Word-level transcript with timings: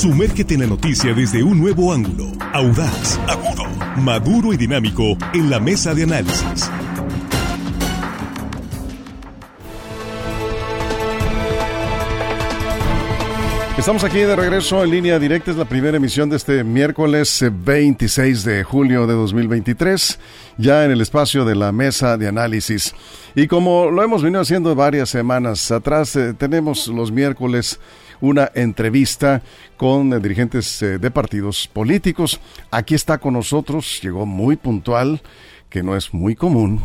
Sumérgete 0.00 0.54
en 0.54 0.60
la 0.60 0.66
noticia 0.66 1.12
desde 1.12 1.42
un 1.42 1.60
nuevo 1.60 1.92
ángulo, 1.92 2.32
audaz, 2.54 3.18
agudo, 3.28 3.66
maduro 3.98 4.54
y 4.54 4.56
dinámico 4.56 5.14
en 5.34 5.50
la 5.50 5.60
mesa 5.60 5.92
de 5.92 6.04
análisis. 6.04 6.70
Estamos 13.76 14.02
aquí 14.04 14.18
de 14.18 14.36
regreso 14.36 14.82
en 14.82 14.90
línea 14.90 15.18
directa, 15.18 15.50
es 15.50 15.58
la 15.58 15.66
primera 15.66 15.98
emisión 15.98 16.30
de 16.30 16.36
este 16.36 16.64
miércoles 16.64 17.44
26 17.50 18.44
de 18.44 18.64
julio 18.64 19.06
de 19.06 19.12
2023, 19.12 20.18
ya 20.56 20.86
en 20.86 20.92
el 20.92 21.02
espacio 21.02 21.44
de 21.44 21.56
la 21.56 21.72
mesa 21.72 22.16
de 22.16 22.26
análisis. 22.26 22.94
Y 23.34 23.48
como 23.48 23.90
lo 23.90 24.02
hemos 24.02 24.22
venido 24.22 24.40
haciendo 24.40 24.74
varias 24.74 25.10
semanas 25.10 25.70
atrás, 25.70 26.16
eh, 26.16 26.32
tenemos 26.32 26.88
los 26.88 27.12
miércoles 27.12 27.80
una 28.20 28.50
entrevista 28.54 29.42
con 29.76 30.12
eh, 30.12 30.20
dirigentes 30.20 30.82
eh, 30.82 30.98
de 30.98 31.10
partidos 31.10 31.68
políticos. 31.68 32.40
Aquí 32.70 32.94
está 32.94 33.18
con 33.18 33.34
nosotros, 33.34 34.00
llegó 34.02 34.26
muy 34.26 34.56
puntual 34.56 35.20
que 35.70 35.82
no 35.84 35.96
es 35.96 36.12
muy 36.12 36.34
común, 36.34 36.82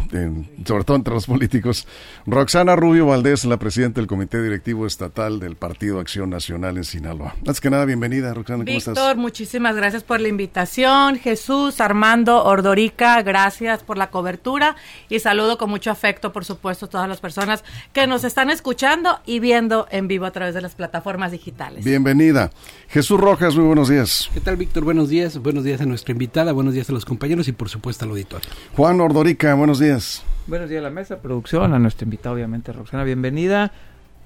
sobre 0.65 0.83
todo 0.83 0.95
entre 0.95 1.13
los 1.13 1.25
políticos. 1.25 1.87
Roxana 2.25 2.75
Rubio 2.75 3.07
Valdés, 3.07 3.43
la 3.45 3.57
presidenta 3.57 3.99
del 3.99 4.07
Comité 4.07 4.41
Directivo 4.41 4.85
Estatal 4.85 5.39
del 5.39 5.55
Partido 5.55 5.99
Acción 5.99 6.29
Nacional 6.29 6.77
en 6.77 6.83
Sinaloa. 6.83 7.35
Antes 7.39 7.59
que 7.59 7.69
nada, 7.71 7.85
bienvenida, 7.85 8.33
Roxana, 8.33 8.63
¿cómo 8.63 8.77
estás? 8.77 8.93
Víctor, 8.93 9.17
muchísimas 9.17 9.75
gracias 9.75 10.03
por 10.03 10.21
la 10.21 10.27
invitación. 10.27 11.17
Jesús, 11.17 11.81
Armando, 11.81 12.43
Ordorica, 12.43 13.21
gracias 13.23 13.81
por 13.81 13.97
la 13.97 14.11
cobertura 14.11 14.75
y 15.09 15.19
saludo 15.19 15.57
con 15.57 15.71
mucho 15.71 15.89
afecto, 15.89 16.31
por 16.31 16.45
supuesto, 16.45 16.85
a 16.85 16.89
todas 16.89 17.09
las 17.09 17.19
personas 17.19 17.63
que 17.91 18.05
nos 18.05 18.23
están 18.23 18.51
escuchando 18.51 19.19
y 19.25 19.39
viendo 19.39 19.87
en 19.89 20.07
vivo 20.07 20.25
a 20.25 20.31
través 20.31 20.53
de 20.53 20.61
las 20.61 20.75
plataformas 20.75 21.31
digitales. 21.31 21.83
Bienvenida. 21.83 22.51
Jesús 22.87 23.19
Rojas, 23.19 23.55
muy 23.55 23.65
buenos 23.65 23.89
días. 23.89 24.29
¿Qué 24.31 24.41
tal, 24.41 24.57
Víctor? 24.57 24.83
Buenos 24.83 25.09
días. 25.09 25.39
Buenos 25.39 25.63
días 25.63 25.81
a 25.81 25.85
nuestra 25.85 26.11
invitada, 26.11 26.51
buenos 26.51 26.75
días 26.75 26.87
a 26.89 26.93
los 26.93 27.03
compañeros 27.03 27.47
y, 27.47 27.51
por 27.51 27.69
supuesto, 27.69 28.05
al 28.05 28.11
auditorio. 28.11 28.47
Juan 28.75 28.99
Ordorica, 28.99 29.53
buenos 29.53 29.79
días. 29.79 30.21
Buenos 30.47 30.69
días 30.69 30.81
a 30.81 30.83
la 30.83 30.89
mesa, 30.89 31.19
producción, 31.21 31.73
a 31.73 31.79
nuestra 31.79 32.03
invitada 32.03 32.35
obviamente 32.35 32.73
Roxana, 32.73 33.05
bienvenida. 33.05 33.71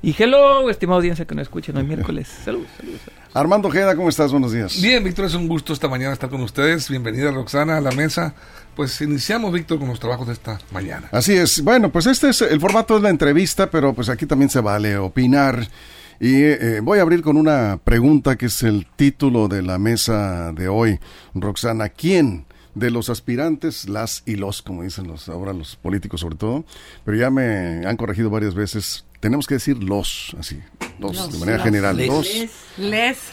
Y 0.02 0.16
hello, 0.18 0.68
estimada 0.72 0.98
audiencia 0.98 1.26
que 1.26 1.36
nos 1.36 1.44
escuchen 1.44 1.78
hoy 1.78 1.84
miércoles. 1.84 2.28
Saludos, 2.46 2.68
saludos. 2.76 3.00
Armando 3.36 3.68
Ojeda, 3.68 3.96
¿cómo 3.96 4.10
estás? 4.10 4.32
Buenos 4.32 4.52
días. 4.52 4.82
Bien, 4.82 5.04
Víctor, 5.04 5.26
es 5.26 5.36
un 5.36 5.48
gusto 5.48 5.72
esta 5.72 5.88
mañana 5.88 6.14
estar 6.14 6.32
con 6.32 6.42
ustedes. 6.42 6.90
Bienvenida 6.90 7.30
Roxana 7.30 7.78
a 7.78 7.82
la 7.82 7.92
mesa. 7.92 8.34
Pues 8.76 9.00
iniciamos, 9.02 9.54
Víctor, 9.54 9.78
con 9.78 9.88
los 9.88 10.00
trabajos 10.00 10.26
de 10.26 10.34
esta 10.34 10.58
mañana. 10.72 11.10
Así 11.12 11.34
es. 11.34 11.64
Bueno, 11.64 11.92
pues 11.92 12.08
este 12.08 12.30
es 12.30 12.42
el 12.42 12.60
formato 12.60 12.96
de 12.96 13.02
la 13.02 13.10
entrevista, 13.10 13.70
pero 13.70 13.94
pues 13.94 14.10
aquí 14.10 14.26
también 14.26 14.50
se 14.50 14.62
vale 14.62 14.98
opinar. 14.98 15.68
Y 16.20 16.42
eh, 16.42 16.80
voy 16.82 16.98
a 16.98 17.04
abrir 17.04 17.22
con 17.22 17.38
una 17.38 17.80
pregunta 17.84 18.36
que 18.36 18.48
es 18.48 18.64
el 18.64 18.88
título 18.96 19.48
de 19.48 19.62
la 19.62 19.78
mesa 19.78 20.52
de 20.54 20.70
hoy. 20.70 21.00
Roxana, 21.36 21.90
¿quién 21.90 22.48
de 22.76 22.92
los 22.92 23.10
aspirantes, 23.10 23.90
las 23.90 24.24
y 24.26 24.36
los, 24.36 24.62
como 24.62 24.84
dicen 24.84 25.08
los, 25.08 25.30
ahora 25.30 25.54
los 25.54 25.76
políticos 25.76 26.22
sobre 26.22 26.36
todo, 26.36 26.66
pero 27.06 27.18
ya 27.18 27.30
me 27.30 27.86
han 27.86 27.98
corregido 27.98 28.30
varias 28.30 28.54
veces, 28.56 29.06
tenemos 29.20 29.48
que 29.48 29.56
decir 29.56 29.84
los, 29.84 30.36
así, 30.40 30.60
los, 31.00 31.32
de 31.32 31.38
manera 31.40 31.64
general, 31.64 31.98
los. 32.06 32.28
Les. 32.78 33.32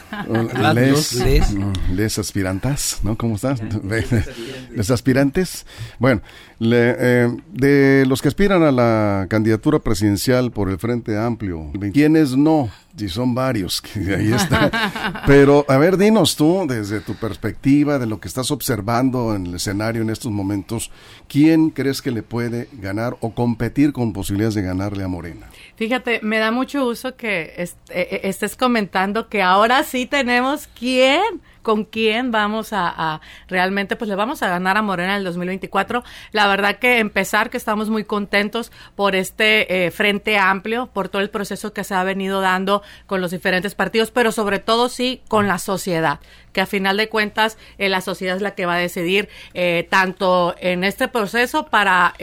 Les. 0.75 1.15
Les, 1.15 1.55
les 1.93 2.19
aspirantas, 2.19 3.01
¿no? 3.03 3.17
¿Cómo 3.17 3.37
estás? 3.37 3.61
Les 4.70 4.91
aspirantes. 4.91 5.67
Bueno, 5.98 6.23
eh, 6.61 7.28
de 7.53 8.05
los 8.06 8.23
que 8.23 8.28
aspiran 8.28 8.62
a 8.62 8.71
la 8.71 9.27
candidatura 9.28 9.78
presidencial 9.78 10.53
por 10.53 10.71
el 10.71 10.78
Frente 10.78 11.19
Amplio, 11.19 11.73
¿quiénes 11.93 12.37
no? 12.37 12.71
Y 12.98 13.08
son 13.08 13.34
varios, 13.34 13.80
que 13.83 14.14
ahí 14.14 14.33
está. 14.33 15.22
Pero, 15.27 15.64
a 15.69 15.77
ver, 15.77 15.97
dinos 15.97 16.36
tú, 16.36 16.64
desde 16.66 17.00
tu 17.00 17.14
perspectiva, 17.14 17.98
de 17.98 18.06
lo 18.06 18.20
que 18.20 18.28
estás 18.28 18.50
observando 18.50 19.34
en 19.34 19.47
el 19.47 19.55
escenario 19.56 20.03
en 20.03 20.11
estos 20.11 20.33
momentos, 20.33 20.91
¿quién 21.28 21.70
crees 21.70 22.00
que 22.00 22.11
le 22.11 22.22
puede 22.22 22.69
ganar 22.72 23.16
o 23.21 23.34
competir 23.34 23.93
con 23.93 24.12
posibilidades 24.12 24.54
de 24.54 24.62
ganarle 24.62 25.04
a 25.04 25.09
Morena? 25.09 25.47
Fíjate, 25.76 26.21
me 26.22 26.38
da 26.38 26.50
mucho 26.50 26.87
uso 26.87 27.16
que 27.16 27.53
eh, 27.56 27.69
eh, 27.91 28.21
estés 28.25 28.56
comentando 28.56 29.28
que 29.28 29.42
ahora 29.42 29.82
sí 29.84 30.06
tenemos 30.06 30.69
quién 30.69 31.22
con 31.66 31.84
quién 31.84 32.31
vamos 32.31 32.69
a, 32.71 33.21
realmente, 33.49 33.97
pues 33.97 34.09
le 34.09 34.15
vamos 34.15 34.41
a 34.44 34.49
ganar 34.49 34.77
a 34.77 34.82
Morena 34.82 35.15
en 35.15 35.19
el 35.19 35.25
2024. 35.25 36.04
La 36.31 36.47
verdad 36.47 36.78
que 36.78 37.00
empezar, 37.00 37.50
que 37.50 37.56
estamos 37.56 37.91
muy 37.91 38.04
contentos 38.04 38.71
por 38.94 39.16
este 39.16 39.84
eh, 39.84 39.91
frente 39.91 40.38
amplio, 40.38 40.87
por 40.87 41.09
todo 41.09 41.22
el 41.22 41.28
proceso 41.28 41.72
que 41.72 41.82
se 41.82 41.97
ha 41.97 42.04
venido 42.04 42.41
dando 42.41 42.84
con 43.06 43.21
los 43.21 43.32
diferentes 43.32 43.75
partidos, 43.75 44.12
pero 44.12 44.31
sobre 44.31 44.60
todo 44.60 44.88
sí 44.88 45.22
con 45.27 45.49
la 45.49 45.59
sociedad 45.59 46.21
que 46.53 46.60
a 46.60 46.66
final 46.66 46.97
de 46.97 47.09
cuentas 47.09 47.59
eh, 47.78 47.88
la 47.88 48.00
sociedad 48.00 48.37
es 48.37 48.43
la 48.43 48.54
que 48.54 48.65
va 48.65 48.75
a 48.75 48.78
decidir 48.78 49.28
eh, 49.53 49.88
tanto 49.91 50.54
en 50.60 50.84
este 50.84 51.09
proceso 51.09 51.66
para 51.66 52.15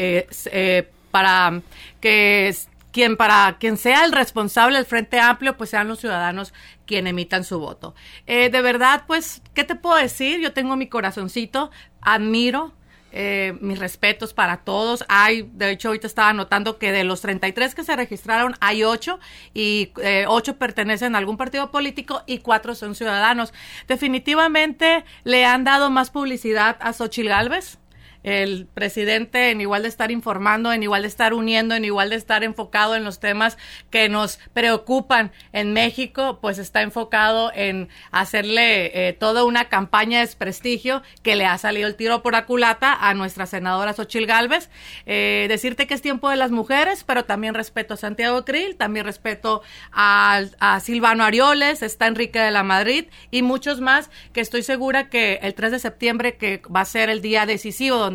para 1.13 1.61
que 2.01 2.55
quien 2.93 3.17
para 3.17 3.57
quien 3.59 3.75
sea 3.75 4.05
el 4.05 4.13
responsable 4.13 4.77
del 4.77 4.85
Frente 4.85 5.19
Amplio, 5.19 5.57
pues 5.57 5.71
sean 5.71 5.89
los 5.89 5.99
ciudadanos 5.99 6.53
quien 6.85 7.07
emitan 7.07 7.43
su 7.43 7.59
voto. 7.59 7.95
Eh, 8.27 8.49
de 8.49 8.61
verdad, 8.61 9.03
pues, 9.07 9.41
¿qué 9.53 9.65
te 9.65 9.75
puedo 9.75 9.97
decir? 9.97 10.39
Yo 10.39 10.53
tengo 10.53 10.77
mi 10.77 10.87
corazoncito, 10.87 11.71
admiro. 11.99 12.73
Eh, 13.15 13.55
mis 13.61 13.77
respetos 13.77 14.33
para 14.33 14.63
todos. 14.63 15.05
Hay, 15.07 15.47
de 15.53 15.69
hecho, 15.69 15.89
ahorita 15.89 16.07
estaba 16.07 16.33
notando 16.33 16.79
que 16.79 16.91
de 16.91 17.03
los 17.03 17.21
33 17.21 17.75
que 17.75 17.83
se 17.83 17.95
registraron, 17.95 18.55
hay 18.59 18.83
8 18.83 19.19
y 19.53 19.91
eh, 20.01 20.25
8 20.27 20.57
pertenecen 20.57 21.13
a 21.13 21.19
algún 21.19 21.37
partido 21.37 21.69
político 21.69 22.23
y 22.25 22.39
4 22.39 22.73
son 22.73 22.95
ciudadanos. 22.95 23.53
Definitivamente 23.87 25.05
le 25.25 25.45
han 25.45 25.63
dado 25.63 25.91
más 25.91 26.09
publicidad 26.09 26.77
a 26.79 26.91
Xochil 26.91 27.29
Gálvez 27.29 27.77
el 28.23 28.67
presidente 28.73 29.51
en 29.51 29.61
igual 29.61 29.83
de 29.83 29.89
estar 29.89 30.11
informando, 30.11 30.71
en 30.71 30.83
igual 30.83 31.03
de 31.03 31.07
estar 31.09 31.33
uniendo, 31.33 31.75
en 31.75 31.85
igual 31.85 32.09
de 32.09 32.15
estar 32.15 32.43
enfocado 32.43 32.95
en 32.95 33.03
los 33.03 33.19
temas 33.19 33.57
que 33.89 34.09
nos 34.09 34.39
preocupan 34.53 35.31
en 35.51 35.73
México, 35.73 36.39
pues 36.41 36.57
está 36.57 36.81
enfocado 36.81 37.51
en 37.53 37.89
hacerle 38.11 39.07
eh, 39.07 39.13
toda 39.13 39.43
una 39.43 39.69
campaña 39.69 40.19
de 40.19 40.25
desprestigio 40.25 41.03
que 41.21 41.35
le 41.35 41.45
ha 41.45 41.57
salido 41.57 41.87
el 41.87 41.95
tiro 41.95 42.23
por 42.23 42.35
aculata 42.35 42.93
a 42.93 43.13
nuestra 43.13 43.45
senadora 43.45 43.93
Xochil 43.93 44.25
Gálvez. 44.25 44.69
Eh, 45.05 45.45
decirte 45.49 45.85
que 45.87 45.93
es 45.93 46.01
tiempo 46.01 46.29
de 46.29 46.37
las 46.37 46.51
mujeres, 46.51 47.03
pero 47.03 47.25
también 47.25 47.53
respeto 47.53 47.95
a 47.95 47.97
Santiago 47.97 48.45
Krill, 48.45 48.77
también 48.77 49.05
respeto 49.05 49.61
a, 49.91 50.41
a 50.59 50.79
Silvano 50.79 51.23
Arioles, 51.23 51.81
está 51.81 52.07
Enrique 52.07 52.39
de 52.39 52.51
la 52.51 52.63
Madrid 52.63 53.05
y 53.31 53.41
muchos 53.41 53.81
más 53.81 54.09
que 54.31 54.41
estoy 54.41 54.63
segura 54.63 55.09
que 55.09 55.39
el 55.41 55.53
3 55.53 55.71
de 55.71 55.79
septiembre, 55.79 56.37
que 56.37 56.61
va 56.73 56.81
a 56.81 56.85
ser 56.85 57.09
el 57.09 57.21
día 57.21 57.45
decisivo 57.45 57.97
donde 57.97 58.12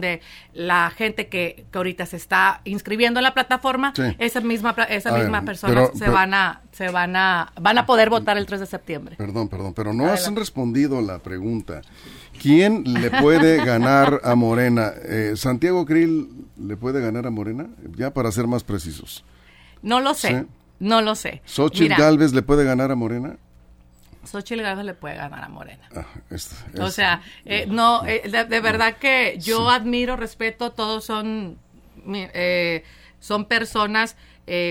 la 0.52 0.90
gente 0.90 1.28
que, 1.28 1.66
que 1.70 1.78
ahorita 1.78 2.06
se 2.06 2.16
está 2.16 2.60
inscribiendo 2.64 3.20
en 3.20 3.24
la 3.24 3.34
plataforma, 3.34 3.92
esa 4.18 4.40
misma 4.40 4.74
esa 4.88 5.16
misma 5.16 5.42
persona 5.42 5.88
se 5.94 6.08
van 6.08 6.34
a 6.34 6.62
se 6.72 6.90
van 6.90 7.16
a 7.16 7.52
van 7.60 7.78
a 7.78 7.86
poder 7.86 8.10
votar 8.10 8.38
el 8.38 8.46
3 8.46 8.60
de 8.60 8.66
septiembre. 8.66 9.16
Perdón, 9.16 9.48
perdón, 9.48 9.74
pero 9.74 9.92
no 9.92 10.06
has 10.06 10.32
respondido 10.34 11.00
la 11.00 11.18
pregunta. 11.18 11.82
¿Quién 12.40 12.84
le 12.84 13.10
puede 13.10 13.64
ganar 13.64 14.20
a 14.22 14.34
Morena? 14.34 14.92
Eh, 15.02 15.32
¿Santiago 15.36 15.84
Krill 15.84 16.28
le 16.56 16.76
puede 16.76 17.00
ganar 17.00 17.26
a 17.26 17.30
Morena? 17.30 17.66
Ya 17.96 18.12
para 18.12 18.30
ser 18.30 18.46
más 18.46 18.64
precisos. 18.64 19.24
No 19.82 20.00
lo 20.00 20.14
sé. 20.14 20.46
No 20.78 21.02
lo 21.02 21.14
sé. 21.14 21.42
¿Xochitl 21.44 21.94
Galvez 21.94 22.32
le 22.32 22.42
puede 22.42 22.64
ganar 22.64 22.92
a 22.92 22.94
Morena? 22.94 23.36
Xochitl 24.24 24.62
Galvez 24.62 24.84
le 24.84 24.94
puede 24.94 25.16
ganar 25.16 25.44
a 25.44 25.48
Morena. 25.48 25.88
Ah, 25.94 26.06
o 26.80 26.90
sea, 26.90 27.22
eh, 27.44 27.66
no, 27.68 28.06
eh, 28.06 28.22
de, 28.28 28.60
verdad 28.60 28.96
que 28.96 29.36
yo 29.38 29.70
admiro, 29.70 30.16
respeto, 30.16 30.72
todos 30.72 31.04
son, 31.04 31.58
eh, 32.06 32.84
son 33.20 33.46
personas 33.46 34.16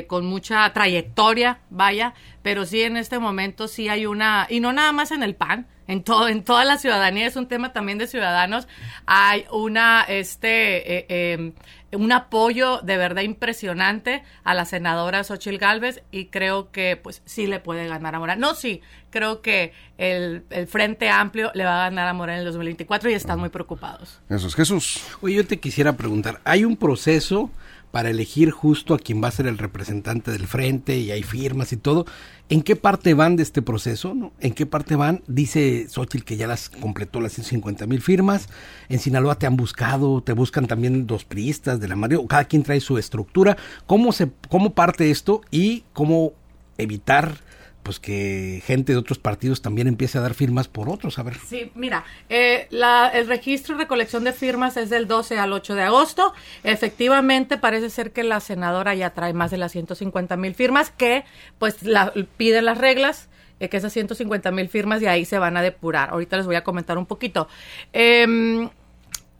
con 0.07 0.25
mucha 0.25 0.73
trayectoria, 0.73 1.59
vaya, 1.69 2.15
pero 2.41 2.65
sí 2.65 2.81
en 2.81 2.97
este 2.97 3.19
momento 3.19 3.67
sí 3.67 3.89
hay 3.89 4.07
una, 4.07 4.47
y 4.49 4.59
no 4.59 4.73
nada 4.73 4.91
más 4.91 5.11
en 5.11 5.21
el 5.21 5.35
PAN, 5.35 5.67
en 5.87 6.03
todo, 6.03 6.27
en 6.27 6.43
toda 6.43 6.65
la 6.65 6.77
ciudadanía, 6.77 7.27
es 7.27 7.35
un 7.35 7.47
tema 7.47 7.73
también 7.73 7.97
de 7.97 8.07
ciudadanos, 8.07 8.67
hay 9.05 9.45
una, 9.51 10.03
este, 10.03 11.33
em, 11.33 11.53
un 11.93 12.11
apoyo 12.11 12.81
de 12.81 12.97
verdad 12.97 13.21
impresionante 13.21 14.23
a 14.43 14.53
la 14.53 14.65
senadora 14.65 15.23
Xochil 15.23 15.57
Gálvez 15.57 16.03
y 16.11 16.25
creo 16.25 16.71
que 16.71 16.97
pues 17.01 17.21
sí 17.25 17.47
le 17.47 17.59
puede 17.59 17.87
ganar 17.87 18.15
a 18.15 18.19
Morena. 18.19 18.39
No, 18.39 18.55
sí, 18.55 18.81
creo 19.09 19.41
que 19.41 19.71
el, 19.97 20.43
el, 20.49 20.67
Frente 20.67 21.09
Amplio 21.09 21.51
le 21.53 21.63
va 21.63 21.81
a 21.81 21.89
ganar 21.89 22.07
a 22.09 22.13
Morena 22.13 22.39
en 22.39 22.39
el 22.39 22.45
2024 22.45 23.09
y 23.09 23.13
están 23.13 23.39
muy 23.39 23.49
preocupados. 23.49 24.19
Eso 24.29 24.47
es 24.47 24.55
Jesús. 24.55 25.01
Oye, 25.21 25.35
yo 25.35 25.47
te 25.47 25.59
quisiera 25.59 25.93
preguntar, 25.93 26.41
¿hay 26.43 26.65
un 26.65 26.75
proceso 26.75 27.49
para 27.97 28.11
elegir 28.11 28.51
justo 28.51 28.93
a 28.93 28.99
quien 28.99 29.23
va 29.23 29.29
a 29.29 29.31
ser 29.31 29.47
el 29.47 29.57
representante 29.57 30.29
del 30.29 30.45
frente 30.45 30.99
y 30.99 31.09
hay 31.09 31.23
firmas 31.23 31.73
y 31.73 31.77
todo. 31.77 32.05
¿En 32.47 32.61
qué 32.61 32.75
parte 32.75 33.15
van 33.15 33.37
de 33.37 33.41
este 33.41 33.63
proceso? 33.63 34.15
¿En 34.39 34.53
qué 34.53 34.67
parte 34.67 34.95
van? 34.95 35.23
Dice 35.25 35.87
Xochitl 35.89 36.23
que 36.23 36.37
ya 36.37 36.45
las 36.45 36.69
completó 36.69 37.21
las 37.21 37.33
150 37.33 37.87
mil 37.87 37.99
firmas. 38.03 38.49
En 38.87 38.99
Sinaloa 38.99 39.39
te 39.39 39.47
han 39.47 39.57
buscado, 39.57 40.21
te 40.21 40.33
buscan 40.33 40.67
también 40.67 41.07
dos 41.07 41.25
priistas 41.25 41.79
de 41.79 41.87
la 41.87 41.95
Mario. 41.95 42.27
Cada 42.27 42.45
quien 42.45 42.61
trae 42.61 42.81
su 42.81 42.99
estructura. 42.99 43.57
¿Cómo, 43.87 44.11
se, 44.11 44.29
cómo 44.47 44.75
parte 44.75 45.09
esto 45.09 45.41
y 45.49 45.83
cómo 45.93 46.33
evitar 46.77 47.46
pues 47.87 48.01
que 48.01 48.61
gente 48.65 48.91
de 48.91 48.97
otros 48.97 49.17
partidos 49.17 49.61
también 49.61 49.87
empiece 49.87 50.17
a 50.17 50.21
dar 50.21 50.33
firmas 50.33 50.67
por 50.67 50.89
otros. 50.89 51.19
A 51.19 51.23
ver. 51.23 51.35
Sí, 51.35 51.71
mira, 51.73 52.03
eh, 52.27 52.67
la, 52.69 53.07
el 53.07 53.27
registro 53.27 53.75
y 53.75 53.77
recolección 53.77 54.25
de 54.25 54.33
firmas 54.33 54.75
es 54.75 54.89
del 54.89 55.07
12 55.07 55.39
al 55.39 55.53
8 55.53 55.73
de 55.73 55.83
agosto. 55.83 56.33
Efectivamente, 56.65 57.57
parece 57.57 57.89
ser 57.89 58.11
que 58.11 58.25
la 58.25 58.41
senadora 58.41 58.93
ya 58.93 59.11
trae 59.11 59.31
más 59.31 59.51
de 59.51 59.57
las 59.57 59.71
150 59.71 60.35
mil 60.35 60.53
firmas 60.53 60.91
que 60.91 61.23
pues 61.59 61.81
la, 61.81 62.11
piden 62.35 62.65
las 62.65 62.77
reglas 62.77 63.29
eh, 63.61 63.69
que 63.69 63.77
esas 63.77 63.93
150 63.93 64.51
mil 64.51 64.67
firmas 64.67 64.99
de 64.99 65.07
ahí 65.07 65.23
se 65.23 65.39
van 65.39 65.55
a 65.55 65.61
depurar. 65.61 66.09
Ahorita 66.09 66.35
les 66.35 66.45
voy 66.45 66.57
a 66.57 66.65
comentar 66.65 66.97
un 66.97 67.05
poquito. 67.05 67.47
Eh, 67.93 68.67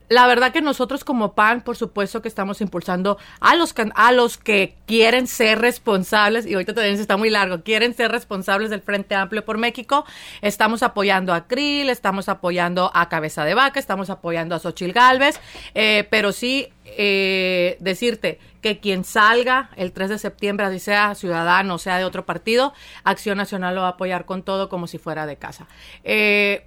la 0.08 0.26
verdad 0.26 0.52
que 0.52 0.62
nosotros 0.62 1.04
como 1.04 1.34
PAN, 1.34 1.60
por 1.62 1.76
supuesto 1.76 2.22
que 2.22 2.28
estamos 2.28 2.60
impulsando 2.60 3.18
a 3.40 3.54
los, 3.54 3.74
a 3.94 4.12
los 4.12 4.38
que 4.38 4.74
quieren 4.86 5.26
ser 5.26 5.58
responsables, 5.60 6.46
y 6.46 6.54
ahorita 6.54 6.74
también 6.74 6.98
está 6.98 7.16
muy 7.16 7.30
largo, 7.30 7.62
quieren 7.62 7.94
ser 7.94 8.10
responsables 8.10 8.70
del 8.70 8.80
Frente 8.80 9.14
Amplio 9.14 9.44
por 9.44 9.58
México. 9.58 10.04
Estamos 10.40 10.82
apoyando 10.82 11.34
a 11.34 11.46
Krill, 11.46 11.90
estamos 11.90 12.28
apoyando 12.28 12.90
a 12.94 13.08
Cabeza 13.08 13.44
de 13.44 13.54
Vaca, 13.54 13.78
estamos 13.78 14.10
apoyando 14.10 14.54
a 14.54 14.58
Xochil 14.58 14.92
Gálvez, 14.92 15.40
eh, 15.74 16.06
pero 16.10 16.32
sí 16.32 16.68
eh, 16.84 17.76
decirte 17.80 18.38
que 18.62 18.80
quien 18.80 19.04
salga 19.04 19.70
el 19.76 19.92
3 19.92 20.10
de 20.10 20.18
septiembre, 20.18 20.66
así 20.66 20.78
sea 20.78 21.14
ciudadano, 21.14 21.78
sea 21.78 21.98
de 21.98 22.04
otro 22.04 22.24
partido, 22.24 22.72
Acción 23.04 23.38
Nacional 23.38 23.74
lo 23.74 23.82
va 23.82 23.88
a 23.88 23.90
apoyar 23.90 24.24
con 24.24 24.42
todo 24.42 24.68
como 24.68 24.86
si 24.86 24.98
fuera 24.98 25.26
de 25.26 25.36
casa. 25.36 25.66
Eh, 26.02 26.64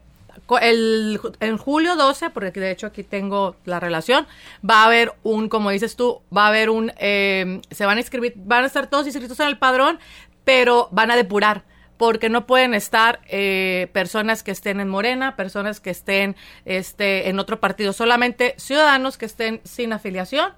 el, 0.61 1.19
en 1.39 1.57
julio 1.57 1.95
12, 1.95 2.29
porque 2.29 2.59
de 2.59 2.71
hecho 2.71 2.87
aquí 2.87 3.03
tengo 3.03 3.55
la 3.65 3.79
relación, 3.79 4.27
va 4.67 4.83
a 4.83 4.85
haber 4.85 5.13
un, 5.23 5.49
como 5.49 5.71
dices 5.71 5.95
tú, 5.95 6.21
va 6.35 6.45
a 6.45 6.47
haber 6.49 6.69
un, 6.69 6.91
eh, 6.97 7.61
se 7.71 7.85
van 7.85 7.97
a 7.97 8.01
inscribir, 8.01 8.33
van 8.37 8.63
a 8.63 8.67
estar 8.67 8.89
todos 8.89 9.05
inscritos 9.05 9.39
en 9.39 9.47
el 9.47 9.57
padrón, 9.57 9.99
pero 10.43 10.89
van 10.91 11.11
a 11.11 11.15
depurar 11.15 11.63
porque 12.01 12.29
no 12.29 12.47
pueden 12.47 12.73
estar 12.73 13.19
eh, 13.27 13.87
personas 13.93 14.41
que 14.41 14.49
estén 14.49 14.79
en 14.79 14.89
Morena, 14.89 15.35
personas 15.35 15.79
que 15.79 15.91
estén 15.91 16.35
este, 16.65 17.29
en 17.29 17.37
otro 17.37 17.59
partido, 17.59 17.93
solamente 17.93 18.55
ciudadanos 18.57 19.19
que 19.19 19.27
estén 19.27 19.61
sin 19.65 19.93
afiliación, 19.93 20.51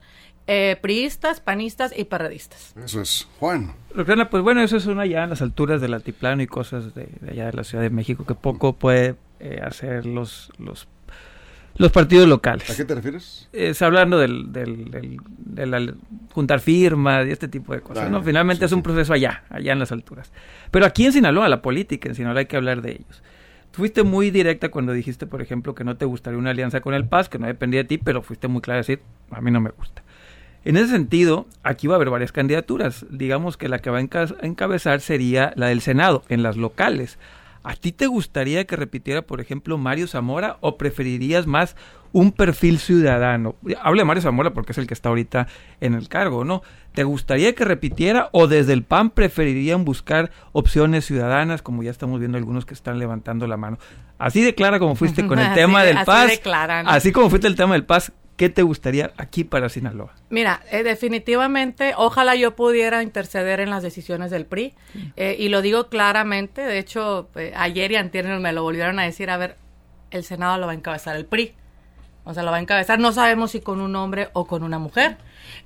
eh, 0.48 0.78
priistas, 0.82 1.42
panistas 1.42 1.94
y 1.94 2.06
perredistas. 2.06 2.74
Eso 2.82 3.02
es. 3.02 3.28
Juan. 3.42 3.76
Roxana, 3.94 4.30
pues 4.30 4.42
bueno, 4.42 4.64
eso 4.64 4.78
es 4.78 4.86
una 4.86 5.06
ya 5.06 5.26
en 5.26 5.32
las 5.32 5.42
alturas 5.42 5.82
del 5.82 5.94
altiplano 5.94 6.42
y 6.42 6.48
cosas 6.48 6.96
de, 6.96 7.10
de 7.20 7.32
allá 7.32 7.48
de 7.48 7.54
la 7.54 7.66
Ciudad 7.66 7.84
de 7.84 7.90
México 7.90 8.26
que 8.26 8.36
poco 8.36 8.72
puede 8.72 9.16
eh, 9.46 9.60
hacer 9.62 10.06
los, 10.06 10.50
los, 10.58 10.88
los 11.76 11.92
partidos 11.92 12.30
locales. 12.30 12.70
¿A 12.70 12.78
qué 12.78 12.86
te 12.86 12.96
refieres? 12.96 13.50
Es 13.52 13.82
hablando 13.82 14.18
del, 14.18 14.54
del, 14.54 14.90
del, 15.38 15.96
juntar 16.32 16.62
firmas 16.62 17.28
y 17.28 17.32
este 17.32 17.50
tipo 17.50 17.74
de 17.74 17.82
cosas. 17.82 18.10
¿no? 18.10 18.24
Finalmente 18.24 18.62
sí, 18.62 18.66
es 18.68 18.72
un 18.72 18.80
sí. 18.80 18.84
proceso 18.84 19.12
allá, 19.12 19.44
allá 19.50 19.74
en 19.74 19.80
las 19.80 19.92
alturas. 19.92 20.32
Pero 20.72 20.86
aquí 20.86 21.06
en 21.06 21.12
Sinaloa, 21.12 21.50
la 21.50 21.62
política, 21.62 22.08
en 22.08 22.16
Sinaloa 22.16 22.40
hay 22.40 22.46
que 22.46 22.56
hablar 22.56 22.82
de 22.82 22.92
ellos. 22.92 23.22
Fuiste 23.74 24.04
muy 24.04 24.32
directa 24.32 24.72
cuando 24.72 24.94
dijiste, 24.94 25.28
por 25.28 25.42
ejemplo, 25.42 25.76
que 25.76 25.84
no 25.84 25.98
te 25.98 26.06
gustaría 26.06 26.40
una 26.40 26.52
alianza 26.52 26.80
con 26.80 26.94
el 26.94 27.06
PAS, 27.06 27.28
que 27.28 27.38
no 27.38 27.48
dependía 27.48 27.82
de 27.82 27.88
ti, 27.90 27.98
pero 27.98 28.22
fuiste 28.22 28.48
muy 28.48 28.62
clara 28.62 28.78
a 28.78 28.84
decir, 28.84 29.02
a 29.30 29.42
mí 29.42 29.52
no 29.52 29.60
me 29.60 29.72
gusta. 29.72 30.04
En 30.64 30.78
ese 30.78 30.88
sentido, 30.88 31.48
aquí 31.64 31.88
va 31.88 31.96
a 31.96 31.98
haber 31.98 32.12
varias 32.12 32.32
candidaturas. 32.32 33.06
Digamos 33.10 33.58
que 33.58 33.68
la 33.68 33.80
que 33.80 33.90
va 33.90 33.98
a 33.98 34.46
encabezar 34.46 35.02
sería 35.02 35.52
la 35.58 35.68
del 35.68 35.82
Senado, 35.82 36.24
en 36.30 36.44
las 36.44 36.56
locales. 36.56 37.20
¿A 37.64 37.76
ti 37.76 37.92
te 37.94 38.08
gustaría 38.08 38.66
que 38.66 38.76
repitiera, 38.76 39.22
por 39.22 39.40
ejemplo, 39.40 39.78
Mario 39.78 40.08
Zamora 40.08 40.58
o 40.62 40.78
preferirías 40.78 41.48
más 41.48 41.76
un 42.12 42.32
perfil 42.34 42.78
ciudadano? 42.80 43.56
Hablo 43.82 44.02
de 44.02 44.06
Mario 44.06 44.22
Zamora 44.22 44.54
porque 44.54 44.74
es 44.74 44.78
el 44.78 44.86
que 44.88 44.94
está 44.94 45.10
ahorita 45.10 45.48
en 45.80 45.94
el 45.94 46.10
cargo, 46.10 46.44
¿no? 46.44 46.62
¿Te 46.94 47.04
gustaría 47.06 47.56
que 47.56 47.64
repitiera 47.66 48.30
o 48.34 48.48
desde 48.48 48.74
el 48.74 48.84
PAN 48.84 49.10
preferirían 49.12 49.86
buscar 49.86 50.30
opciones 50.52 51.06
ciudadanas, 51.06 51.62
como 51.62 51.84
ya 51.84 51.92
estamos 51.92 52.20
viendo 52.20 52.38
algunos 52.38 52.66
que 52.66 52.74
están 52.74 53.00
levantando 53.00 53.48
la 53.48 53.58
mano? 53.58 53.78
Así 54.20 54.42
de 54.44 54.54
clara 54.56 54.78
como 54.78 54.96
fuiste 54.96 55.26
con 55.28 55.40
el 55.40 55.46
Así 55.48 55.56
tema 55.56 55.82
de- 55.82 55.88
del 55.88 55.98
así 55.98 56.06
PAS, 56.06 56.28
de 56.30 56.40
clara, 56.40 56.84
¿no? 56.84 56.90
así 56.90 57.12
como 57.12 57.30
fuiste 57.30 57.48
el 57.48 57.56
tema 57.56 57.74
del 57.74 57.86
PAS, 57.86 58.12
¿qué 58.44 58.50
te 58.50 58.62
gustaría 58.62 59.14
aquí 59.16 59.46
para 59.46 59.70
Sinaloa? 59.70 60.12
Mira, 60.30 60.64
eh, 60.70 60.84
definitivamente, 60.84 61.94
ojalá 61.96 62.36
yo 62.36 62.58
pudiera 62.58 63.02
interceder 63.02 63.62
en 63.62 63.70
las 63.70 63.84
decisiones 63.84 64.32
del 64.32 64.46
PRI, 64.46 64.74
eh, 65.16 65.38
y 65.40 65.48
lo 65.48 65.62
digo 65.62 65.88
claramente, 65.88 66.62
de 66.62 66.78
hecho, 66.78 67.30
eh, 67.36 67.54
ayer 67.56 67.94
y 67.94 67.96
antier 67.96 68.26
me 68.42 68.52
lo 68.52 68.62
volvieron 68.62 69.00
a 69.00 69.04
decir, 69.04 69.30
a 69.30 69.38
ver, 69.38 69.56
el 70.12 70.26
Senado 70.26 70.58
lo 70.58 70.66
va 70.66 70.74
a 70.74 70.76
encabezar 70.76 71.16
el 71.16 71.26
PRI, 71.26 71.54
o 72.26 72.34
sea, 72.34 72.44
lo 72.44 72.52
va 72.52 72.58
a 72.58 72.60
encabezar, 72.60 73.00
no 73.00 73.14
sabemos 73.14 73.52
si 73.52 73.62
con 73.62 73.80
un 73.80 73.96
hombre 73.96 74.28
o 74.34 74.46
con 74.46 74.64
una 74.64 74.78
mujer, 74.78 75.16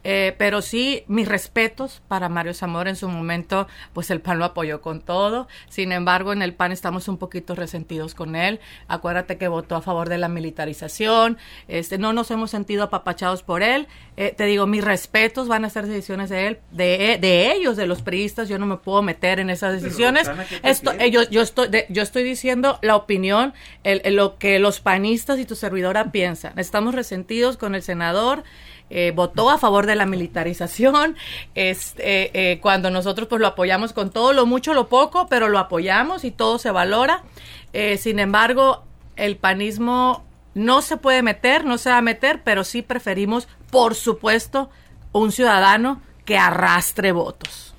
eh, 0.03 0.35
pero 0.38 0.62
sí, 0.62 1.03
mis 1.07 1.27
respetos 1.27 2.01
para 2.07 2.29
Mario 2.29 2.53
Zamora 2.53 2.89
en 2.89 2.95
su 2.95 3.07
momento, 3.09 3.68
pues 3.94 4.09
el 4.12 4.21
PAN 4.21 4.39
lo 4.39 4.45
apoyó 4.45 4.81
con 4.81 5.01
todo. 5.01 5.47
Sin 5.69 5.91
embargo, 5.91 6.33
en 6.33 6.41
el 6.41 6.53
PAN 6.53 6.71
estamos 6.71 7.07
un 7.07 7.18
poquito 7.18 7.56
resentidos 7.56 8.15
con 8.15 8.35
él. 8.35 8.59
Acuérdate 8.88 9.38
que 9.38 9.47
votó 9.47 9.75
a 9.75 9.81
favor 9.81 10.09
de 10.09 10.18
la 10.18 10.27
militarización. 10.29 11.38
Este, 11.68 11.97
no 11.97 12.13
nos 12.13 12.31
hemos 12.31 12.51
sentido 12.51 12.83
apapachados 12.83 13.44
por 13.44 13.63
él. 13.63 13.88
Eh, 14.18 14.33
te 14.35 14.45
digo, 14.45 14.65
mis 14.68 14.83
respetos 14.83 15.47
van 15.47 15.65
a 15.65 15.69
ser 15.69 15.85
decisiones 15.85 16.29
de 16.29 16.47
él, 16.47 16.59
de, 16.71 17.18
de 17.21 17.51
ellos, 17.53 17.77
de 17.77 17.88
los 17.88 18.01
priistas. 18.01 18.50
Yo 18.50 18.57
no 18.59 18.65
me 18.65 18.77
puedo 18.77 19.01
meter 19.01 19.39
en 19.39 19.50
esas 19.50 19.74
decisiones. 19.81 20.27
Esto, 20.63 20.91
eh, 20.94 21.12
yo, 21.12 21.24
yo 21.29 21.41
estoy, 21.41 21.68
de- 21.68 21.85
yo 21.89 22.01
estoy 22.01 22.24
diciendo 22.24 22.79
la 22.81 22.95
opinión, 22.95 23.53
el- 23.83 24.01
el- 24.03 24.15
lo 24.15 24.38
que 24.38 24.59
los 24.59 24.79
panistas 24.79 25.39
y 25.39 25.45
tu 25.45 25.56
servidora 25.56 26.12
piensan. 26.12 26.57
Estamos 26.57 26.95
resentidos 26.95 27.57
con 27.57 27.75
el 27.75 27.83
senador 27.83 28.44
eh, 28.89 29.12
votó 29.13 29.50
a 29.50 29.57
favor 29.57 29.66
de 29.85 29.95
la 29.95 30.05
militarización, 30.05 31.15
este, 31.55 32.51
eh, 32.51 32.59
cuando 32.59 32.89
nosotros 32.89 33.27
pues 33.27 33.41
lo 33.41 33.47
apoyamos 33.47 33.93
con 33.93 34.09
todo, 34.09 34.33
lo 34.33 34.45
mucho, 34.45 34.73
lo 34.73 34.87
poco, 34.87 35.27
pero 35.27 35.49
lo 35.49 35.59
apoyamos 35.59 36.23
y 36.23 36.31
todo 36.31 36.57
se 36.59 36.71
valora. 36.71 37.23
Eh, 37.73 37.97
sin 37.97 38.19
embargo, 38.19 38.83
el 39.15 39.37
panismo 39.37 40.23
no 40.55 40.81
se 40.81 40.97
puede 40.97 41.21
meter, 41.21 41.65
no 41.65 41.77
se 41.77 41.89
va 41.89 41.97
a 41.97 42.01
meter, 42.01 42.41
pero 42.43 42.63
sí 42.63 42.81
preferimos, 42.81 43.47
por 43.69 43.93
supuesto, 43.95 44.69
un 45.11 45.31
ciudadano 45.31 46.01
que 46.25 46.37
arrastre 46.37 47.11
votos. 47.11 47.73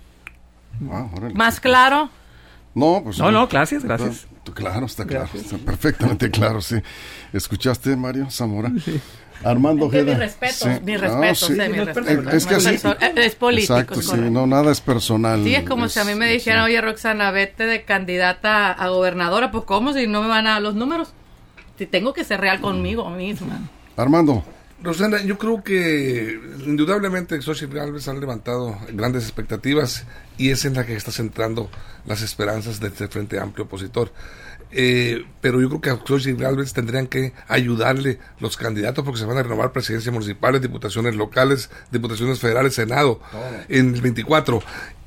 Ah. 0.91 1.09
¿Más 1.35 1.61
claro? 1.61 2.11
No, 2.75 3.01
pues. 3.03 3.19
No, 3.19 3.33
no, 3.33 3.49
gracias, 3.49 3.85
gracias. 3.85 4.27
Claro, 4.55 4.87
está 4.87 5.05
claro. 5.05 5.29
Está 5.35 5.59
perfectamente 5.59 6.31
claro, 6.31 6.61
sí. 6.61 6.77
¿Escuchaste, 7.33 7.95
Mario 7.97 8.31
Zamora? 8.31 8.73
Armando 9.45 9.87
Ojeda. 9.87 10.05
mis 10.05 10.19
respetos, 10.19 10.57
Sí. 10.59 10.69
mis 10.85 11.01
respetos, 11.01 11.39
sí. 11.39 11.53
eh, 11.61 11.69
mis 11.69 11.77
No 11.77 11.83
es 11.83 11.95
respetos. 11.95 12.35
Es 12.35 12.47
que 12.47 12.55
así- 12.57 12.89
eh, 13.01 13.13
es 13.17 13.35
político, 13.37 13.75
Exacto, 13.75 14.01
es 14.01 14.07
sí. 14.07 14.17
No, 14.17 14.47
nada 14.47 14.73
es 14.73 14.81
personal. 14.81 15.43
Sí, 15.45 15.55
es 15.55 15.63
como 15.69 15.89
si 15.89 16.01
a 16.01 16.05
mí 16.05 16.15
me 16.15 16.29
dijeran, 16.29 16.65
oye, 16.65 16.81
Roxana, 16.81 17.31
vete 17.31 17.67
de 17.67 17.85
candidata 17.85 18.73
a 18.73 18.89
gobernadora, 18.89 19.51
pues 19.51 19.65
¿cómo 19.65 19.93
si 19.93 20.07
no 20.07 20.23
me 20.23 20.29
van 20.29 20.47
a 20.47 20.51
dar 20.55 20.63
los 20.63 20.75
números? 20.75 21.13
Si 21.79 21.87
tengo 21.87 22.13
que 22.13 22.25
ser 22.25 22.41
real 22.41 22.61
conmigo 22.61 23.09
misma. 23.11 23.61
Armando, 23.97 24.43
Rosana, 24.83 25.21
yo 25.23 25.39
creo 25.39 25.63
que 25.63 26.39
indudablemente 26.67 27.41
Xochitl 27.43 27.75
Gálvez 27.77 28.07
han 28.09 28.21
levantado 28.21 28.77
grandes 28.93 29.25
expectativas 29.25 30.05
y 30.37 30.51
es 30.51 30.65
en 30.65 30.75
la 30.75 30.87
que 30.87 30.95
está 30.95 31.11
centrando 31.13 31.69
las 32.07 32.23
esperanzas 32.23 32.79
de 32.81 32.89
este 32.89 33.09
Frente 33.09 33.39
Amplio 33.41 33.65
opositor. 33.67 34.13
Eh, 34.71 35.25
pero 35.41 35.61
yo 35.61 35.69
creo 35.69 35.81
que 35.81 35.91
a 35.91 35.97
Xochitl 35.97 36.43
Gálvez 36.43 36.73
tendrían 36.73 37.07
que 37.07 37.33
ayudarle 37.49 38.19
los 38.39 38.57
candidatos 38.57 39.05
porque 39.05 39.21
se 39.21 39.27
van 39.27 39.39
a 39.39 39.43
renovar 39.43 39.73
presidencias 39.73 40.13
municipales, 40.13 40.61
diputaciones 40.61 41.15
locales, 41.15 41.71
diputaciones 41.91 42.39
federales, 42.39 42.75
Senado 42.75 43.21
en 43.69 43.95
el 43.95 44.03
24. 44.03 44.63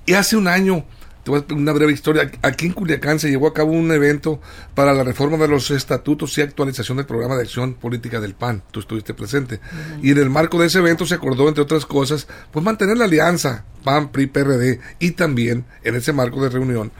Y 0.06 0.14
hace 0.14 0.36
un 0.36 0.48
año 0.48 0.86
te 1.24 1.30
voy 1.30 1.44
a 1.48 1.54
una 1.54 1.72
breve 1.72 1.94
historia. 1.94 2.32
Aquí 2.42 2.66
en 2.66 2.74
Culiacán 2.74 3.20
se 3.20 3.30
llevó 3.30 3.48
a 3.48 3.54
cabo 3.54 3.72
un 3.72 3.92
evento 3.92 4.42
para 4.74 4.94
la 4.94 5.04
reforma 5.04 5.38
de 5.38 5.48
los 5.48 5.70
estatutos 5.70 6.36
y 6.38 6.42
actualización 6.42 6.98
del 6.98 7.06
programa 7.06 7.36
de 7.36 7.44
acción 7.44 7.76
política 7.76 8.20
del 8.20 8.34
PAN. 8.34 8.64
Tú 8.72 8.80
estuviste 8.80 9.14
presente. 9.14 9.60
Y 10.02 10.12
en 10.12 10.18
el 10.18 10.30
marco 10.30 10.60
de 10.60 10.68
ese 10.68 10.80
evento 10.80 11.06
se 11.06 11.16
acordó, 11.16 11.48
entre 11.48 11.64
otras 11.64 11.86
cosas, 11.86 12.28
pues 12.52 12.66
mantener 12.66 12.98
la 12.98 13.06
alianza 13.06 13.66
PAN, 13.84 14.12
PRI, 14.12 14.28
PRD. 14.28 14.80
Y 15.00 15.12
también, 15.12 15.66
en 15.84 15.96
ese 15.96 16.12
marco 16.12 16.42
de 16.42 16.50
reunión 16.50 16.92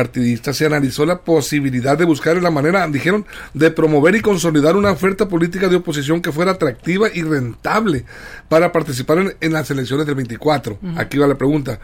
partidista, 0.00 0.52
se 0.52 0.66
analizó 0.66 1.06
la 1.06 1.22
posibilidad 1.22 1.96
de 1.96 2.04
buscar 2.04 2.36
la 2.42 2.50
manera, 2.50 2.86
dijeron, 2.86 3.24
de 3.54 3.70
promover 3.70 4.14
y 4.14 4.20
consolidar 4.20 4.76
una 4.76 4.90
oferta 4.92 5.26
política 5.26 5.68
de 5.68 5.76
oposición 5.76 6.20
que 6.20 6.32
fuera 6.32 6.52
atractiva 6.52 7.08
y 7.12 7.22
rentable 7.22 8.04
para 8.50 8.70
participar 8.72 9.18
en, 9.18 9.34
en 9.40 9.52
las 9.54 9.70
elecciones 9.70 10.04
del 10.04 10.14
24. 10.16 10.78
Aquí 10.96 11.16
va 11.18 11.26
la 11.26 11.36
pregunta 11.38 11.80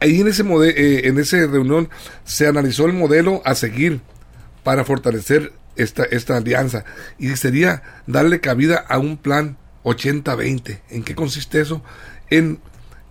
ahí 0.00 0.20
en 0.20 0.28
ese 0.28 0.44
mode- 0.44 0.74
eh, 0.76 1.08
en 1.08 1.18
esa 1.18 1.36
reunión 1.46 1.88
se 2.24 2.46
analizó 2.46 2.86
el 2.86 2.92
modelo 2.94 3.42
a 3.44 3.54
seguir 3.54 4.00
para 4.64 4.82
fortalecer 4.84 5.52
esta, 5.76 6.04
esta 6.04 6.36
alianza 6.38 6.84
y 7.18 7.28
sería 7.36 7.82
darle 8.06 8.40
cabida 8.40 8.76
a 8.88 8.98
un 8.98 9.16
plan 9.18 9.56
80-20. 9.84 10.80
¿En 10.90 11.02
qué 11.02 11.14
consiste 11.14 11.60
eso? 11.60 11.82
En 12.30 12.60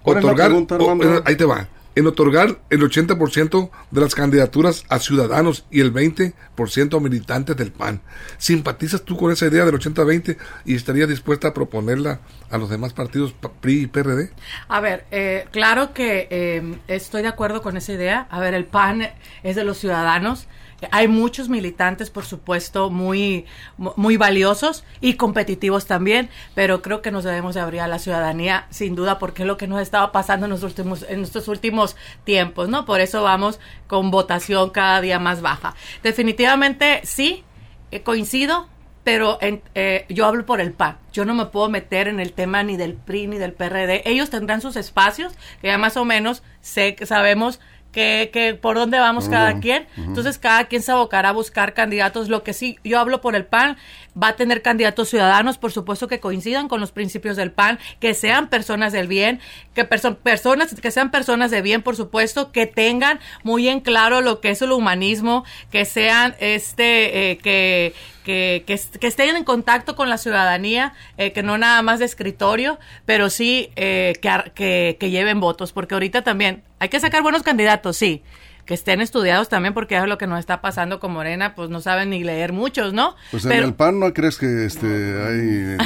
¿Cuál 0.04 0.18
es 0.18 0.24
la 0.24 0.30
otorgar, 0.32 0.48
pregunta, 0.50 0.76
o- 0.78 0.92
Armando? 0.92 1.18
eh, 1.18 1.22
ahí 1.26 1.36
te 1.36 1.46
va, 1.46 1.68
en 1.96 2.08
otorgar 2.08 2.60
el 2.70 2.82
80% 2.82 3.70
de 3.92 4.02
las 4.02 4.16
candidaturas 4.16 4.86
a 4.90 5.00
ciudadanos 5.00 5.66
y 5.72 5.80
el 5.80 5.94
20% 5.94 6.98
a 6.98 7.00
militantes 7.00 7.56
del 7.56 7.72
PAN. 7.72 8.02
¿Simpatizas 8.38 9.04
tú 9.04 9.18
con 9.18 9.32
esa 9.32 9.48
idea 9.48 9.66
del 9.66 9.76
80-20 9.76 10.38
y 10.66 10.76
estarías 10.76 11.10
dispuesta 11.10 11.50
a 11.50 11.54
proponerla 11.54 12.20
a 12.50 12.58
los 12.58 12.70
demás 12.70 12.94
partidos 12.94 13.34
PRI 13.62 13.84
y 13.84 13.88
PRD? 13.88 14.32
A 14.68 14.80
ver, 14.80 15.06
eh, 15.12 15.48
claro 15.52 15.94
que 15.94 16.28
eh, 16.30 16.78
estoy 16.88 17.22
de 17.22 17.30
acuerdo 17.30 17.62
con 17.62 17.78
esa 17.78 17.94
idea. 17.94 18.28
A 18.30 18.40
ver, 18.40 18.54
el 18.54 18.66
PAN 18.66 19.10
es 19.44 19.56
de 19.56 19.64
los 19.64 19.78
ciudadanos. 19.78 20.48
Hay 20.92 21.08
muchos 21.08 21.50
militantes, 21.50 22.10
por 22.10 22.26
supuesto, 22.26 22.90
muy, 22.90 23.46
muy 23.78 24.18
valiosos 24.18 24.84
y 25.02 25.14
competitivos 25.14 25.86
también, 25.86 26.30
pero 26.54 26.82
creo 26.82 27.02
que 27.02 27.12
nos 27.12 27.24
debemos 27.24 27.56
de 27.56 27.62
abrir 27.62 27.82
a 27.82 27.88
la 27.88 28.00
ciudadanía, 28.00 28.68
sin 28.70 28.96
duda, 28.96 29.18
porque 29.18 29.44
es 29.44 29.48
lo 29.48 29.58
que 29.58 29.68
nos 29.68 29.82
estaba 29.82 30.12
pasando 30.12 30.46
en, 30.46 30.52
los 30.52 30.64
últimos, 30.64 31.06
en 31.08 31.24
estos 31.24 31.48
últimos 31.48 31.96
tiempos, 32.24 32.70
¿no? 32.70 32.86
Por 32.86 33.00
eso 33.00 33.24
vamos 33.24 33.60
con 33.88 34.12
votación 34.12 34.70
cada 34.70 35.02
día 35.02 35.20
más 35.20 35.42
baja. 35.42 35.76
Definitivamente, 36.04 37.02
sí, 37.04 37.44
eh, 37.92 38.02
coincido, 38.02 38.68
pero 39.06 39.38
eh, 39.42 40.06
yo 40.10 40.26
hablo 40.26 40.46
por 40.48 40.60
el 40.60 40.74
PAN. 40.74 40.98
Yo 41.14 41.26
no 41.26 41.36
me 41.36 41.46
puedo 41.46 41.70
meter 41.70 42.08
en 42.08 42.20
el 42.20 42.34
tema 42.34 42.64
ni 42.64 42.76
del 42.76 42.96
PRI 42.96 43.28
ni 43.28 43.38
del 43.38 43.54
PRD. 43.54 44.02
Ellos 44.04 44.32
tendrán 44.32 44.62
sus 44.62 44.76
espacios, 44.76 45.34
que 45.62 45.68
ya 45.68 45.78
más 45.78 45.96
o 45.96 46.06
menos 46.06 46.42
sé, 46.62 46.96
sabemos 47.06 47.60
que, 47.96 48.60
por 48.62 48.76
dónde 48.76 49.00
vamos 49.00 49.30
cada 49.30 49.60
quien. 49.60 49.88
Entonces 49.96 50.38
cada 50.38 50.66
quien 50.66 50.82
se 50.82 50.92
abocará 50.92 51.30
a 51.30 51.32
buscar 51.32 51.74
candidatos. 51.74 52.28
Lo 52.28 52.44
que 52.44 52.54
sí, 52.54 52.78
yo 52.84 53.00
hablo 53.00 53.22
por 53.22 53.36
el 53.36 53.46
PAN, 53.46 53.78
va 54.22 54.30
a 54.30 54.36
tener 54.36 54.62
candidatos 54.62 55.10
ciudadanos, 55.10 55.58
por 55.58 55.72
supuesto 55.72 56.08
que 56.08 56.20
coincidan 56.20 56.68
con 56.68 56.82
los 56.82 56.92
principios 56.92 57.38
del 57.38 57.52
PAN, 57.52 57.80
que 58.00 58.14
sean 58.14 58.50
personas 58.50 58.92
del 58.92 59.08
bien, 59.08 59.40
que 59.74 59.86
personas, 59.86 60.76
que 60.76 60.92
sean 60.92 61.10
personas 61.10 61.52
de 61.52 61.62
bien, 61.62 61.82
por 61.82 61.96
supuesto, 61.96 62.52
que 62.52 62.68
tengan 62.68 63.20
muy 63.44 63.70
en 63.70 63.80
claro 63.80 64.22
lo 64.22 64.42
que 64.42 64.50
es 64.50 64.62
el 64.62 64.74
humanismo, 64.74 65.46
que 65.72 65.86
sean 65.86 66.36
este, 66.40 67.32
eh, 67.32 67.38
que, 67.38 67.94
que, 68.26 68.64
que, 68.66 69.08
estén 69.08 69.36
en 69.38 69.44
contacto 69.46 69.96
con 69.96 70.10
la 70.10 70.18
ciudadanía, 70.18 70.94
eh, 71.18 71.32
que 71.32 71.44
no 71.44 71.58
nada 71.58 71.82
más 71.84 72.00
de 72.00 72.06
escritorio, 72.06 72.80
pero 73.06 73.30
sí 73.30 73.70
eh, 73.76 74.14
que, 74.56 74.98
que, 75.00 75.10
lleven 75.10 75.40
votos, 75.40 75.72
porque 75.72 75.94
ahorita 75.94 76.24
también 76.24 76.64
hay 76.80 76.90
que 76.90 77.00
sacar 77.00 77.22
buenos 77.22 77.44
candidatos, 77.44 77.96
sí, 77.96 78.24
que 78.66 78.74
estén 78.74 79.02
estudiados 79.02 79.48
también, 79.48 79.74
porque 79.74 79.96
es 79.98 80.06
lo 80.06 80.18
que 80.18 80.28
nos 80.28 80.40
está 80.40 80.62
pasando 80.62 81.00
con 81.00 81.14
Morena, 81.14 81.56
pues 81.56 81.70
no 81.70 81.82
saben 81.82 82.10
ni 82.10 82.24
leer 82.24 82.52
muchos, 82.52 82.94
¿no? 82.94 83.16
Pues 83.32 83.46
en 83.46 83.52
el 83.52 83.74
PAN 83.74 84.00
no 84.00 84.14
crees 84.14 84.38
que 84.38 84.66
este, 84.66 84.88
hay 84.88 85.78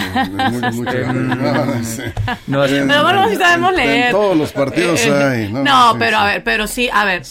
mucho... 0.74 0.92
no, 2.48 2.64
pero 2.64 3.04
bueno, 3.04 3.30
sí 3.30 3.36
sabemos 3.36 3.74
leer. 3.74 4.06
En 4.08 4.12
todos 4.12 4.38
los 4.38 4.52
partidos 4.52 5.06
eh, 5.06 5.14
hay, 5.14 5.52
¿no? 5.52 5.64
No, 5.64 5.96
pero 6.00 6.18
a 6.18 6.26
ver, 6.26 6.44
pero 6.44 6.68
sí, 6.68 6.90
a 6.92 7.06
ver, 7.06 7.24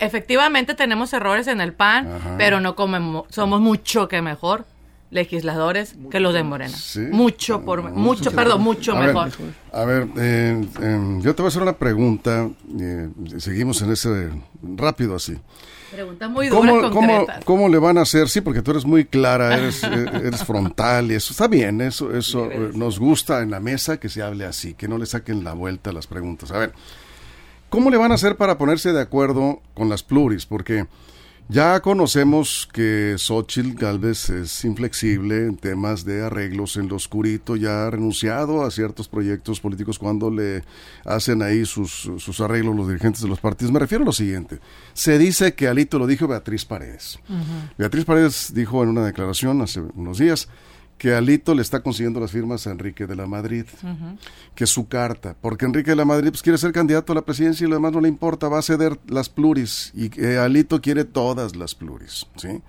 efectivamente 0.00 0.74
tenemos 0.74 1.12
errores 1.12 1.46
en 1.46 1.60
el 1.60 1.72
PAN, 1.72 2.08
pero 2.36 2.60
no 2.60 2.74
como 2.74 3.26
somos 3.30 3.60
mucho 3.60 4.08
que 4.08 4.20
mejor 4.20 4.66
legisladores 5.12 5.94
que 6.10 6.18
los 6.20 6.32
de 6.34 6.42
Morena. 6.42 6.76
Mucho, 7.10 7.62
por, 7.62 7.92
mucho, 7.92 8.32
perdón, 8.32 8.62
mucho 8.62 8.96
mejor. 8.96 9.30
a 9.70 9.84
ver, 9.84 10.08
eh, 10.16 10.66
eh, 10.80 11.18
yo 11.20 11.34
te 11.34 11.42
voy 11.42 11.48
a 11.48 11.50
hacer 11.50 11.62
una 11.62 11.76
pregunta. 11.76 12.48
Eh, 12.80 13.08
seguimos 13.36 13.82
en 13.82 13.92
ese 13.92 14.30
rápido 14.62 15.14
así. 15.14 15.36
Pregunta 15.92 16.26
muy 16.28 16.48
dura, 16.48 16.90
¿Cómo, 16.90 17.26
¿Cómo, 17.44 17.68
le 17.68 17.78
van 17.78 17.98
a 17.98 18.02
hacer? 18.02 18.30
Sí, 18.30 18.40
porque 18.40 18.62
tú 18.62 18.70
eres 18.70 18.86
muy 18.86 19.04
clara, 19.04 19.54
eres, 19.54 19.82
eres 19.84 20.42
frontal 20.42 21.12
y 21.12 21.16
eso 21.16 21.32
está 21.32 21.46
bien, 21.46 21.82
eso, 21.82 22.16
eso 22.16 22.48
nos 22.72 22.98
gusta 22.98 23.42
en 23.42 23.50
la 23.50 23.60
mesa 23.60 24.00
que 24.00 24.08
se 24.08 24.22
hable 24.22 24.46
así, 24.46 24.72
que 24.72 24.88
no 24.88 24.96
le 24.96 25.04
saquen 25.04 25.44
la 25.44 25.52
vuelta 25.52 25.90
a 25.90 25.92
las 25.92 26.06
preguntas. 26.06 26.50
A 26.50 26.58
ver, 26.58 26.72
¿cómo 27.68 27.90
le 27.90 27.98
van 27.98 28.10
a 28.10 28.14
hacer 28.14 28.36
para 28.36 28.56
ponerse 28.56 28.94
de 28.94 29.02
acuerdo 29.02 29.60
con 29.74 29.90
las 29.90 30.02
pluris? 30.02 30.46
Porque 30.46 30.86
ya 31.48 31.80
conocemos 31.80 32.68
que 32.72 33.16
Xochitl 33.18 33.74
Galvez 33.74 34.30
es 34.30 34.64
inflexible 34.64 35.46
en 35.46 35.56
temas 35.56 36.04
de 36.04 36.22
arreglos 36.22 36.76
en 36.76 36.88
lo 36.88 36.96
oscurito, 36.96 37.56
ya 37.56 37.86
ha 37.86 37.90
renunciado 37.90 38.64
a 38.64 38.70
ciertos 38.70 39.08
proyectos 39.08 39.60
políticos 39.60 39.98
cuando 39.98 40.30
le 40.30 40.64
hacen 41.04 41.42
ahí 41.42 41.66
sus, 41.66 42.10
sus 42.18 42.40
arreglos 42.40 42.76
los 42.76 42.88
dirigentes 42.88 43.22
de 43.22 43.28
los 43.28 43.40
partidos. 43.40 43.72
Me 43.72 43.80
refiero 43.80 44.02
a 44.02 44.06
lo 44.06 44.12
siguiente, 44.12 44.60
se 44.94 45.18
dice 45.18 45.54
que 45.54 45.68
Alito 45.68 45.98
lo 45.98 46.06
dijo 46.06 46.26
Beatriz 46.26 46.64
Paredes. 46.64 47.18
Beatriz 47.76 48.04
Paredes 48.04 48.52
dijo 48.54 48.82
en 48.82 48.88
una 48.88 49.04
declaración 49.04 49.60
hace 49.62 49.80
unos 49.94 50.18
días 50.18 50.48
que 51.02 51.12
Alito 51.12 51.52
le 51.52 51.62
está 51.62 51.82
consiguiendo 51.82 52.20
las 52.20 52.30
firmas 52.30 52.64
a 52.68 52.70
Enrique 52.70 53.08
de 53.08 53.16
la 53.16 53.26
Madrid, 53.26 53.64
que 54.54 54.62
es 54.62 54.70
su 54.70 54.86
carta, 54.86 55.34
porque 55.40 55.64
Enrique 55.64 55.90
de 55.90 55.96
la 55.96 56.04
Madrid 56.04 56.28
pues, 56.30 56.42
quiere 56.42 56.58
ser 56.58 56.70
candidato 56.70 57.10
a 57.10 57.16
la 57.16 57.22
presidencia 57.22 57.66
y 57.66 57.68
lo 57.68 57.74
demás 57.74 57.90
no 57.90 58.00
le 58.00 58.06
importa, 58.06 58.48
va 58.48 58.60
a 58.60 58.62
ceder 58.62 59.00
las 59.08 59.28
pluris, 59.28 59.90
y 59.96 60.24
Alito 60.36 60.80
quiere 60.80 61.04
todas 61.04 61.56
las 61.56 61.74
pluris, 61.74 62.24
¿sí? 62.36 62.62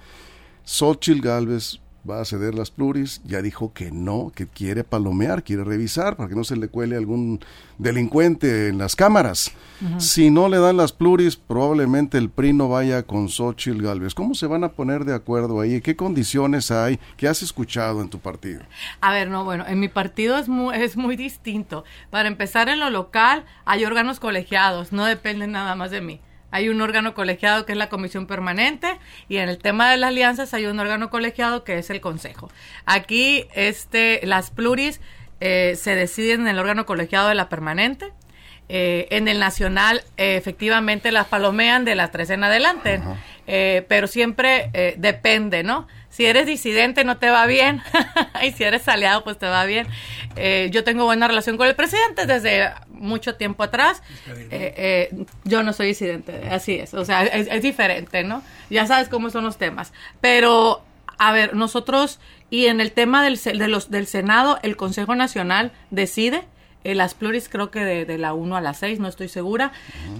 Xochitl 0.63 1.21
Galvez 1.21 1.79
va 2.09 2.21
a 2.21 2.25
ceder 2.25 2.53
las 2.53 2.69
pluris, 2.69 3.21
ya 3.23 3.41
dijo 3.41 3.73
que 3.73 3.91
no, 3.91 4.31
que 4.35 4.47
quiere 4.47 4.83
palomear, 4.83 5.43
quiere 5.43 5.63
revisar 5.63 6.15
para 6.15 6.29
que 6.29 6.35
no 6.35 6.43
se 6.43 6.55
le 6.55 6.67
cuele 6.67 6.97
algún 6.97 7.39
delincuente 7.77 8.67
en 8.67 8.77
las 8.77 8.95
cámaras. 8.95 9.51
Si 9.97 10.29
no 10.29 10.47
le 10.47 10.59
dan 10.59 10.77
las 10.77 10.93
pluris, 10.93 11.35
probablemente 11.35 12.17
el 12.17 12.29
PRI 12.29 12.53
no 12.53 12.69
vaya 12.69 13.03
con 13.03 13.27
Xochitl 13.27 13.81
Galvez. 13.81 14.13
¿Cómo 14.13 14.33
se 14.33 14.47
van 14.47 14.63
a 14.63 14.69
poner 14.69 15.03
de 15.03 15.13
acuerdo 15.13 15.59
ahí? 15.59 15.81
¿Qué 15.81 15.95
condiciones 15.95 16.71
hay? 16.71 16.99
¿Qué 17.17 17.27
has 17.27 17.41
escuchado 17.41 18.01
en 18.01 18.09
tu 18.09 18.19
partido? 18.19 18.61
A 19.01 19.11
ver, 19.11 19.29
no, 19.29 19.43
bueno, 19.43 19.65
en 19.67 19.79
mi 19.79 19.89
partido 19.89 20.37
es 20.37 20.47
muy, 20.47 20.75
es 20.75 20.95
muy 20.95 21.17
distinto. 21.17 21.83
Para 22.09 22.29
empezar, 22.29 22.69
en 22.69 22.79
lo 22.79 22.89
local 22.89 23.43
hay 23.65 23.83
órganos 23.83 24.21
colegiados, 24.21 24.93
no 24.93 25.05
dependen 25.05 25.51
nada 25.51 25.75
más 25.75 25.91
de 25.91 26.01
mí 26.01 26.21
hay 26.53 26.69
un 26.69 26.79
órgano 26.81 27.15
colegiado 27.15 27.65
que 27.65 27.71
es 27.71 27.77
la 27.79 27.89
comisión 27.89 28.27
permanente 28.27 28.99
y 29.27 29.37
en 29.37 29.49
el 29.49 29.57
tema 29.57 29.89
de 29.89 29.97
las 29.97 30.09
alianzas 30.09 30.53
hay 30.53 30.67
un 30.67 30.79
órgano 30.79 31.09
colegiado 31.09 31.63
que 31.63 31.79
es 31.79 31.89
el 31.89 31.99
consejo. 31.99 32.51
Aquí 32.85 33.47
este, 33.55 34.19
las 34.23 34.51
pluris 34.51 35.01
eh, 35.41 35.73
se 35.75 35.95
deciden 35.95 36.41
en 36.41 36.49
el 36.49 36.59
órgano 36.59 36.85
colegiado 36.85 37.27
de 37.27 37.33
la 37.33 37.49
permanente. 37.49 38.13
Eh, 38.69 39.07
en 39.09 39.27
el 39.27 39.39
nacional 39.39 40.03
eh, 40.15 40.35
efectivamente 40.35 41.11
las 41.11 41.25
palomean 41.25 41.85
de 41.85 41.95
las 41.95 42.11
tres 42.11 42.29
en 42.29 42.43
adelante, 42.43 43.01
pero 43.45 44.05
siempre 44.05 44.95
depende, 44.97 45.63
¿no? 45.63 45.87
Si 46.13 46.27
eres 46.27 46.45
disidente 46.45 47.03
no 47.03 47.17
te 47.17 47.31
va 47.31 47.47
bien 47.47 47.81
y 48.43 48.51
si 48.51 48.63
eres 48.63 48.87
aliado 48.87 49.23
pues 49.23 49.39
te 49.39 49.47
va 49.47 49.65
bien. 49.65 49.87
yo 50.71 50.83
tengo 50.83 51.05
buena 51.05 51.27
relación 51.27 51.57
con 51.57 51.67
el 51.67 51.75
presidente 51.75 52.27
desde 52.27 52.71
mucho 53.03 53.35
tiempo 53.35 53.63
atrás. 53.63 54.01
Eh, 54.27 54.73
eh, 55.11 55.25
yo 55.43 55.61
no 55.61 55.73
soy 55.73 55.87
disidente, 55.87 56.47
así 56.49 56.75
es. 56.75 56.93
O 56.93 57.05
sea, 57.05 57.23
es, 57.23 57.61
diferente, 57.61 58.23
¿no? 58.23 58.41
Ya 58.69 58.87
sabes 58.87 59.09
cómo 59.09 59.29
son 59.29 59.43
los 59.43 59.57
temas. 59.57 59.93
Pero, 60.21 60.83
a 61.17 61.31
ver, 61.31 61.55
nosotros, 61.55 62.19
y 62.49 62.65
en 62.67 62.81
el 62.81 62.91
tema 62.91 63.23
del, 63.23 63.39
de 63.41 63.67
los, 63.67 63.91
del 63.91 64.07
Senado, 64.07 64.57
el 64.63 64.75
Consejo 64.75 65.15
Nacional 65.15 65.71
decide. 65.91 66.43
Eh, 66.85 66.95
las 66.95 67.13
pluris 67.13 67.47
creo 67.47 67.71
que 67.71 67.79
de, 67.79 68.17
la 68.17 68.33
1 68.33 68.57
a 68.57 68.61
la 68.61 68.73
6, 68.73 68.99
no 68.99 69.07
estoy 69.07 69.29
segura, 69.29 69.71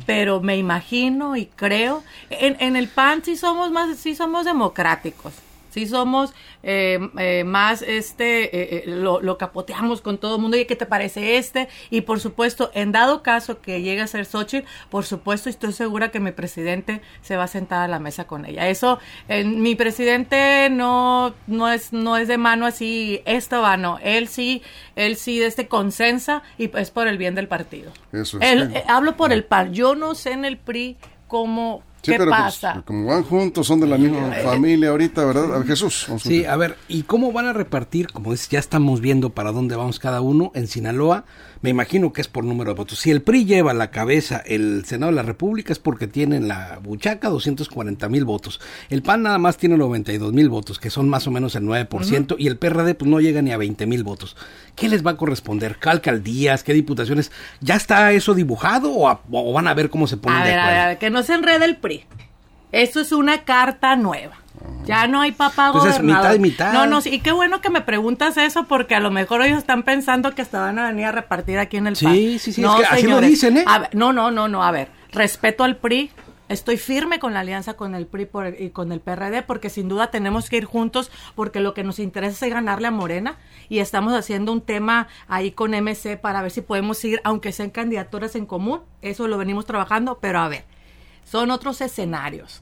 pero 0.05 0.39
me 0.39 0.55
imagino 0.55 1.35
y 1.35 1.47
creo. 1.47 2.03
En, 2.29 2.55
en 2.61 2.77
el 2.77 2.87
PAN 2.87 3.21
sí 3.21 3.35
somos 3.35 3.69
más, 3.71 3.97
sí 3.97 4.15
somos 4.15 4.45
democráticos 4.45 5.33
si 5.73 5.87
somos 5.87 6.33
eh, 6.61 6.99
eh, 7.17 7.43
más, 7.43 7.81
este, 7.81 8.81
eh, 8.81 8.83
lo, 8.85 9.37
capoteamos 9.37 10.01
con 10.01 10.19
todo 10.19 10.35
el 10.35 10.41
mundo, 10.41 10.55
y 10.55 10.65
¿qué 10.65 10.75
te 10.75 10.85
parece 10.85 11.37
este? 11.37 11.67
Y 11.89 12.01
por 12.01 12.19
supuesto, 12.19 12.69
en 12.75 12.91
dado 12.91 13.23
caso 13.23 13.59
que 13.59 13.81
llegue 13.81 14.01
a 14.01 14.07
ser 14.07 14.25
Xochitl, 14.25 14.67
por 14.89 15.05
supuesto, 15.05 15.49
estoy 15.49 15.73
segura 15.73 16.11
que 16.11 16.19
mi 16.19 16.31
presidente 16.31 17.01
se 17.21 17.37
va 17.37 17.45
a 17.45 17.47
sentar 17.47 17.81
a 17.81 17.87
la 17.87 17.99
mesa 17.99 18.27
con 18.27 18.45
ella. 18.45 18.69
Eso, 18.69 18.99
mi 19.45 19.75
presidente 19.75 20.69
no, 20.69 21.33
no 21.47 21.69
es, 21.69 21.91
no 21.91 22.17
es 22.17 22.27
de 22.27 22.37
mano 22.37 22.67
así, 22.67 23.21
esto 23.25 23.61
va, 23.61 23.75
no. 23.75 23.97
Él 24.03 24.27
sí, 24.27 24.61
él 24.95 25.15
sí 25.15 25.39
de 25.39 25.47
este 25.47 25.67
consensa 25.67 26.43
y 26.57 26.69
es 26.77 26.91
por 26.91 27.07
el 27.07 27.17
bien 27.17 27.33
del 27.33 27.47
partido. 27.47 27.91
Eso 28.11 28.39
hablo 28.87 29.17
por 29.17 29.33
el 29.33 29.43
PAN. 29.43 29.73
Yo 29.73 29.95
no 29.95 30.13
sé 30.13 30.31
en 30.33 30.45
el 30.45 30.57
PRI 30.57 30.97
cómo 31.27 31.83
Sí, 32.03 32.11
pero 32.11 32.25
pues, 32.25 32.37
pasa? 32.37 32.83
como 32.85 33.07
van 33.07 33.23
juntos, 33.23 33.65
son 33.65 33.79
de 33.79 33.87
la 33.87 33.97
misma 33.97 34.29
familia 34.43 34.89
ahorita, 34.89 35.23
¿verdad? 35.23 35.65
Jesús. 35.65 36.07
Sí, 36.21 36.43
a 36.43 36.57
ver, 36.57 36.77
¿y 36.89 37.03
cómo 37.03 37.31
van 37.31 37.47
a 37.47 37.53
repartir? 37.53 38.07
Como 38.11 38.33
es, 38.33 38.49
ya 38.49 38.59
estamos 38.59 38.99
viendo 38.99 39.29
para 39.29 39.53
dónde 39.53 39.77
vamos 39.77 39.99
cada 39.99 40.19
uno 40.19 40.51
en 40.53 40.67
Sinaloa 40.67 41.23
me 41.63 41.69
imagino 41.69 42.11
que 42.11 42.19
es 42.19 42.27
por 42.27 42.43
número 42.43 42.71
de 42.71 42.77
votos. 42.77 42.99
Si 42.99 43.09
el 43.09 43.21
PRI 43.21 43.45
lleva 43.45 43.73
la 43.73 43.89
cabeza 43.89 44.43
el 44.45 44.83
Senado 44.83 45.13
de 45.13 45.15
la 45.15 45.23
República 45.23 45.71
es 45.71 45.79
porque 45.79 46.07
tiene 46.07 46.35
en 46.35 46.49
la 46.49 46.77
buchaca 46.83 47.29
240 47.29 48.09
mil 48.09 48.25
votos. 48.25 48.59
El 48.89 49.01
PAN 49.01 49.23
nada 49.23 49.37
más 49.37 49.55
tiene 49.55 49.77
92 49.77 50.33
mil 50.33 50.49
votos, 50.49 50.77
que 50.77 50.89
son 50.89 51.07
más 51.07 51.25
o 51.25 51.31
menos 51.31 51.55
el 51.55 51.63
9%, 51.63 52.35
y 52.37 52.47
el 52.47 52.57
PRD 52.57 52.95
pues 52.95 53.09
no 53.09 53.21
llega 53.21 53.41
ni 53.41 53.53
a 53.53 53.57
20 53.57 53.85
mil 53.85 54.03
votos. 54.03 54.35
¿Qué 54.75 54.89
les 54.89 55.07
va 55.07 55.11
a 55.11 55.17
corresponder? 55.17 55.77
¿Qué 55.79 55.89
alcaldías? 55.89 56.65
¿Qué 56.65 56.73
diputaciones? 56.73 57.31
¿Ya 57.61 57.75
está 57.75 58.11
eso 58.11 58.33
dibujado 58.33 58.91
o, 58.93 59.53
van 59.53 59.67
a 59.69 59.73
ver 59.73 59.89
cómo 59.89 60.05
se 60.05 60.17
ponen 60.17 60.41
a 60.41 60.45
de 60.45 60.53
acuerdo? 60.53 60.79
A 60.81 60.87
ver, 60.87 60.97
que 60.97 61.09
no 61.09 61.23
se 61.23 61.33
enrede 61.33 61.63
el 61.63 61.77
PRI. 61.77 62.03
Eso 62.73 62.99
es 62.99 63.13
una 63.13 63.45
carta 63.45 63.95
nueva. 63.95 64.42
Ya 64.85 65.07
no 65.07 65.21
hay 65.21 65.31
papá 65.31 65.67
Entonces, 65.67 66.01
mitad 66.01 66.33
y 66.33 66.39
mitad. 66.39 66.73
No, 66.73 66.85
no, 66.85 66.99
y 67.03 67.19
qué 67.19 67.31
bueno 67.31 67.61
que 67.61 67.69
me 67.69 67.81
preguntas 67.81 68.35
eso 68.37 68.65
porque 68.65 68.95
a 68.95 68.99
lo 68.99 69.11
mejor 69.11 69.41
ellos 69.41 69.59
están 69.59 69.83
pensando 69.83 70.35
que 70.35 70.41
hasta 70.41 70.59
van 70.59 70.77
a 70.77 70.87
venir 70.89 71.05
a 71.05 71.11
repartir 71.11 71.57
aquí 71.57 71.77
en 71.77 71.87
el 71.87 71.95
Sí, 71.95 72.37
sí, 72.39 72.51
sí, 72.51 72.63
así 72.65 73.07
lo 73.07 73.21
dicen, 73.21 73.57
¿eh? 73.57 73.65
no, 73.93 74.11
no, 74.11 74.31
no, 74.31 74.47
no, 74.47 74.63
a 74.63 74.71
ver. 74.71 74.89
respeto 75.11 75.63
al 75.63 75.77
PRI, 75.77 76.11
Estoy 76.49 76.77
firme 76.77 77.19
con 77.19 77.33
la 77.33 77.39
alianza 77.39 77.75
con 77.75 77.95
el 77.95 78.05
PRI 78.05 78.27
y 78.59 78.69
con 78.69 78.91
el 78.91 78.99
PRD 78.99 79.43
porque 79.43 79.69
sin 79.69 79.87
duda 79.87 80.11
tenemos 80.11 80.49
que 80.49 80.57
ir 80.57 80.65
juntos 80.65 81.09
porque 81.35 81.61
lo 81.61 81.73
que 81.73 81.83
nos 81.83 81.99
interesa 81.99 82.45
es 82.45 82.53
ganarle 82.53 82.87
a 82.87 82.91
Morena 82.91 83.37
y 83.69 83.79
estamos 83.79 84.13
haciendo 84.13 84.51
un 84.51 84.61
tema 84.61 85.07
ahí 85.27 85.51
con 85.51 85.71
MC 85.71 86.19
para 86.19 86.41
ver 86.41 86.51
si 86.51 86.61
podemos 86.61 87.03
ir, 87.05 87.21
aunque 87.23 87.53
sean 87.53 87.69
candidaturas 87.69 88.35
en 88.35 88.45
común, 88.45 88.81
eso 89.01 89.27
lo 89.27 89.37
venimos 89.37 89.65
trabajando, 89.65 90.19
pero 90.21 90.39
a 90.39 90.49
ver, 90.49 90.65
son 91.23 91.49
otros 91.49 91.79
escenarios. 91.79 92.61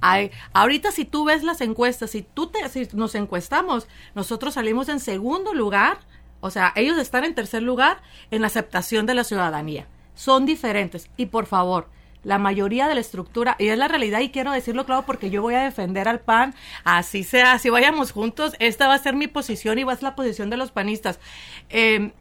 Hay, 0.00 0.30
ahorita 0.52 0.92
si 0.92 1.04
tú 1.04 1.24
ves 1.24 1.42
las 1.42 1.60
encuestas, 1.60 2.10
si 2.10 2.22
tú 2.22 2.48
te, 2.48 2.68
si 2.68 2.88
nos 2.92 3.14
encuestamos, 3.14 3.88
nosotros 4.14 4.54
salimos 4.54 4.88
en 4.88 5.00
segundo 5.00 5.54
lugar, 5.54 5.98
o 6.40 6.50
sea, 6.50 6.72
ellos 6.76 6.98
están 6.98 7.24
en 7.24 7.34
tercer 7.34 7.62
lugar 7.62 8.02
en 8.30 8.44
aceptación 8.44 9.06
de 9.06 9.14
la 9.14 9.24
ciudadanía. 9.24 9.86
Son 10.14 10.46
diferentes 10.46 11.10
y 11.16 11.26
por 11.26 11.46
favor, 11.46 11.88
la 12.26 12.38
mayoría 12.38 12.88
de 12.88 12.94
la 12.96 13.00
estructura, 13.00 13.54
y 13.58 13.68
es 13.68 13.78
la 13.78 13.86
realidad 13.86 14.18
y 14.18 14.30
quiero 14.30 14.50
decirlo 14.50 14.84
claro 14.84 15.04
porque 15.06 15.30
yo 15.30 15.42
voy 15.42 15.54
a 15.54 15.62
defender 15.62 16.08
al 16.08 16.18
PAN, 16.18 16.54
así 16.82 17.22
sea, 17.22 17.52
así 17.52 17.70
vayamos 17.70 18.10
juntos, 18.10 18.54
esta 18.58 18.88
va 18.88 18.94
a 18.94 18.98
ser 18.98 19.14
mi 19.14 19.28
posición 19.28 19.78
y 19.78 19.84
va 19.84 19.92
a 19.92 19.96
ser 19.96 20.04
la 20.04 20.16
posición 20.16 20.50
de 20.50 20.56
los 20.56 20.72
panistas. 20.72 21.20
Eh, 21.68 22.12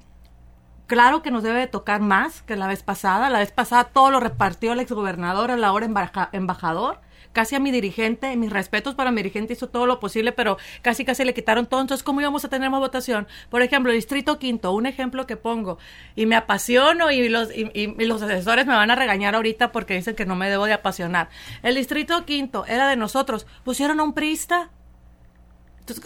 claro 0.85 1.23
que 1.23 1.31
nos 1.31 1.41
debe 1.41 1.61
de 1.61 1.67
tocar 1.67 2.01
más 2.01 2.43
que 2.43 2.55
la 2.55 2.67
vez 2.67 2.83
pasada, 2.83 3.31
la 3.31 3.39
vez 3.39 3.51
pasada 3.51 3.85
todo 3.85 4.11
lo 4.11 4.19
repartió 4.19 4.73
el 4.73 4.79
exgobernador 4.79 5.49
a 5.49 5.57
la 5.57 5.73
hora 5.73 5.87
embajador, 6.31 6.99
casi 7.35 7.53
a 7.53 7.59
mi 7.59 7.69
dirigente, 7.69 8.35
mis 8.37 8.49
respetos 8.49 8.95
para 8.95 9.11
mi 9.11 9.17
dirigente, 9.17 9.53
hizo 9.53 9.67
todo 9.67 9.85
lo 9.85 9.99
posible, 9.99 10.31
pero 10.31 10.57
casi 10.81 11.03
casi 11.03 11.25
le 11.25 11.33
quitaron 11.33 11.65
todo. 11.67 11.81
Entonces, 11.81 12.01
¿cómo 12.01 12.21
íbamos 12.21 12.45
a 12.45 12.49
tener 12.49 12.69
más 12.69 12.79
votación? 12.79 13.27
Por 13.49 13.61
ejemplo, 13.61 13.91
el 13.91 13.97
Distrito 13.97 14.39
Quinto, 14.39 14.71
un 14.71 14.85
ejemplo 14.85 15.27
que 15.27 15.35
pongo, 15.35 15.77
y 16.15 16.25
me 16.25 16.37
apasiono 16.37 17.11
y 17.11 17.27
los, 17.27 17.49
y, 17.53 17.93
los 18.05 18.21
asesores 18.21 18.65
me 18.65 18.73
van 18.73 18.89
a 18.89 18.95
regañar 18.95 19.35
ahorita 19.35 19.73
porque 19.73 19.95
dicen 19.95 20.15
que 20.15 20.25
no 20.25 20.37
me 20.37 20.49
debo 20.49 20.65
de 20.65 20.73
apasionar. 20.73 21.27
El 21.61 21.75
Distrito 21.75 22.25
Quinto 22.25 22.65
era 22.65 22.87
de 22.87 22.95
nosotros, 22.95 23.45
pusieron 23.65 23.99
a 23.99 24.03
un 24.03 24.13
priista. 24.13 24.69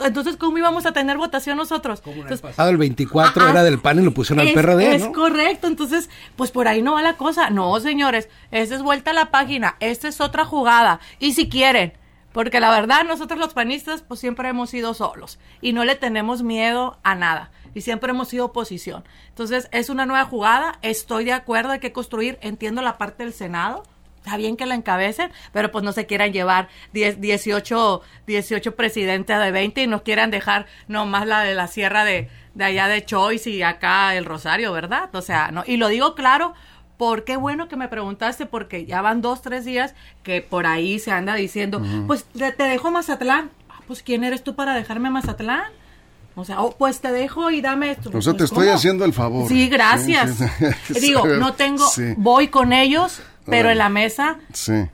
Entonces, 0.03 0.35
¿cómo 0.37 0.57
íbamos 0.57 0.85
a 0.85 0.91
tener 0.91 1.17
votación 1.17 1.57
nosotros? 1.57 2.01
¿Cómo 2.01 2.25
el 2.27 2.39
pasado 2.39 2.69
el 2.69 2.77
24 2.77 3.49
era 3.49 3.63
del 3.63 3.79
PAN 3.79 3.99
y 3.99 4.03
lo 4.03 4.13
pusieron 4.13 4.45
al 4.45 4.53
PRD, 4.53 4.95
Es 4.95 5.07
correcto, 5.07 5.67
entonces, 5.67 6.09
pues 6.35 6.51
por 6.51 6.67
ahí 6.67 6.81
no 6.81 6.93
va 6.93 7.01
la 7.01 7.15
cosa. 7.15 7.49
No, 7.49 7.79
señores, 7.79 8.29
esta 8.51 8.75
es 8.75 8.81
vuelta 8.81 9.11
a 9.11 9.13
la 9.13 9.31
página, 9.31 9.77
esta 9.79 10.07
es 10.07 10.19
otra 10.19 10.43
jugada. 10.45 10.99
Y 11.19 11.33
si 11.33 11.47
quieren, 11.47 11.93
porque 12.33 12.59
la 12.59 12.69
verdad 12.71 13.05
nosotros 13.05 13.39
los 13.39 13.53
panistas 13.53 14.01
pues 14.01 14.19
siempre 14.19 14.49
hemos 14.49 14.69
sido 14.69 14.93
solos. 14.93 15.39
Y 15.61 15.73
no 15.73 15.85
le 15.85 15.95
tenemos 15.95 16.43
miedo 16.43 16.97
a 17.03 17.15
nada. 17.15 17.51
Y 17.73 17.81
siempre 17.81 18.11
hemos 18.11 18.29
sido 18.29 18.45
oposición. 18.45 19.03
Entonces, 19.29 19.69
es 19.71 19.89
una 19.89 20.05
nueva 20.05 20.25
jugada, 20.25 20.79
estoy 20.81 21.25
de 21.25 21.33
acuerdo, 21.33 21.71
hay 21.71 21.79
que 21.79 21.91
construir, 21.91 22.39
entiendo 22.41 22.81
la 22.81 22.97
parte 22.97 23.23
del 23.23 23.33
Senado, 23.33 23.83
está 24.23 24.37
bien 24.37 24.57
que 24.57 24.65
la 24.65 24.75
encabecen, 24.75 25.31
pero 25.51 25.71
pues 25.71 25.83
no 25.83 25.91
se 25.91 26.05
quieran 26.05 26.31
llevar 26.31 26.69
10, 26.93 27.19
18, 27.19 28.01
18 28.27 28.75
presidentes 28.75 29.39
de 29.39 29.51
20 29.51 29.83
y 29.83 29.87
nos 29.87 30.03
quieran 30.03 30.31
dejar 30.31 30.67
nomás 30.87 31.25
la 31.25 31.41
de 31.41 31.55
la 31.55 31.67
sierra 31.67 32.05
de, 32.05 32.29
de 32.53 32.63
allá 32.63 32.87
de 32.87 33.03
Choice 33.03 33.49
y 33.49 33.63
acá 33.63 34.15
el 34.15 34.25
Rosario, 34.25 34.71
¿verdad? 34.71 35.13
O 35.15 35.21
sea, 35.21 35.51
no, 35.51 35.63
y 35.65 35.77
lo 35.77 35.87
digo 35.87 36.15
claro 36.15 36.53
porque 36.99 37.37
bueno 37.37 37.69
que 37.69 37.77
me 37.77 37.87
preguntaste, 37.87 38.45
porque 38.45 38.85
ya 38.85 39.01
van 39.01 39.21
dos, 39.21 39.41
tres 39.41 39.63
días 39.63 39.93
que 40.21 40.41
por 40.41 40.65
ahí 40.65 40.99
se 40.99 41.11
anda 41.11 41.33
diciendo, 41.33 41.81
pues 42.07 42.25
te, 42.25 42.51
dejo 42.61 42.91
Mazatlán. 42.91 43.51
Ah, 43.69 43.79
pues 43.87 44.03
¿quién 44.03 44.25
eres 44.25 44.43
tú 44.43 44.53
para 44.53 44.75
dejarme 44.75 45.09
Mazatlán? 45.09 45.71
O 46.35 46.43
sea, 46.43 46.61
oh, 46.61 46.75
pues 46.77 46.99
te 46.99 47.13
dejo 47.13 47.51
y 47.51 47.61
dame 47.61 47.91
esto. 47.91 48.09
O 48.13 48.21
sea, 48.21 48.33
te 48.33 48.39
pues, 48.39 48.51
estoy 48.51 48.67
haciendo 48.67 49.05
el 49.05 49.13
favor. 49.13 49.47
Sí, 49.47 49.69
gracias. 49.69 50.39
Digo, 51.01 51.25
no 51.39 51.53
tengo, 51.53 51.89
voy 52.17 52.49
con 52.49 52.73
ellos, 52.73 53.21
pero 53.49 53.69
en 53.69 53.77
la 53.77 53.89
mesa 53.89 54.39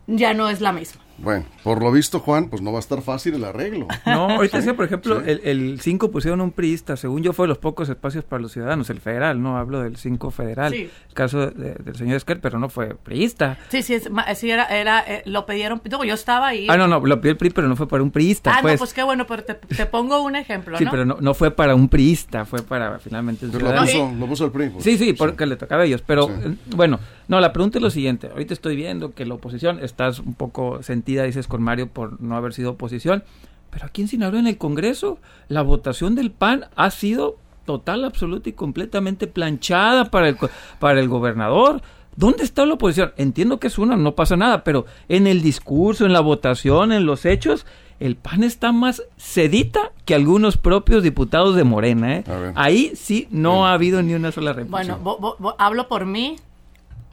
ya 0.08 0.34
no 0.34 0.50
es 0.50 0.62
la 0.62 0.72
misma. 0.72 1.06
Bueno, 1.18 1.46
por 1.64 1.82
lo 1.82 1.92
visto, 1.92 2.20
Juan, 2.20 2.50
pues 2.50 2.62
no 2.62 2.72
va 2.72 2.80
a 2.80 2.82
estar 2.82 3.02
fácil 3.02 3.36
el 3.36 3.44
arreglo. 3.44 3.88
No, 4.06 4.30
ahorita 4.30 4.58
decía, 4.58 4.76
por 4.76 4.86
ejemplo, 4.86 5.22
el 5.22 5.80
5 5.82 6.12
pusieron 6.12 6.40
un 6.40 6.52
priista, 6.52 6.96
según 6.96 7.24
yo 7.24 7.34
fue 7.34 7.48
los 7.48 7.58
pocos 7.58 7.90
espacios 7.90 8.24
para 8.24 8.42
los 8.42 8.52
ciudadanos, 8.52 8.90
el 8.90 9.02
federal, 9.02 9.42
no 9.42 9.58
hablo 9.58 9.82
del 9.82 9.98
5 9.98 10.32
federal, 10.32 10.74
el 10.74 10.90
caso 11.14 11.48
del 11.48 11.96
señor 11.96 12.18
Esquer, 12.18 12.40
pero 12.40 12.60
no 12.60 12.70
fue 12.70 12.96
priista. 12.96 13.58
Sí, 13.70 13.82
sí, 13.82 14.00
sí 14.36 14.52
era, 14.52 14.66
era 14.66 15.00
eh, 15.02 15.24
lo 15.26 15.46
pidieron, 15.46 15.82
yo 15.84 16.14
estaba 16.14 16.48
ahí. 16.48 16.68
Ah, 16.70 16.78
no, 16.78 16.88
no, 16.88 17.00
lo 17.00 17.20
pidió 17.20 17.32
el 17.32 17.38
PRI, 17.38 17.50
pero 17.50 17.68
no 17.68 17.76
fue 17.76 17.88
para 17.88 18.04
un 18.04 18.12
priista. 18.12 18.54
Ah, 18.56 18.60
pues. 18.62 18.76
no, 18.76 18.80
pues 18.80 18.94
qué 18.94 19.04
bueno, 19.04 19.26
pero 19.28 19.44
te, 19.44 19.86
pongo 19.86 20.22
un 20.22 20.36
ejemplo, 20.36 20.78
Sí, 20.78 20.86
pero 20.90 21.04
no, 21.04 21.18
no, 21.20 21.34
fue 21.34 21.52
para 21.52 21.76
un 21.76 21.90
priista, 21.90 22.46
fue 22.46 22.62
para 22.62 23.00
finalmente 23.00 23.46
el 23.46 23.52
ciudadano. 23.52 23.82
Lo 23.82 23.88
puso, 23.88 24.12
lo 24.20 24.28
puso 24.28 24.46
el 24.46 24.52
PRI. 24.52 24.70
Pues. 24.70 24.84
Sí, 24.84 24.98
sí, 24.98 25.14
porque 25.14 25.46
le 25.46 25.58
tocaba 25.58 25.84
a 25.84 25.86
ellos, 25.86 26.04
pero 26.06 26.30
eh, 26.30 26.56
bueno, 26.76 27.00
no, 27.28 27.40
la 27.40 27.54
pregunta 27.54 27.78
es 27.78 27.82
lo 27.82 27.90
siguiente, 27.90 28.28
ahorita 28.28 28.54
estoy 28.54 28.76
viendo 28.76 29.14
que 29.14 29.26
la 29.26 29.36
oposición, 29.36 29.80
estás 29.84 30.20
un 30.20 30.34
poco 30.34 30.84
sentida, 30.84 31.24
dices, 31.24 31.48
con 31.48 31.62
Mario 31.62 31.88
por 31.88 32.22
no 32.22 32.36
haber 32.36 32.54
sido 32.54 32.72
oposición. 32.72 33.24
Pero 33.72 33.88
aquí 33.88 34.02
en 34.02 34.08
Sinaloa, 34.08 34.40
en 34.40 34.48
el 34.48 34.58
Congreso, 34.58 35.20
la 35.50 35.62
votación 35.62 36.16
del 36.16 36.32
PAN 36.32 36.66
ha 36.76 36.92
sido 36.92 37.38
total, 37.66 38.06
absoluta 38.06 38.48
y 38.48 38.54
completamente 38.54 39.28
planchada 39.28 40.06
para 40.12 40.30
el, 40.30 40.38
para 40.80 41.00
el 41.00 41.10
gobernador. 41.10 41.82
¿Dónde 42.16 42.44
está 42.44 42.66
la 42.66 42.76
oposición? 42.76 43.12
Entiendo 43.18 43.60
que 43.60 43.68
es 43.68 43.78
una, 43.78 43.98
no 43.98 44.16
pasa 44.16 44.38
nada, 44.38 44.64
pero 44.64 44.86
en 45.10 45.28
el 45.28 45.42
discurso, 45.42 46.06
en 46.06 46.14
la 46.14 46.22
votación, 46.22 46.94
en 46.94 47.06
los 47.06 47.26
hechos, 47.26 47.66
el 48.00 48.16
PAN 48.16 48.44
está 48.44 48.72
más 48.72 49.04
sedita 49.18 49.92
que 50.06 50.16
algunos 50.16 50.58
propios 50.58 51.04
diputados 51.04 51.56
de 51.56 51.64
Morena. 51.64 52.18
¿eh? 52.18 52.24
Ahí 52.56 52.94
sí 52.96 53.28
no 53.32 53.68
ha 53.68 53.74
habido 53.74 54.02
ni 54.02 54.14
una 54.14 54.32
sola 54.32 54.54
represión. 54.54 55.04
Bueno, 55.04 55.56
hablo 55.58 55.88
por 55.88 56.06
mí. 56.06 56.38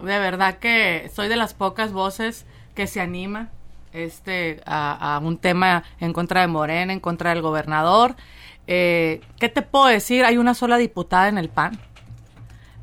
De 0.02 0.18
verdad 0.18 0.58
que 0.58 1.10
soy 1.14 1.28
de 1.28 1.36
las 1.36 1.54
pocas 1.54 1.92
voces 1.92 2.44
que 2.74 2.86
se 2.86 3.00
anima 3.00 3.50
este, 3.92 4.60
a, 4.66 5.20
un 5.22 5.38
tema 5.38 5.84
en 6.00 6.12
contra 6.12 6.40
de 6.40 6.48
Morena, 6.48 6.92
en 6.92 7.00
contra 7.00 7.30
del 7.30 7.42
gobernador. 7.42 8.16
Eh, 8.66 9.20
¿Qué 9.38 9.48
te 9.48 9.62
puedo 9.62 9.86
decir? 9.86 10.24
Hay 10.24 10.38
una 10.38 10.54
sola 10.54 10.76
diputada 10.76 11.28
en 11.28 11.38
el 11.38 11.48
PAN. 11.48 11.78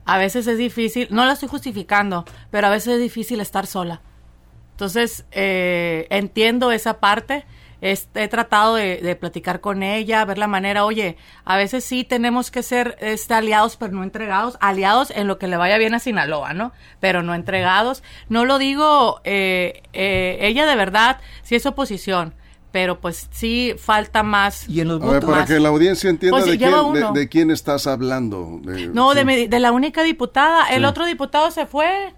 A 0.05 0.17
veces 0.17 0.47
es 0.47 0.58
difícil, 0.58 1.08
no 1.12 1.25
la 1.25 1.34
estoy 1.34 1.49
justificando, 1.49 2.25
pero 2.51 2.67
a 2.67 2.69
veces 2.69 2.95
es 2.95 2.99
difícil 2.99 3.41
estar 3.41 3.67
sola. 3.67 4.01
Entonces, 4.71 5.25
eh, 5.32 6.08
entiendo 6.10 6.71
esa 6.71 6.99
parte 6.99 7.45
he 7.81 8.27
tratado 8.27 8.75
de, 8.75 9.17
platicar 9.19 9.61
con 9.61 9.83
ella, 9.83 10.25
ver 10.25 10.37
la 10.37 10.47
manera, 10.47 10.85
oye, 10.85 11.17
a 11.45 11.57
veces 11.57 11.83
sí 11.83 12.03
tenemos 12.03 12.51
que 12.51 12.63
ser 12.63 12.97
este, 12.99 13.33
aliados, 13.33 13.77
pero 13.77 13.93
no 13.93 14.03
entregados, 14.03 14.57
aliados 14.59 15.11
en 15.11 15.27
lo 15.27 15.37
que 15.37 15.47
le 15.47 15.57
vaya 15.57 15.77
bien 15.77 15.93
a 15.93 15.99
Sinaloa, 15.99 16.53
¿no? 16.53 16.73
Pero 16.99 17.23
no 17.23 17.33
entregados. 17.33 18.03
No 18.27 18.45
lo 18.45 18.57
digo, 18.57 19.21
eh, 19.23 19.83
eh, 19.93 20.37
ella 20.41 20.65
de 20.65 20.75
verdad 20.75 21.19
sí 21.41 21.55
es 21.55 21.65
oposición, 21.65 22.33
pero 22.71 22.99
pues 22.99 23.29
sí 23.31 23.73
falta 23.77 24.23
más. 24.23 24.67
¿Y 24.67 24.81
en 24.81 24.89
los 24.89 24.99
para 24.99 25.45
que 25.45 25.59
la 25.59 25.69
audiencia 25.69 26.09
entienda 26.09 26.37
pues 26.37 26.51
de, 26.51 27.29
quién, 27.29 27.51
estás 27.51 27.87
hablando. 27.87 28.59
no, 28.93 29.13
de, 29.13 29.47
de, 29.47 29.59
la 29.59 29.71
única 29.71 30.03
diputada. 30.03 30.69
El 30.69 30.85
otro 30.85 31.05
diputado 31.05 31.49
se 31.51 31.65
fue 31.65 32.13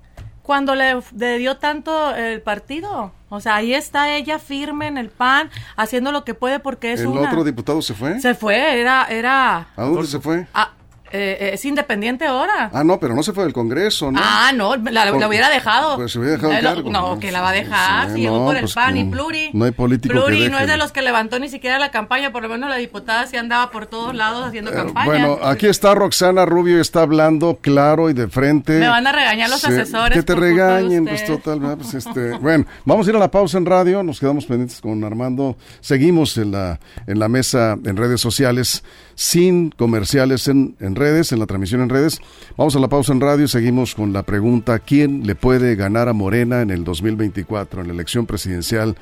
cuando 0.51 0.75
le, 0.75 1.01
dio 1.37 1.55
tanto 1.55 2.13
el 2.13 2.41
partido. 2.41 3.13
O 3.29 3.39
sea, 3.39 3.55
ahí 3.55 3.73
está 3.73 4.13
ella 4.13 4.37
firme 4.37 4.87
en 4.87 4.97
el 4.97 5.07
PAN, 5.07 5.49
haciendo 5.77 6.11
lo 6.11 6.25
que 6.25 6.33
puede 6.33 6.59
porque 6.59 6.91
es 6.91 6.99
¿El 6.99 7.07
otro 7.07 7.45
diputado 7.45 7.81
se 7.81 7.93
fue? 7.93 8.19
Se 8.19 8.35
fue, 8.35 8.81
era... 8.81 9.05
era 9.05 9.69
¿A 9.77 9.83
dónde 9.83 10.07
se 10.07 10.19
fue? 10.19 10.47
A, 10.53 10.73
eh, 11.13 11.37
eh, 11.39 11.51
es 11.53 11.65
independiente 11.65 12.25
ahora. 12.25 12.69
Ah, 12.73 12.83
no, 12.83 12.99
pero 12.99 13.13
no 13.13 13.23
se 13.23 13.33
fue 13.33 13.43
del 13.43 13.53
Congreso, 13.53 14.11
¿no? 14.11 14.19
Ah, 14.21 14.51
no, 14.55 14.75
la, 14.77 15.11
hubiera 15.27 15.49
dejado. 15.49 15.97
Pues 15.97 16.13
se 16.13 16.19
hubiera 16.19 16.35
dejado 16.35 16.53
el 16.53 16.63
cargo. 16.63 16.89
No, 16.89 17.19
que 17.19 17.31
la 17.31 17.41
va 17.41 17.49
a 17.49 17.53
dejar, 17.53 18.13
sí, 18.13 18.25
por 18.27 18.55
el 18.55 18.61
pues 18.61 18.73
PAN 18.73 18.97
y 18.97 19.03
Pluri. 19.05 19.51
No 19.53 19.65
hay 19.65 19.71
político 19.71 20.13
Pluri 20.13 20.49
no 20.49 20.59
es 20.59 20.67
de 20.67 20.77
los 20.77 20.91
que 20.91 21.01
levantó 21.01 21.39
ni 21.39 21.49
siquiera 21.49 21.79
la 21.79 21.91
campaña, 21.91 22.31
por 22.31 22.43
lo 22.43 22.49
menos 22.49 22.69
la 22.69 22.77
diputada 22.77 23.27
sí 23.27 23.37
andaba 23.37 23.71
por 23.71 23.87
todos 23.87 24.15
lados 24.15 24.45
haciendo 24.45 24.71
eh, 24.71 24.75
campaña. 24.75 25.05
Bueno, 25.05 25.39
aquí 25.43 25.67
está 25.67 25.93
Roxana 25.95 26.45
Rubio, 26.45 26.79
está 26.79 27.01
hablando 27.01 27.59
claro 27.61 28.09
y 28.09 28.13
de 28.13 28.27
frente. 28.27 28.79
Me 28.79 28.87
van 28.87 29.05
a 29.05 29.11
regañar 29.11 29.49
los 29.49 29.63
asesores. 29.63 30.17
Que 30.17 30.23
te 30.23 30.35
regañen, 30.35 31.05
pues 31.05 31.25
total, 31.25 31.77
pues 31.77 31.93
este, 31.93 32.31
bueno, 32.39 32.65
vamos 32.85 33.07
a 33.07 33.09
ir 33.09 33.15
a 33.15 33.19
la 33.19 33.31
pausa 33.31 33.57
en 33.57 33.65
radio, 33.65 34.03
nos 34.03 34.19
quedamos 34.19 34.45
pendientes 34.45 34.81
con 34.81 35.03
Armando, 35.03 35.57
seguimos 35.81 36.37
en 36.37 36.51
la, 36.51 36.79
en 37.07 37.19
la 37.19 37.27
mesa 37.27 37.77
en 37.83 37.97
redes 37.97 38.21
sociales, 38.21 38.83
sin 39.15 39.71
comerciales 39.71 40.47
en, 40.47 40.75
en 40.79 40.95
redes, 41.01 41.31
en 41.31 41.39
la 41.39 41.47
transmisión 41.47 41.81
en 41.81 41.89
redes. 41.89 42.21
Vamos 42.57 42.75
a 42.75 42.79
la 42.79 42.87
pausa 42.87 43.11
en 43.11 43.21
radio 43.21 43.45
y 43.45 43.47
seguimos 43.47 43.95
con 43.95 44.13
la 44.13 44.21
pregunta, 44.21 44.77
¿quién 44.77 45.25
le 45.25 45.33
puede 45.33 45.75
ganar 45.75 46.07
a 46.07 46.13
Morena 46.13 46.61
en 46.61 46.69
el 46.69 46.83
2024, 46.83 47.81
en 47.81 47.87
la 47.87 47.93
elección 47.93 48.27
presidencial 48.27 48.95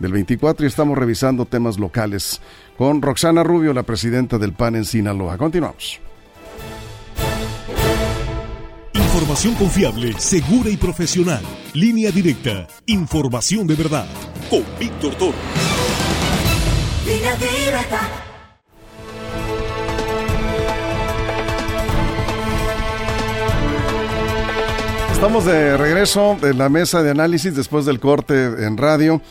del 0.00 0.12
24? 0.12 0.66
Y 0.66 0.68
estamos 0.68 0.98
revisando 0.98 1.46
temas 1.46 1.78
locales 1.78 2.40
con 2.76 3.00
Roxana 3.00 3.44
Rubio, 3.44 3.72
la 3.72 3.84
presidenta 3.84 4.36
del 4.38 4.52
PAN 4.52 4.74
en 4.74 4.84
Sinaloa. 4.84 5.38
Continuamos. 5.38 6.00
Información 8.92 9.54
confiable, 9.54 10.12
segura 10.18 10.70
y 10.70 10.76
profesional. 10.76 11.42
Línea 11.72 12.10
directa. 12.10 12.66
Información 12.86 13.66
de 13.66 13.76
verdad. 13.76 14.06
Con 14.50 14.64
Víctor 14.78 15.14
Toro. 15.14 15.34
Línea 17.06 17.36
directa. 17.36 18.33
Estamos 25.24 25.46
de 25.46 25.78
regreso 25.78 26.36
en 26.42 26.58
la 26.58 26.68
mesa 26.68 27.02
de 27.02 27.10
análisis 27.10 27.56
después 27.56 27.86
del 27.86 27.98
corte 27.98 28.44
en 28.44 28.76
radio. 28.76 29.22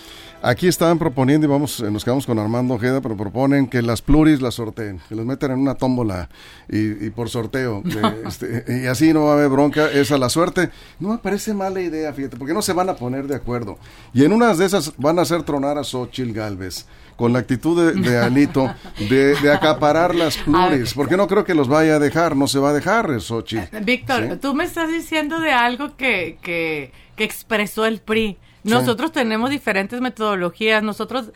Aquí 0.42 0.68
estaban 0.68 0.98
proponiendo, 0.98 1.46
y 1.46 1.50
vamos, 1.52 1.82
eh, 1.82 1.92
nos 1.92 2.04
quedamos 2.04 2.26
con 2.26 2.40
Armando 2.40 2.74
Ojeda, 2.74 3.00
pero 3.00 3.16
proponen 3.16 3.68
que 3.68 3.84
las 3.84 4.02
pluris 4.02 4.42
las 4.42 4.56
sorteen, 4.56 5.00
que 5.08 5.14
las 5.14 5.24
metan 5.24 5.52
en 5.52 5.60
una 5.60 5.76
tómbola 5.76 6.30
y, 6.68 7.12
por 7.12 7.30
sorteo. 7.30 7.84
este, 8.26 8.66
y 8.84 8.88
así 8.88 9.14
no 9.14 9.26
va 9.26 9.34
a 9.34 9.36
haber 9.36 9.50
bronca, 9.50 9.92
esa 9.92 10.18
la 10.18 10.30
suerte. 10.30 10.72
No 11.00 11.10
me 11.10 11.20
parece 11.20 11.54
mala 11.54 11.80
idea, 11.80 12.12
fíjate, 12.12 12.38
porque 12.38 12.56
no 12.56 12.64
se 12.64 12.74
van 12.74 12.90
a 12.90 12.96
poner 12.96 13.28
de 13.28 13.36
acuerdo. 13.36 13.78
Y 14.16 14.26
en 14.26 14.34
unas 14.34 14.58
de 14.58 14.66
esas 14.66 14.94
van 14.98 15.20
a 15.20 15.22
hacer 15.22 15.44
tronar 15.44 15.78
a 15.78 15.84
Xochitl 15.84 16.34
Galvez 16.34 16.88
con 17.16 17.34
la 17.34 17.40
actitud 17.40 17.94
de, 17.94 18.18
Alito 18.24 18.74
de, 19.10 19.52
acaparar 19.52 20.16
las 20.16 20.38
pluris, 20.38 20.94
porque 20.94 21.18
no 21.18 21.28
creo 21.28 21.44
que 21.44 21.54
los 21.54 21.68
vaya 21.68 21.96
a 21.96 22.00
dejar, 22.00 22.36
no 22.36 22.48
se 22.48 22.60
va 22.60 22.70
a 22.70 22.74
dejar 22.74 23.20
Xochitl. 23.20 23.78
Víctor, 23.84 24.38
tú 24.42 24.54
me 24.54 24.64
estás 24.64 24.92
diciendo 24.92 25.40
de 25.40 25.52
algo 25.52 25.96
que, 25.96 26.38
que, 26.42 26.92
que 27.16 27.24
expresó 27.24 27.86
el 27.86 28.00
PRI. 28.00 28.38
Nosotros 28.64 29.12
tenemos 29.12 29.50
diferentes 29.50 30.02
metodologías. 30.02 30.84
Nosotros, 30.84 31.32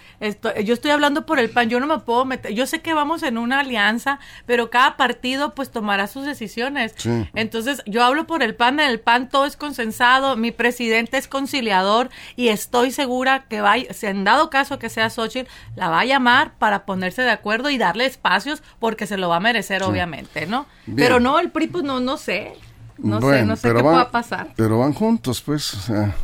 yo 0.63 0.73
estoy 0.73 0.91
hablando 0.91 1.25
por 1.25 1.39
el 1.39 1.49
PAN, 1.49 1.69
yo 1.69 1.79
no 1.79 1.87
me 1.87 1.99
puedo 1.99 2.25
meter. 2.25 2.53
Yo 2.53 2.65
sé 2.65 2.81
que 2.81 2.93
vamos 2.93 3.23
en 3.23 3.37
una 3.37 3.59
alianza, 3.59 4.19
pero 4.45 4.69
cada 4.69 4.97
partido 4.97 5.53
pues 5.53 5.71
tomará 5.71 6.07
sus 6.07 6.25
decisiones. 6.25 6.95
Entonces, 7.33 7.81
yo 7.85 8.03
hablo 8.03 8.27
por 8.27 8.43
el 8.43 8.55
PAN, 8.55 8.79
en 8.79 8.89
el 8.89 8.99
PAN 8.99 9.29
todo 9.29 9.45
es 9.45 9.57
consensado, 9.57 10.37
mi 10.37 10.51
presidente 10.51 11.17
es 11.17 11.27
conciliador 11.27 12.09
y 12.35 12.47
estoy 12.49 12.91
segura 12.91 13.45
que 13.49 13.61
va, 13.61 13.75
si 13.91 14.05
en 14.05 14.23
dado 14.23 14.49
caso 14.49 14.79
que 14.79 14.89
sea 14.89 15.09
Xochitl, 15.09 15.49
la 15.75 15.89
va 15.89 16.01
a 16.01 16.05
llamar 16.05 16.53
para 16.57 16.85
ponerse 16.85 17.21
de 17.21 17.31
acuerdo 17.31 17.69
y 17.69 17.77
darle 17.77 18.05
espacios 18.05 18.63
porque 18.79 19.07
se 19.07 19.17
lo 19.17 19.29
va 19.29 19.37
a 19.37 19.41
merecer, 19.41 19.83
obviamente, 19.83 20.45
¿no? 20.45 20.65
Pero 20.95 21.19
no, 21.19 21.39
el 21.39 21.51
PRI, 21.51 21.67
pues 21.67 21.83
no, 21.83 21.99
no 21.99 22.17
sé. 22.17 22.53
No 22.97 23.21
sé, 23.21 23.45
no 23.45 23.55
sé 23.55 23.73
qué 23.73 23.81
pueda 23.81 24.09
pasar. 24.09 24.53
Pero 24.55 24.79
van 24.79 24.93
juntos, 24.93 25.41
pues, 25.41 25.73
o 25.73 25.79
sea, 25.79 26.15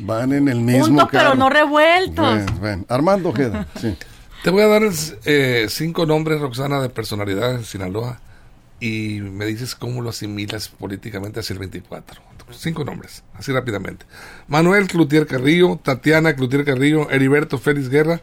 van 0.00 0.32
en 0.32 0.48
el 0.48 0.60
mismo 0.60 0.86
Juntos, 0.86 1.08
pero 1.10 1.34
no 1.34 1.48
revueltos. 1.48 2.40
Armando 2.88 3.30
Ojeda, 3.30 3.66
sí. 3.80 3.96
Te 4.42 4.50
voy 4.50 4.62
a 4.62 4.68
dar 4.68 4.82
eh, 5.24 5.66
cinco 5.68 6.06
nombres, 6.06 6.40
Roxana, 6.40 6.80
de 6.80 6.88
personalidades 6.88 7.58
en 7.58 7.64
Sinaloa 7.64 8.20
y 8.80 9.20
me 9.20 9.46
dices 9.46 9.74
cómo 9.74 10.02
lo 10.02 10.10
asimilas 10.10 10.68
políticamente 10.68 11.40
hacia 11.40 11.54
el 11.54 11.60
24. 11.60 12.22
Cinco 12.52 12.84
nombres, 12.84 13.24
así 13.34 13.50
rápidamente. 13.50 14.06
Manuel 14.46 14.86
Clutier 14.86 15.26
Carrillo, 15.26 15.80
Tatiana 15.82 16.36
Clutier 16.36 16.64
Carrillo, 16.64 17.10
Heriberto 17.10 17.58
Félix 17.58 17.88
Guerra, 17.88 18.20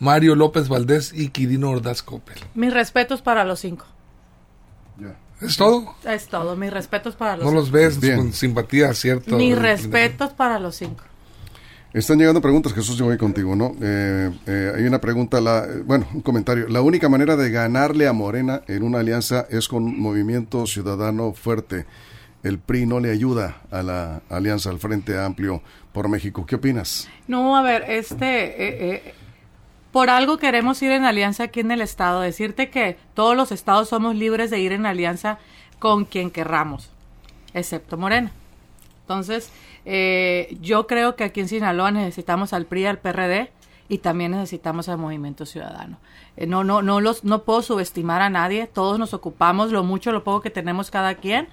Mario 0.00 0.34
López 0.34 0.68
Valdés 0.68 1.12
y 1.14 1.28
Quirino 1.28 1.70
Ordaz 1.70 2.02
Coppel. 2.02 2.38
Mis 2.54 2.72
respetos 2.72 3.22
para 3.22 3.44
los 3.44 3.60
cinco. 3.60 3.86
¿Es 5.40 5.56
todo? 5.56 5.94
Es 6.04 6.28
todo. 6.28 6.56
Mis 6.56 6.72
respetos 6.72 7.16
para 7.16 7.36
los 7.36 7.46
No 7.46 7.52
los 7.52 7.70
ves 7.70 7.98
con 8.16 8.32
simpatía, 8.32 8.92
¿cierto? 8.94 9.36
Mis 9.36 9.58
respetos 9.58 10.30
para 10.30 10.58
los 10.58 10.76
cinco. 10.76 11.04
Están 11.92 12.18
llegando 12.18 12.40
preguntas, 12.40 12.72
Jesús, 12.72 12.96
yo 12.96 13.06
voy 13.06 13.18
contigo, 13.18 13.56
¿no? 13.56 13.74
Eh, 13.82 14.30
eh, 14.46 14.72
hay 14.76 14.84
una 14.84 15.00
pregunta, 15.00 15.40
la, 15.40 15.66
bueno, 15.84 16.06
un 16.14 16.20
comentario. 16.20 16.68
La 16.68 16.82
única 16.82 17.08
manera 17.08 17.34
de 17.34 17.50
ganarle 17.50 18.06
a 18.06 18.12
Morena 18.12 18.62
en 18.68 18.84
una 18.84 19.00
alianza 19.00 19.46
es 19.50 19.66
con 19.66 19.82
un 19.82 20.00
movimiento 20.00 20.66
ciudadano 20.66 21.32
fuerte. 21.32 21.86
El 22.44 22.60
PRI 22.60 22.86
no 22.86 23.00
le 23.00 23.10
ayuda 23.10 23.62
a 23.72 23.82
la 23.82 24.22
alianza 24.28 24.70
al 24.70 24.78
Frente 24.78 25.18
Amplio 25.18 25.62
por 25.92 26.08
México. 26.08 26.46
¿Qué 26.46 26.54
opinas? 26.54 27.08
No, 27.26 27.56
a 27.56 27.62
ver, 27.62 27.84
este, 27.88 28.94
eh, 28.94 29.14
por 29.92 30.10
algo 30.10 30.38
queremos 30.38 30.80
ir 30.82 30.92
en 30.92 31.04
alianza 31.04 31.44
aquí 31.44 31.60
en 31.60 31.70
el 31.70 31.80
Estado. 31.80 32.20
Decirte 32.20 32.70
que 32.70 32.96
todos 33.14 33.36
los 33.36 33.52
estados 33.52 33.88
somos 33.88 34.14
libres 34.14 34.50
de 34.50 34.60
ir 34.60 34.72
en 34.72 34.86
alianza 34.86 35.38
con 35.78 36.04
quien 36.04 36.30
querramos, 36.30 36.90
excepto 37.54 37.96
Morena. 37.96 38.30
Entonces, 39.02 39.50
eh, 39.84 40.56
yo 40.60 40.86
creo 40.86 41.16
que 41.16 41.24
aquí 41.24 41.40
en 41.40 41.48
Sinaloa 41.48 41.90
necesitamos 41.90 42.52
al 42.52 42.66
PRI, 42.66 42.86
al 42.86 42.98
PRD 42.98 43.50
y 43.88 43.98
también 43.98 44.30
necesitamos 44.30 44.88
al 44.88 44.98
Movimiento 44.98 45.46
Ciudadano. 45.46 45.98
Eh, 46.36 46.46
no, 46.46 46.62
no, 46.62 46.80
no 46.80 47.00
los, 47.00 47.24
no 47.24 47.42
puedo 47.42 47.60
subestimar 47.62 48.22
a 48.22 48.30
nadie. 48.30 48.68
Todos 48.68 49.00
nos 49.00 49.14
ocupamos 49.14 49.72
lo 49.72 49.82
mucho, 49.82 50.12
lo 50.12 50.22
poco 50.22 50.42
que 50.42 50.50
tenemos 50.50 50.92
cada 50.92 51.16
quien. 51.16 51.48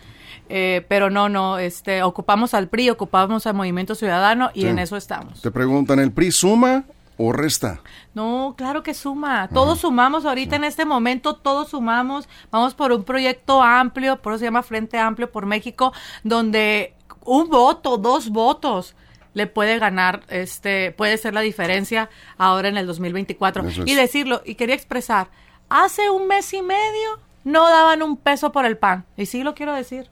Eh, 0.50 0.86
pero 0.88 1.10
no, 1.10 1.30
no, 1.30 1.58
este, 1.58 2.04
ocupamos 2.04 2.54
al 2.54 2.68
PRI, 2.68 2.92
ocupamos 2.92 3.48
al 3.48 3.56
Movimiento 3.56 3.96
Ciudadano 3.96 4.52
y 4.54 4.68
en 4.68 4.78
eso 4.78 4.96
estamos. 4.96 5.42
Te 5.42 5.50
preguntan, 5.50 6.00
¿el 6.00 6.12
PRI 6.12 6.32
suma 6.32 6.86
o 7.18 7.34
resta? 7.34 7.82
No, 8.14 8.56
claro 8.58 8.84
que 8.84 8.94
suma. 8.94 9.50
Todos 9.50 9.80
sumamos 9.80 10.26
ahorita 10.26 10.56
en 10.56 10.64
este 10.64 10.86
momento, 10.86 11.36
todos 11.36 11.70
sumamos. 11.70 12.30
Vamos 12.52 12.74
por 12.74 12.92
un 12.92 13.04
proyecto 13.04 13.62
amplio, 13.62 14.22
por 14.22 14.34
eso 14.34 14.40
se 14.40 14.46
llama 14.46 14.64
Frente 14.64 14.98
Amplio 14.98 15.32
por 15.32 15.46
México, 15.46 15.94
donde 16.24 16.94
un 17.26 17.50
voto, 17.50 17.98
dos 17.98 18.30
votos 18.30 18.96
le 19.34 19.46
puede 19.48 19.78
ganar, 19.78 20.24
este, 20.30 20.92
puede 20.92 21.18
ser 21.18 21.34
la 21.34 21.42
diferencia 21.42 22.10
ahora 22.38 22.70
en 22.70 22.78
el 22.78 22.88
2024. 22.88 23.64
Y 23.86 23.94
decirlo, 23.94 24.42
y 24.46 24.56
quería 24.56 24.76
expresar, 24.76 25.30
hace 25.70 26.10
un 26.10 26.28
mes 26.28 26.54
y 26.54 26.62
medio 26.62 27.20
no 27.44 27.70
daban 27.70 28.02
un 28.02 28.18
peso 28.18 28.52
por 28.52 28.66
el 28.66 28.78
pan. 28.78 29.06
Y 29.16 29.28
sí 29.28 29.44
lo 29.44 29.56
quiero 29.56 29.74
decir. 29.74 30.10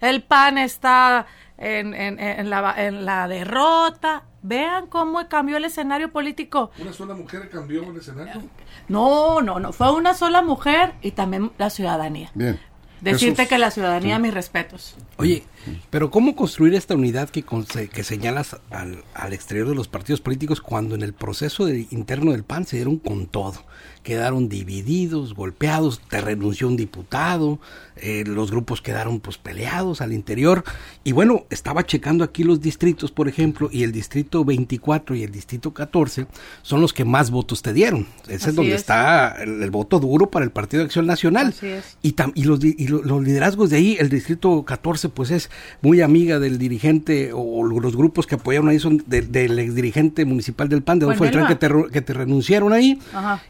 El 0.00 0.22
pan 0.22 0.58
está 0.58 1.26
en, 1.58 1.94
en, 1.94 2.18
en, 2.18 2.50
la, 2.50 2.74
en 2.76 3.04
la 3.04 3.28
derrota, 3.28 4.24
Vean 4.42 4.86
cómo 4.86 5.28
cambió 5.28 5.58
el 5.58 5.64
escenario 5.66 6.10
político. 6.10 6.70
¿Una 6.78 6.92
sola 6.92 7.14
mujer 7.14 7.50
cambió 7.50 7.82
el 7.90 7.96
escenario? 7.98 8.42
No, 8.88 9.42
no, 9.42 9.60
no. 9.60 9.72
Fue 9.72 9.92
una 9.92 10.14
sola 10.14 10.40
mujer 10.40 10.94
y 11.02 11.10
también 11.10 11.52
la 11.58 11.68
ciudadanía. 11.68 12.30
Bien. 12.34 12.58
Decirte 13.02 13.48
que 13.48 13.58
la 13.58 13.70
ciudadanía, 13.70 14.18
mis 14.18 14.32
respetos. 14.32 14.96
Oye, 15.16 15.44
pero 15.90 16.10
¿cómo 16.10 16.36
construir 16.36 16.74
esta 16.74 16.94
unidad 16.94 17.30
que, 17.30 17.44
que 17.92 18.04
señalas 18.04 18.56
al, 18.70 19.04
al, 19.14 19.32
exterior 19.32 19.68
de 19.68 19.74
los 19.74 19.88
partidos 19.88 20.20
políticos 20.20 20.60
cuando 20.60 20.94
en 20.94 21.02
el 21.02 21.12
proceso 21.12 21.68
interno 21.68 22.32
del 22.32 22.44
PAN 22.44 22.66
se 22.66 22.76
dieron 22.76 22.98
con 22.98 23.26
todo? 23.26 23.64
quedaron 24.02 24.48
divididos, 24.48 25.34
golpeados, 25.34 26.00
te 26.08 26.20
renunció 26.20 26.68
un 26.68 26.76
diputado, 26.76 27.60
eh, 27.96 28.24
los 28.26 28.50
grupos 28.50 28.80
quedaron 28.80 29.20
pues 29.20 29.36
peleados 29.36 30.00
al 30.00 30.12
interior. 30.12 30.64
Y 31.04 31.12
bueno, 31.12 31.44
estaba 31.50 31.84
checando 31.84 32.24
aquí 32.24 32.42
los 32.42 32.60
distritos, 32.60 33.12
por 33.12 33.28
ejemplo, 33.28 33.68
y 33.70 33.82
el 33.82 33.92
distrito 33.92 34.44
24 34.44 35.16
y 35.16 35.22
el 35.22 35.30
distrito 35.30 35.74
14 35.74 36.26
son 36.62 36.80
los 36.80 36.92
que 36.92 37.04
más 37.04 37.30
votos 37.30 37.60
te 37.62 37.72
dieron. 37.72 38.06
Ese 38.26 38.50
es 38.50 38.56
donde 38.56 38.74
está 38.74 39.36
el, 39.42 39.70
voto 39.70 40.00
duro 40.00 40.30
para 40.30 40.44
el 40.44 40.50
Partido 40.50 40.80
de 40.80 40.86
Acción 40.86 41.06
Nacional. 41.06 41.54
Y, 42.02 42.14
y, 42.34 42.44
los, 42.44 42.64
y, 42.64 42.86
los, 42.88 43.22
liderazgos 43.22 43.70
de 43.70 43.76
ahí, 43.76 43.96
el 44.00 44.08
distrito 44.08 44.64
14 44.64 45.10
pues 45.10 45.30
es 45.30 45.49
muy 45.82 46.00
amiga 46.00 46.38
del 46.38 46.58
dirigente 46.58 47.30
o, 47.32 47.64
los 47.64 47.96
grupos 47.96 48.26
que 48.26 48.34
apoyaron 48.34 48.68
ahí 48.68 48.78
son 48.78 49.02
del 49.06 49.58
ex 49.58 49.74
dirigente 49.74 50.24
municipal 50.24 50.68
del 50.68 50.82
PAN, 50.82 50.98
de 50.98 51.06
Adolfo 51.06 51.24
Beltrán, 51.24 51.46
que 51.46 51.54
te, 51.54 51.68
que 51.92 52.00
te 52.00 52.12
renunciaron 52.12 52.72
ahí. 52.72 52.98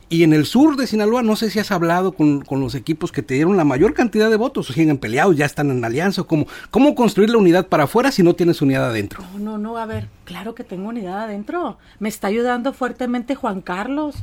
Y 0.08 0.22
en 0.22 0.32
el 0.32 0.46
sur 0.46 0.76
de 0.76 0.86
Sinaloa, 0.86 1.22
no 1.22 1.36
sé 1.36 1.50
si 1.50 1.58
has 1.58 1.70
hablado 1.70 2.12
con, 2.12 2.44
los 2.50 2.74
equipos 2.74 3.12
que 3.12 3.22
te 3.22 3.34
dieron 3.34 3.56
la 3.56 3.64
mayor 3.64 3.94
cantidad 3.94 4.30
de 4.30 4.36
votos, 4.36 4.70
o 4.70 4.72
siguen 4.72 4.98
peleados, 4.98 5.36
ya 5.36 5.46
están 5.46 5.70
en 5.70 5.84
alianza, 5.84 6.22
¿cómo, 6.24 6.46
¿cómo 6.70 6.94
construir 6.94 7.30
la 7.30 7.38
unidad 7.38 7.66
para 7.68 7.84
afuera 7.84 8.12
si 8.12 8.22
no 8.22 8.34
tienes 8.34 8.60
unidad 8.60 8.90
adentro? 8.90 9.22
No, 9.32 9.38
no, 9.38 9.58
no, 9.58 9.78
a 9.78 9.86
ver, 9.86 10.08
claro 10.24 10.54
que 10.54 10.64
tengo 10.64 10.88
unidad 10.88 11.24
adentro. 11.24 11.78
Me 11.98 12.08
está 12.08 12.28
ayudando 12.28 12.72
fuertemente 12.72 13.34
Juan 13.34 13.60
Carlos. 13.60 14.16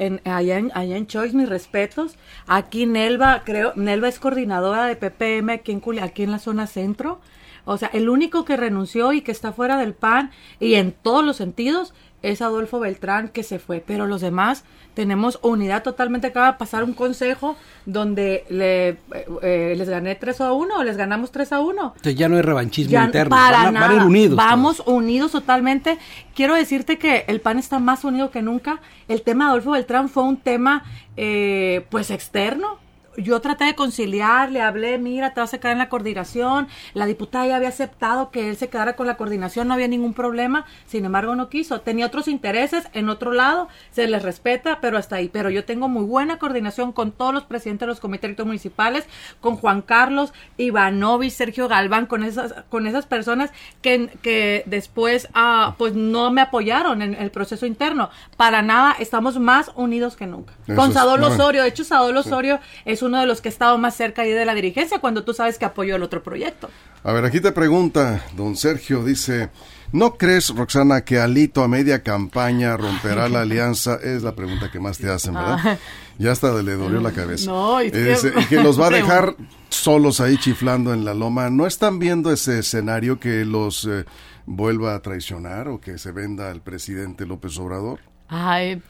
En, 0.00 0.22
allá, 0.24 0.56
en, 0.56 0.72
allá 0.74 0.96
en 0.96 1.06
Choice, 1.06 1.36
mis 1.36 1.48
respetos. 1.48 2.16
Aquí 2.46 2.86
Nelva, 2.86 3.42
creo, 3.44 3.74
Nelva 3.76 4.08
es 4.08 4.18
coordinadora 4.18 4.86
de 4.86 4.96
PPM 4.96 5.50
aquí 5.52 5.72
en, 5.72 6.02
aquí 6.02 6.22
en 6.22 6.30
la 6.30 6.38
zona 6.38 6.66
centro. 6.66 7.20
O 7.66 7.76
sea, 7.76 7.90
el 7.92 8.08
único 8.08 8.46
que 8.46 8.56
renunció 8.56 9.12
y 9.12 9.20
que 9.20 9.30
está 9.30 9.52
fuera 9.52 9.76
del 9.76 9.92
PAN 9.92 10.30
y 10.58 10.74
en 10.74 10.92
todos 10.92 11.22
los 11.22 11.36
sentidos 11.36 11.92
es 12.22 12.42
Adolfo 12.42 12.80
Beltrán 12.80 13.28
que 13.28 13.42
se 13.42 13.58
fue, 13.58 13.82
pero 13.84 14.06
los 14.06 14.20
demás 14.20 14.64
tenemos 14.94 15.38
unidad 15.42 15.82
totalmente. 15.82 16.26
Acaba 16.26 16.52
de 16.52 16.58
pasar 16.58 16.84
un 16.84 16.92
consejo 16.92 17.56
donde 17.86 18.44
le, 18.48 18.88
eh, 18.88 18.98
eh, 19.42 19.74
les 19.76 19.88
gané 19.88 20.14
3 20.16 20.40
a 20.40 20.52
1 20.52 20.76
o 20.78 20.82
les 20.82 20.96
ganamos 20.96 21.30
3 21.30 21.52
a 21.52 21.60
1. 21.60 21.82
Entonces 21.96 22.14
ya 22.16 22.28
no 22.28 22.36
hay 22.36 22.42
revanchismo 22.42 23.00
interno, 23.02 23.30
para 23.30 23.70
nada. 23.70 24.04
unidos. 24.04 24.36
Vamos 24.36 24.82
unidos 24.86 25.32
totalmente. 25.32 25.98
Quiero 26.34 26.54
decirte 26.54 26.98
que 26.98 27.24
el 27.28 27.40
PAN 27.40 27.58
está 27.58 27.78
más 27.78 28.04
unido 28.04 28.30
que 28.30 28.42
nunca. 28.42 28.80
El 29.08 29.22
tema 29.22 29.44
de 29.44 29.50
Adolfo 29.50 29.70
Beltrán 29.70 30.08
fue 30.08 30.24
un 30.24 30.36
tema 30.36 30.84
eh, 31.16 31.86
pues 31.90 32.10
externo 32.10 32.79
yo 33.16 33.40
traté 33.40 33.64
de 33.64 33.74
conciliar, 33.74 34.50
le 34.50 34.60
hablé, 34.60 34.98
mira, 34.98 35.34
te 35.34 35.40
vas 35.40 35.52
a 35.52 35.58
quedar 35.58 35.72
en 35.72 35.78
la 35.78 35.88
coordinación. 35.88 36.68
La 36.94 37.06
diputada 37.06 37.46
ya 37.46 37.56
había 37.56 37.68
aceptado 37.68 38.30
que 38.30 38.50
él 38.50 38.56
se 38.56 38.68
quedara 38.68 38.94
con 38.94 39.06
la 39.06 39.16
coordinación, 39.16 39.68
no 39.68 39.74
había 39.74 39.88
ningún 39.88 40.14
problema. 40.14 40.64
Sin 40.86 41.04
embargo, 41.04 41.34
no 41.34 41.48
quiso. 41.48 41.80
Tenía 41.80 42.06
otros 42.06 42.28
intereses 42.28 42.88
en 42.92 43.08
otro 43.08 43.32
lado, 43.32 43.68
se 43.90 44.06
les 44.06 44.22
respeta, 44.22 44.78
pero 44.80 44.96
hasta 44.96 45.16
ahí. 45.16 45.28
Pero 45.28 45.50
yo 45.50 45.64
tengo 45.64 45.88
muy 45.88 46.04
buena 46.04 46.38
coordinación 46.38 46.92
con 46.92 47.12
todos 47.12 47.34
los 47.34 47.44
presidentes 47.44 47.80
de 47.80 47.86
los 47.88 48.00
comités 48.00 48.20
municipales, 48.44 49.06
con 49.40 49.56
Juan 49.56 49.82
Carlos, 49.82 50.32
Ivanovic, 50.56 51.30
Sergio 51.30 51.68
Galván, 51.68 52.06
con 52.06 52.22
esas, 52.22 52.54
con 52.68 52.86
esas 52.86 53.06
personas 53.06 53.50
que, 53.82 54.10
que 54.22 54.62
después 54.66 55.28
ah, 55.34 55.74
pues 55.78 55.94
no 55.94 56.30
me 56.30 56.42
apoyaron 56.42 57.02
en 57.02 57.14
el 57.14 57.30
proceso 57.30 57.66
interno. 57.66 58.10
Para 58.36 58.62
nada, 58.62 58.94
estamos 58.98 59.38
más 59.38 59.70
unidos 59.74 60.16
que 60.16 60.26
nunca. 60.26 60.52
con 60.76 60.92
Sadol 60.92 61.22
Osorio, 61.24 61.62
de 61.62 61.68
hecho, 61.68 61.84
Sadol 61.84 62.16
Osorio 62.16 62.60
es 62.84 62.99
es 63.00 63.02
uno 63.02 63.18
de 63.20 63.26
los 63.26 63.40
que 63.40 63.48
ha 63.48 63.52
estado 63.52 63.78
más 63.78 63.94
cerca 63.96 64.22
ahí 64.22 64.30
de 64.32 64.44
la 64.44 64.54
dirigencia 64.54 64.98
cuando 65.00 65.24
tú 65.24 65.32
sabes 65.34 65.58
que 65.58 65.64
apoyó 65.64 65.96
el 65.96 66.02
otro 66.02 66.22
proyecto. 66.22 66.68
A 67.02 67.12
ver, 67.12 67.24
aquí 67.24 67.40
te 67.40 67.50
pregunta, 67.52 68.22
don 68.36 68.56
Sergio, 68.56 69.02
dice, 69.04 69.48
¿no 69.92 70.16
crees, 70.16 70.54
Roxana, 70.54 71.00
que 71.02 71.18
Alito 71.18 71.62
a 71.62 71.68
media 71.68 72.02
campaña 72.02 72.76
romperá 72.76 73.28
la 73.28 73.40
alianza? 73.40 73.96
Es 74.02 74.22
la 74.22 74.34
pregunta 74.34 74.70
que 74.70 74.78
más 74.80 74.98
te 74.98 75.08
hacen, 75.10 75.32
¿verdad? 75.34 75.56
Ah. 75.64 75.76
Ya 76.18 76.32
hasta 76.32 76.52
le 76.62 76.74
dolió 76.74 77.00
la 77.00 77.12
cabeza. 77.12 77.50
No, 77.50 77.82
y 77.82 77.86
Es- 77.86 78.20
que- 78.22 78.46
que 78.48 78.56
los 78.62 78.78
va 78.78 78.88
a 78.88 78.90
dejar 78.90 79.34
solos 79.70 80.20
ahí 80.20 80.36
chiflando 80.36 80.92
en 80.92 81.06
la 81.06 81.14
loma. 81.14 81.48
¿No 81.48 81.66
están 81.66 81.98
viendo 81.98 82.30
ese 82.30 82.58
escenario 82.58 83.18
que 83.18 83.46
los 83.46 83.86
eh, 83.86 84.04
vuelva 84.44 84.94
a 84.94 85.00
traicionar 85.00 85.68
o 85.68 85.80
que 85.80 85.96
se 85.96 86.12
venda 86.12 86.50
al 86.50 86.60
presidente 86.60 87.24
López 87.24 87.56
Obrador? 87.58 88.00
Ay, 88.28 88.82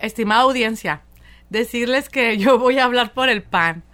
estimada 0.00 0.40
audiencia, 0.42 1.02
decirles 1.52 2.08
que 2.08 2.38
yo 2.38 2.58
voy 2.58 2.78
a 2.78 2.84
hablar 2.84 3.12
por 3.12 3.28
el 3.28 3.42
PAN. 3.42 3.84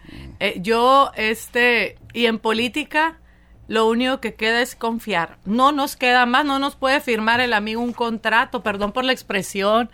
Eh, 0.41 0.59
yo, 0.63 1.11
este, 1.17 1.99
y 2.15 2.27
en 2.27 2.39
política, 2.39 3.19
lo 3.67 3.89
único 3.89 4.21
que 4.21 4.35
queda 4.35 4.63
es 4.63 4.75
confiar. 4.77 5.37
No 5.45 5.73
nos 5.73 5.97
queda 5.97 6.25
más, 6.25 6.47
no 6.47 6.59
nos 6.59 6.77
puede 6.77 7.01
firmar 7.01 7.41
el 7.41 7.53
amigo 7.53 7.83
un 7.83 7.93
contrato, 7.93 8.63
perdón 8.63 8.93
por 8.93 9.05
la 9.05 9.13
expresión. 9.13 9.91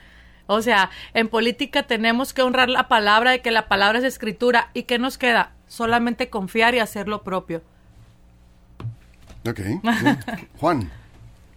O 0.46 0.60
sea, 0.60 0.90
en 1.14 1.28
política 1.28 1.84
tenemos 1.84 2.34
que 2.34 2.42
honrar 2.42 2.68
la 2.68 2.86
palabra 2.86 3.30
de 3.30 3.40
que 3.40 3.50
la 3.50 3.66
palabra 3.66 3.98
es 3.98 4.04
escritura. 4.04 4.70
¿Y 4.74 4.82
qué 4.82 4.98
nos 4.98 5.16
queda? 5.16 5.52
Solamente 5.66 6.28
confiar 6.28 6.74
y 6.74 6.80
hacer 6.80 7.08
lo 7.08 7.22
propio. 7.24 7.62
Ok. 9.48 9.60
Juan. 10.58 10.90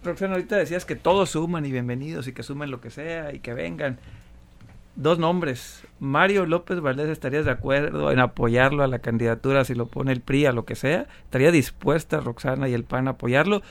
Roxana, 0.02 0.34
ahorita 0.34 0.56
decías 0.56 0.86
que 0.86 0.96
todos 0.96 1.30
suman 1.30 1.66
y 1.66 1.72
bienvenidos 1.72 2.28
y 2.28 2.32
que 2.32 2.42
sumen 2.42 2.70
lo 2.70 2.80
que 2.80 2.90
sea 2.90 3.34
y 3.34 3.40
que 3.40 3.52
vengan. 3.52 3.98
Dos 4.98 5.20
nombres. 5.20 5.84
Mario 6.00 6.44
López 6.44 6.80
Valdés, 6.80 7.08
¿estarías 7.08 7.44
de 7.44 7.52
acuerdo 7.52 8.10
en 8.10 8.18
apoyarlo 8.18 8.82
a 8.82 8.88
la 8.88 8.98
candidatura 8.98 9.64
si 9.64 9.76
lo 9.76 9.86
pone 9.86 10.10
el 10.10 10.20
PRI 10.20 10.46
a 10.46 10.52
lo 10.52 10.64
que 10.64 10.74
sea? 10.74 11.06
¿Estaría 11.22 11.52
dispuesta 11.52 12.18
Roxana 12.18 12.68
y 12.68 12.74
el 12.74 12.82
PAN 12.82 13.06
a 13.06 13.12
apoyarlo? 13.12 13.62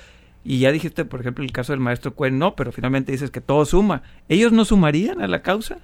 Y 0.46 0.60
ya 0.60 0.72
dijiste, 0.72 1.04
por 1.04 1.20
ejemplo, 1.20 1.44
el 1.44 1.52
caso 1.52 1.74
del 1.74 1.82
maestro 1.82 2.13
Cuen, 2.13 2.40
no, 2.40 2.56
pero 2.56 2.72
finalmente 2.72 3.12
dices 3.12 3.30
que 3.30 3.42
todo 3.42 3.66
suma. 3.66 4.04
¿Ellos 4.30 4.54
no 4.54 4.63
sumarían 4.63 5.22
a 5.22 5.28
la 5.28 5.42
causa? 5.42 5.80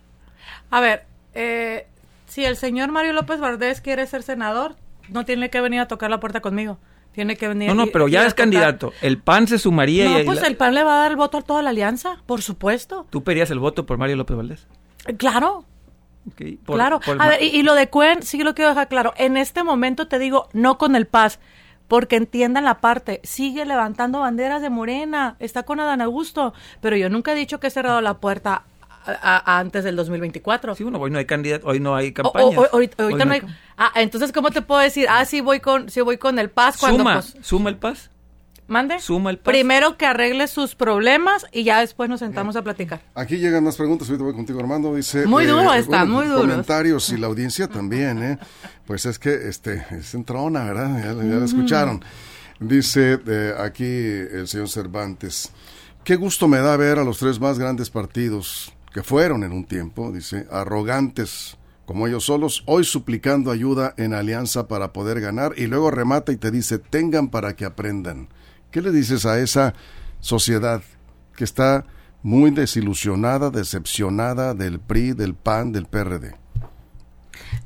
A 0.69 0.79
ver, 0.79 1.03
eh, 1.33 1.87
si 2.25 2.45
el 2.45 2.55
señor 2.55 2.93
Mario 2.93 3.11
López 3.11 3.41
Valdés 3.41 3.81
quiere 3.81 4.07
ser 4.07 4.23
senador, 4.23 4.77
no 5.09 5.25
tiene 5.25 5.49
que 5.49 5.59
venir 5.59 5.81
a 5.81 5.89
tocar 5.89 6.09
la 6.09 6.21
puerta 6.21 6.39
conmigo. 6.39 6.77
Tiene 7.11 7.35
que 7.35 7.49
venir. 7.49 7.67
No, 7.67 7.75
no, 7.75 7.87
pero 7.87 8.07
ya 8.07 8.25
es 8.25 8.33
candidato. 8.33 8.93
¿El 9.01 9.17
PAN 9.17 9.47
se 9.47 9.59
sumaría 9.59 10.05
No, 10.05 10.21
y 10.21 10.23
pues 10.23 10.41
el 10.41 10.55
PAN 10.55 10.73
le 10.73 10.85
va 10.85 10.95
a 10.95 11.01
dar 11.01 11.11
el 11.11 11.17
voto 11.17 11.39
a 11.39 11.41
toda 11.41 11.61
la 11.61 11.71
alianza, 11.71 12.23
por 12.27 12.41
supuesto. 12.41 13.07
tú 13.09 13.25
pedías 13.25 13.51
el 13.51 13.59
voto 13.59 13.85
por 13.85 13.97
Mario 13.97 14.15
López 14.15 14.37
Valdés? 14.37 14.67
Claro, 15.17 15.65
por- 16.65 16.75
claro. 16.77 16.99
por 16.99 17.21
A 17.21 17.27
ver, 17.27 17.43
y, 17.43 17.47
y 17.47 17.63
lo 17.63 17.73
de 17.75 17.89
Cuen, 17.89 18.23
sí 18.23 18.41
lo 18.43 18.55
quiero 18.55 18.69
dejar 18.69 18.87
claro. 18.87 19.13
En 19.17 19.37
este 19.37 19.63
momento 19.63 20.07
te 20.07 20.19
digo, 20.19 20.47
no 20.53 20.77
con 20.77 20.95
el 20.95 21.05
Paz, 21.07 21.39
porque 21.87 22.15
entiendan 22.15 22.63
la 22.63 22.79
parte. 22.79 23.19
Sigue 23.23 23.65
levantando 23.65 24.19
banderas 24.21 24.61
de 24.61 24.69
Morena, 24.69 25.35
está 25.39 25.63
con 25.63 25.79
Adán 25.79 26.01
Augusto, 26.01 26.53
pero 26.81 26.95
yo 26.95 27.09
nunca 27.09 27.33
he 27.33 27.35
dicho 27.35 27.59
que 27.59 27.67
he 27.67 27.71
cerrado 27.71 27.99
la 28.01 28.15
puerta 28.15 28.63
a- 29.05 29.11
a- 29.45 29.59
antes 29.59 29.83
del 29.83 29.97
2024. 29.97 30.75
Sí, 30.75 30.83
bueno, 30.83 30.97
hoy 30.99 31.11
no 31.11 31.17
hay 31.19 31.25
candidato, 31.25 31.67
hoy 31.67 31.81
no 31.81 31.93
hay 31.93 32.13
campaña. 32.13 32.57
o- 32.57 32.67
ahorita 32.71 33.03
ahorita 33.03 33.25
no 33.25 33.33
hay- 33.33 33.41
Ah, 33.77 33.91
entonces, 33.95 34.31
¿cómo 34.31 34.49
te 34.51 34.61
puedo 34.61 34.79
decir? 34.79 35.07
Ah, 35.09 35.25
sí 35.25 35.41
voy 35.41 35.59
con, 35.59 35.89
sí 35.89 35.99
voy 35.99 36.17
con 36.17 36.39
el 36.39 36.49
Paz 36.49 36.77
cuando 36.79 36.99
Suma, 36.99 37.13
pues, 37.15 37.35
suma 37.41 37.69
el 37.69 37.75
paz. 37.75 38.09
Mande. 38.73 38.99
Suma 38.99 39.29
el. 39.29 39.39
Primero 39.39 39.95
que 39.97 40.05
arregle 40.05 40.47
sus 40.47 40.75
problemas 40.75 41.45
y 41.53 41.63
ya 41.63 41.79
después 41.79 42.09
nos 42.09 42.19
sentamos 42.19 42.57
a 42.57 42.61
platicar. 42.61 43.01
Aquí 43.15 43.37
llegan 43.37 43.63
más 43.63 43.77
preguntas, 43.77 44.09
ahorita 44.09 44.25
voy 44.25 44.33
contigo 44.33 44.59
Armando, 44.59 44.93
dice... 44.93 45.25
Muy 45.25 45.45
duro 45.45 45.73
están, 45.73 46.09
muy 46.09 46.25
duros. 46.25 46.41
Comentarios 46.41 47.09
y 47.09 47.17
la 47.17 47.27
audiencia 47.27 47.69
también, 47.69 48.21
¿eh? 48.21 48.39
Pues 48.85 49.05
es 49.05 49.17
que 49.17 49.47
este, 49.47 49.85
es 49.91 50.13
entrona, 50.13 50.65
¿verdad? 50.65 50.97
Ya, 50.97 51.13
ya 51.23 51.35
la 51.39 51.45
escucharon. 51.45 52.03
Dice 52.59 53.19
eh, 53.25 53.53
aquí 53.57 53.85
el 53.85 54.47
señor 54.47 54.69
Cervantes, 54.69 55.51
qué 56.03 56.17
gusto 56.17 56.47
me 56.47 56.57
da 56.57 56.75
ver 56.75 56.99
a 56.99 57.03
los 57.03 57.19
tres 57.19 57.39
más 57.39 57.57
grandes 57.57 57.89
partidos 57.89 58.73
que 58.93 59.03
fueron 59.03 59.43
en 59.43 59.53
un 59.53 59.65
tiempo, 59.65 60.11
dice, 60.11 60.47
arrogantes 60.51 61.57
como 61.85 62.07
ellos 62.07 62.25
solos, 62.25 62.63
hoy 62.65 62.85
suplicando 62.85 63.51
ayuda 63.51 63.93
en 63.97 64.13
alianza 64.13 64.67
para 64.67 64.93
poder 64.93 65.19
ganar 65.19 65.53
y 65.57 65.67
luego 65.67 65.91
remata 65.91 66.31
y 66.31 66.37
te 66.37 66.51
dice, 66.51 66.79
tengan 66.79 67.29
para 67.29 67.55
que 67.55 67.65
aprendan. 67.65 68.29
¿Qué 68.73 68.81
le 68.81 68.91
dices 68.91 69.27
a 69.27 69.37
esa 69.37 69.75
sociedad 70.19 70.81
que 71.35 71.43
está 71.43 71.85
muy 72.23 72.49
desilusionada, 72.49 73.51
decepcionada 73.51 74.55
del 74.55 74.79
PRI, 74.79 75.13
del 75.13 75.35
PAN, 75.35 75.71
del 75.71 75.85
PRD? 75.85 76.42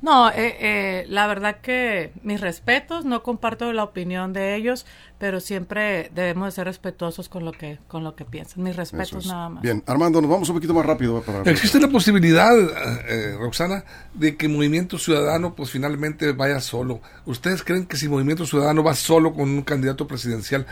No, 0.02 0.30
eh, 0.30 0.56
eh, 0.60 1.06
la 1.10 1.28
verdad 1.28 1.58
que 1.62 2.12
mis 2.24 2.42
respetos, 2.42 3.06
no 3.06 3.24
comparto 3.24 3.72
la 3.74 3.84
opinión 3.84 4.34
de 4.34 4.56
ellos, 4.56 4.86
pero 5.18 5.40
siempre 5.40 6.12
debemos 6.14 6.48
de 6.48 6.52
ser 6.52 6.66
respetuosos 6.66 7.30
con 7.30 7.46
lo 7.46 7.52
que 7.52 7.80
con 7.88 8.04
lo 8.04 8.16
que 8.16 8.26
piensan. 8.26 8.64
Mis 8.64 8.76
respetos 8.76 9.26
es. 9.26 9.32
nada 9.32 9.50
más. 9.50 9.64
Bien, 9.64 9.84
Armando, 9.88 10.22
nos 10.22 10.30
vamos 10.30 10.50
un 10.50 10.56
poquito 10.56 10.74
más 10.74 10.86
rápido. 10.86 11.22
Para... 11.22 11.50
Existe 11.50 11.80
la 11.80 11.88
posibilidad, 11.88 12.56
eh, 13.08 13.36
Roxana, 13.40 13.84
de 14.14 14.38
que 14.38 14.48
Movimiento 14.48 14.98
Ciudadano 14.98 15.56
pues 15.56 15.72
finalmente 15.72 16.32
vaya 16.32 16.60
solo. 16.60 17.02
¿Ustedes 17.26 17.64
creen 17.64 17.86
que 17.86 17.98
si 17.98 18.08
Movimiento 18.08 18.46
Ciudadano 18.46 18.84
va 18.84 18.94
solo 18.94 19.34
con 19.34 19.50
un 19.50 19.64
candidato 19.64 20.08
presidencial, 20.08 20.66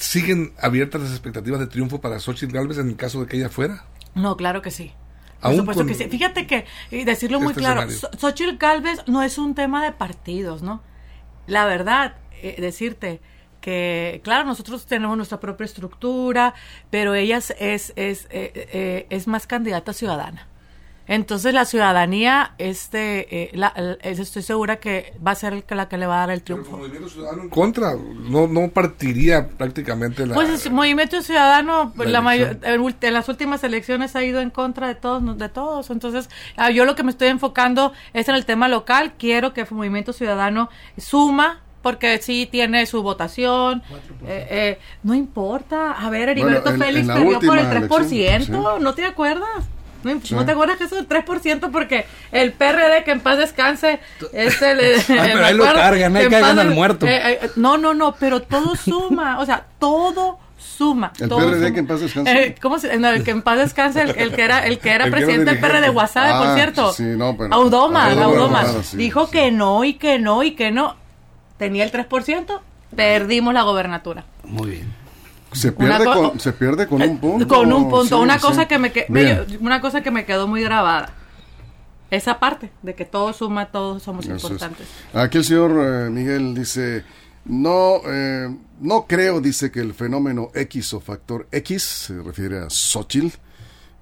siguen 0.00 0.52
abiertas 0.60 1.02
las 1.02 1.10
expectativas 1.10 1.60
de 1.60 1.66
triunfo 1.66 2.00
para 2.00 2.18
Xochitl 2.18 2.54
Gálvez 2.54 2.78
en 2.78 2.88
el 2.88 2.96
caso 2.96 3.20
de 3.20 3.26
que 3.26 3.36
ella 3.36 3.48
fuera? 3.48 3.84
No, 4.14 4.36
claro 4.36 4.62
que 4.62 4.70
sí. 4.70 4.92
Por 5.40 5.54
supuesto 5.54 5.86
que 5.86 5.94
sí. 5.94 6.08
Fíjate 6.08 6.46
que, 6.46 6.66
y 6.90 7.04
decirlo 7.04 7.40
muy 7.40 7.54
claro, 7.54 7.88
Xochitl 7.90 8.56
Galvez 8.58 9.00
no 9.06 9.22
es 9.22 9.38
un 9.38 9.54
tema 9.54 9.82
de 9.82 9.92
partidos, 9.92 10.62
¿no? 10.62 10.82
La 11.46 11.64
verdad, 11.64 12.16
eh, 12.42 12.56
decirte 12.60 13.20
que, 13.60 14.20
claro, 14.24 14.44
nosotros 14.44 14.86
tenemos 14.86 15.16
nuestra 15.16 15.40
propia 15.40 15.64
estructura, 15.64 16.54
pero 16.90 17.14
ella 17.14 17.38
es, 17.38 17.54
es, 17.58 17.92
es, 17.96 18.26
eh, 18.30 18.52
eh, 18.54 19.06
es 19.10 19.26
más 19.26 19.46
candidata 19.46 19.92
ciudadana. 19.92 20.46
Entonces 21.12 21.52
la 21.52 21.64
ciudadanía, 21.64 22.52
este, 22.58 23.42
eh, 23.42 23.50
la- 23.54 23.72
el- 23.74 23.98
es- 24.02 24.20
estoy 24.20 24.42
segura 24.42 24.76
que 24.76 25.12
va 25.26 25.32
a 25.32 25.34
ser 25.34 25.54
el 25.54 25.64
que- 25.64 25.74
la 25.74 25.88
que 25.88 25.98
le 25.98 26.06
va 26.06 26.18
a 26.18 26.20
dar 26.20 26.30
el 26.30 26.40
Pero 26.40 26.58
con 26.58 26.64
triunfo. 26.64 26.78
Movimiento 26.78 27.08
Ciudadano 27.08 27.42
en 27.42 27.48
contra, 27.48 27.94
no, 27.94 28.46
no 28.46 28.68
partiría 28.68 29.48
prácticamente 29.48 30.24
la... 30.24 30.34
Pues 30.34 30.64
el 30.64 30.72
Movimiento 30.72 31.20
Ciudadano, 31.20 31.92
La 31.96 32.20
mayor- 32.20 32.58
en, 32.62 33.12
las 33.12 33.28
últimas 33.28 33.64
elecciones 33.64 34.14
ha 34.14 34.22
ido 34.22 34.40
en 34.40 34.50
contra 34.50 34.86
de 34.86 34.94
todos, 34.94 35.36
de 35.36 35.48
todos. 35.48 35.90
Entonces, 35.90 36.30
ah, 36.56 36.70
yo 36.70 36.84
lo 36.84 36.94
que 36.94 37.02
me 37.02 37.10
estoy 37.10 37.26
enfocando 37.26 37.92
es 38.12 38.28
en 38.28 38.36
el 38.36 38.46
tema 38.46 38.68
local. 38.68 39.14
Quiero 39.18 39.52
que 39.52 39.62
el 39.62 39.66
Movimiento 39.72 40.12
Ciudadano 40.12 40.70
suma, 40.96 41.60
porque 41.82 42.18
sí 42.22 42.46
tiene 42.48 42.86
su 42.86 43.02
votación. 43.02 43.82
Eh, 44.28 44.46
eh, 44.50 44.78
no 45.02 45.14
importa. 45.16 45.90
A 45.90 46.08
ver, 46.08 46.28
Heriberto 46.28 46.70
Bueno, 46.70 46.76
en- 46.76 46.88
Félix 46.88 47.08
en 47.08 47.14
perdió 47.14 47.40
por 47.40 47.58
el 47.58 47.64
última 47.64 47.88
3%. 47.88 48.36
elección, 48.36 48.82
¿No 48.84 48.94
te 48.94 49.04
acuerdas? 49.04 49.64
¿No, 50.02 50.20
Sí. 50.22 50.34
¿no 50.34 50.44
te 50.44 50.52
acuerdas 50.52 50.76
que 50.78 50.84
eso 50.84 50.98
es 50.98 51.06
3%? 51.08 51.70
Porque 51.70 52.06
el 52.32 52.52
PRD, 52.52 53.04
que 53.04 53.10
en 53.12 53.20
paz 53.20 53.38
descanse, 53.38 54.00
es 54.32 54.60
el... 54.62 54.78
pero 55.06 55.44
ahí 55.44 55.54
lo 55.54 55.64
cargan, 55.64 56.16
ahí 56.16 56.28
cargan 56.28 56.58
al 56.58 56.70
muerto. 56.70 57.06
eh, 57.06 57.38
eh, 57.42 57.50
no, 57.56 57.78
no, 57.78 57.94
no, 57.94 58.14
pero 58.18 58.42
todo 58.42 58.76
suma. 58.76 59.38
O 59.40 59.46
sea, 59.46 59.66
todo 59.78 60.38
suma. 60.58 61.12
El 61.18 61.28
todo 61.28 61.38
PRD 61.38 61.56
suma. 61.58 61.72
que 61.72 61.78
en 61.80 61.86
paz 61.86 62.00
descanse. 62.00 62.42
Eh, 62.42 62.54
¿Cómo 62.60 62.78
se, 62.78 62.96
no, 62.98 63.08
el 63.08 63.24
que 63.24 63.30
en 63.30 63.42
paz 63.42 63.58
descanse, 63.58 64.02
el, 64.02 64.10
el 64.16 64.34
que 64.34 64.42
era, 64.42 64.66
el 64.66 64.78
que 64.78 64.90
era 64.90 65.04
El 65.06 65.10
presidente 65.10 65.50
del 65.52 65.60
PRD 65.60 65.80
de. 65.82 65.88
Guasave, 65.90 66.30
Ah, 66.32 66.42
por 66.44 66.54
cierto. 66.54 66.92
sí, 66.92 67.02
no, 67.04 67.36
pero- 67.36 67.52
Audoma, 67.54 68.06
Audoma, 68.06 68.24
Audoma. 68.24 68.60
Audoma, 68.62 68.82
sí, 68.82 68.96
dijo 68.96 69.26
sí. 69.26 69.32
que 69.32 69.50
no 69.50 69.84
y 69.84 69.94
que 69.94 70.18
no 70.18 70.42
y 70.42 70.52
que 70.52 70.70
no. 70.70 70.96
Tenía 71.58 71.84
el 71.84 71.92
3%, 71.92 72.60
perdimos 72.96 73.52
la 73.54 73.62
gobernatura. 73.62 74.24
Muy 74.44 74.70
bien. 74.70 74.99
Se 75.52 75.72
pierde, 75.72 76.04
con, 76.04 76.38
se 76.40 76.52
pierde 76.52 76.86
con 76.86 77.02
un 77.02 77.18
punto. 77.18 77.48
Con 77.48 77.72
un 77.72 77.88
punto. 77.90 78.16
Sí, 78.18 78.22
una 78.22 78.38
sí. 78.38 78.46
cosa 78.46 78.68
que 78.68 78.78
me 78.78 78.92
que- 78.92 79.06
me- 79.08 79.46
una 79.60 79.80
cosa 79.80 80.00
que 80.02 80.10
me 80.10 80.24
quedó 80.24 80.46
muy 80.46 80.62
grabada. 80.62 81.12
Esa 82.10 82.38
parte 82.40 82.70
de 82.82 82.94
que 82.94 83.04
todo 83.04 83.32
suma, 83.32 83.66
todos 83.70 84.02
somos 84.02 84.24
Eso 84.26 84.34
es. 84.36 84.42
importantes. 84.42 84.86
Aquí 85.14 85.38
el 85.38 85.44
señor 85.44 85.70
eh, 86.06 86.10
Miguel 86.10 86.54
dice, 86.54 87.04
no, 87.44 88.00
eh, 88.06 88.48
no 88.80 89.06
creo, 89.06 89.40
dice 89.40 89.70
que 89.70 89.80
el 89.80 89.94
fenómeno 89.94 90.50
X 90.54 90.92
o 90.94 91.00
factor 91.00 91.46
X, 91.52 91.82
se 91.82 92.20
refiere 92.22 92.58
a 92.58 92.70
Xochitl, 92.70 93.28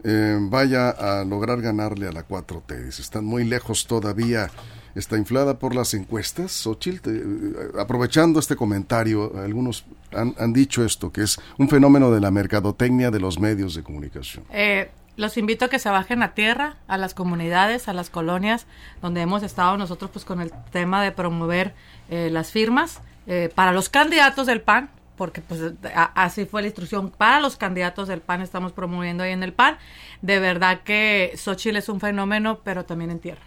eh, 0.04 0.38
vaya 0.40 0.88
a 0.90 1.24
lograr 1.24 1.60
ganarle 1.60 2.08
a 2.08 2.12
la 2.12 2.26
4T. 2.26 2.84
Dice, 2.86 3.02
están 3.02 3.24
muy 3.26 3.44
lejos 3.44 3.86
todavía. 3.86 4.50
Está 4.94 5.16
inflada 5.18 5.58
por 5.58 5.74
las 5.74 5.92
encuestas, 5.94 6.50
Xochitl. 6.52 7.10
Eh, 7.10 7.68
aprovechando 7.78 8.40
este 8.40 8.56
comentario, 8.56 9.32
algunos 9.38 9.84
han, 10.14 10.34
han 10.38 10.52
dicho 10.52 10.84
esto, 10.84 11.10
que 11.12 11.22
es 11.22 11.40
un 11.58 11.68
fenómeno 11.68 12.10
de 12.10 12.20
la 12.20 12.30
mercadotecnia 12.30 13.10
de 13.10 13.20
los 13.20 13.38
medios 13.38 13.74
de 13.74 13.82
comunicación. 13.82 14.44
Eh, 14.50 14.90
los 15.16 15.36
invito 15.36 15.64
a 15.64 15.68
que 15.68 15.78
se 15.78 15.90
bajen 15.90 16.22
a 16.22 16.34
tierra, 16.34 16.76
a 16.86 16.96
las 16.96 17.12
comunidades, 17.14 17.88
a 17.88 17.92
las 17.92 18.08
colonias, 18.08 18.66
donde 19.02 19.20
hemos 19.20 19.42
estado 19.42 19.76
nosotros 19.76 20.10
pues 20.12 20.24
con 20.24 20.40
el 20.40 20.52
tema 20.70 21.02
de 21.02 21.10
promover 21.12 21.74
eh, 22.08 22.28
las 22.30 22.50
firmas 22.52 23.00
eh, 23.26 23.50
para 23.54 23.72
los 23.72 23.88
candidatos 23.88 24.46
del 24.46 24.60
PAN, 24.60 24.90
porque 25.16 25.40
pues 25.40 25.60
a- 25.94 26.04
así 26.14 26.44
fue 26.46 26.62
la 26.62 26.68
instrucción, 26.68 27.10
para 27.10 27.40
los 27.40 27.56
candidatos 27.56 28.06
del 28.06 28.20
PAN 28.20 28.40
estamos 28.42 28.70
promoviendo 28.72 29.24
ahí 29.24 29.32
en 29.32 29.42
el 29.42 29.52
PAN. 29.52 29.76
De 30.22 30.38
verdad 30.38 30.82
que 30.84 31.32
Xochitl 31.36 31.76
es 31.76 31.88
un 31.88 31.98
fenómeno, 31.98 32.60
pero 32.62 32.84
también 32.84 33.10
en 33.10 33.18
tierra. 33.18 33.42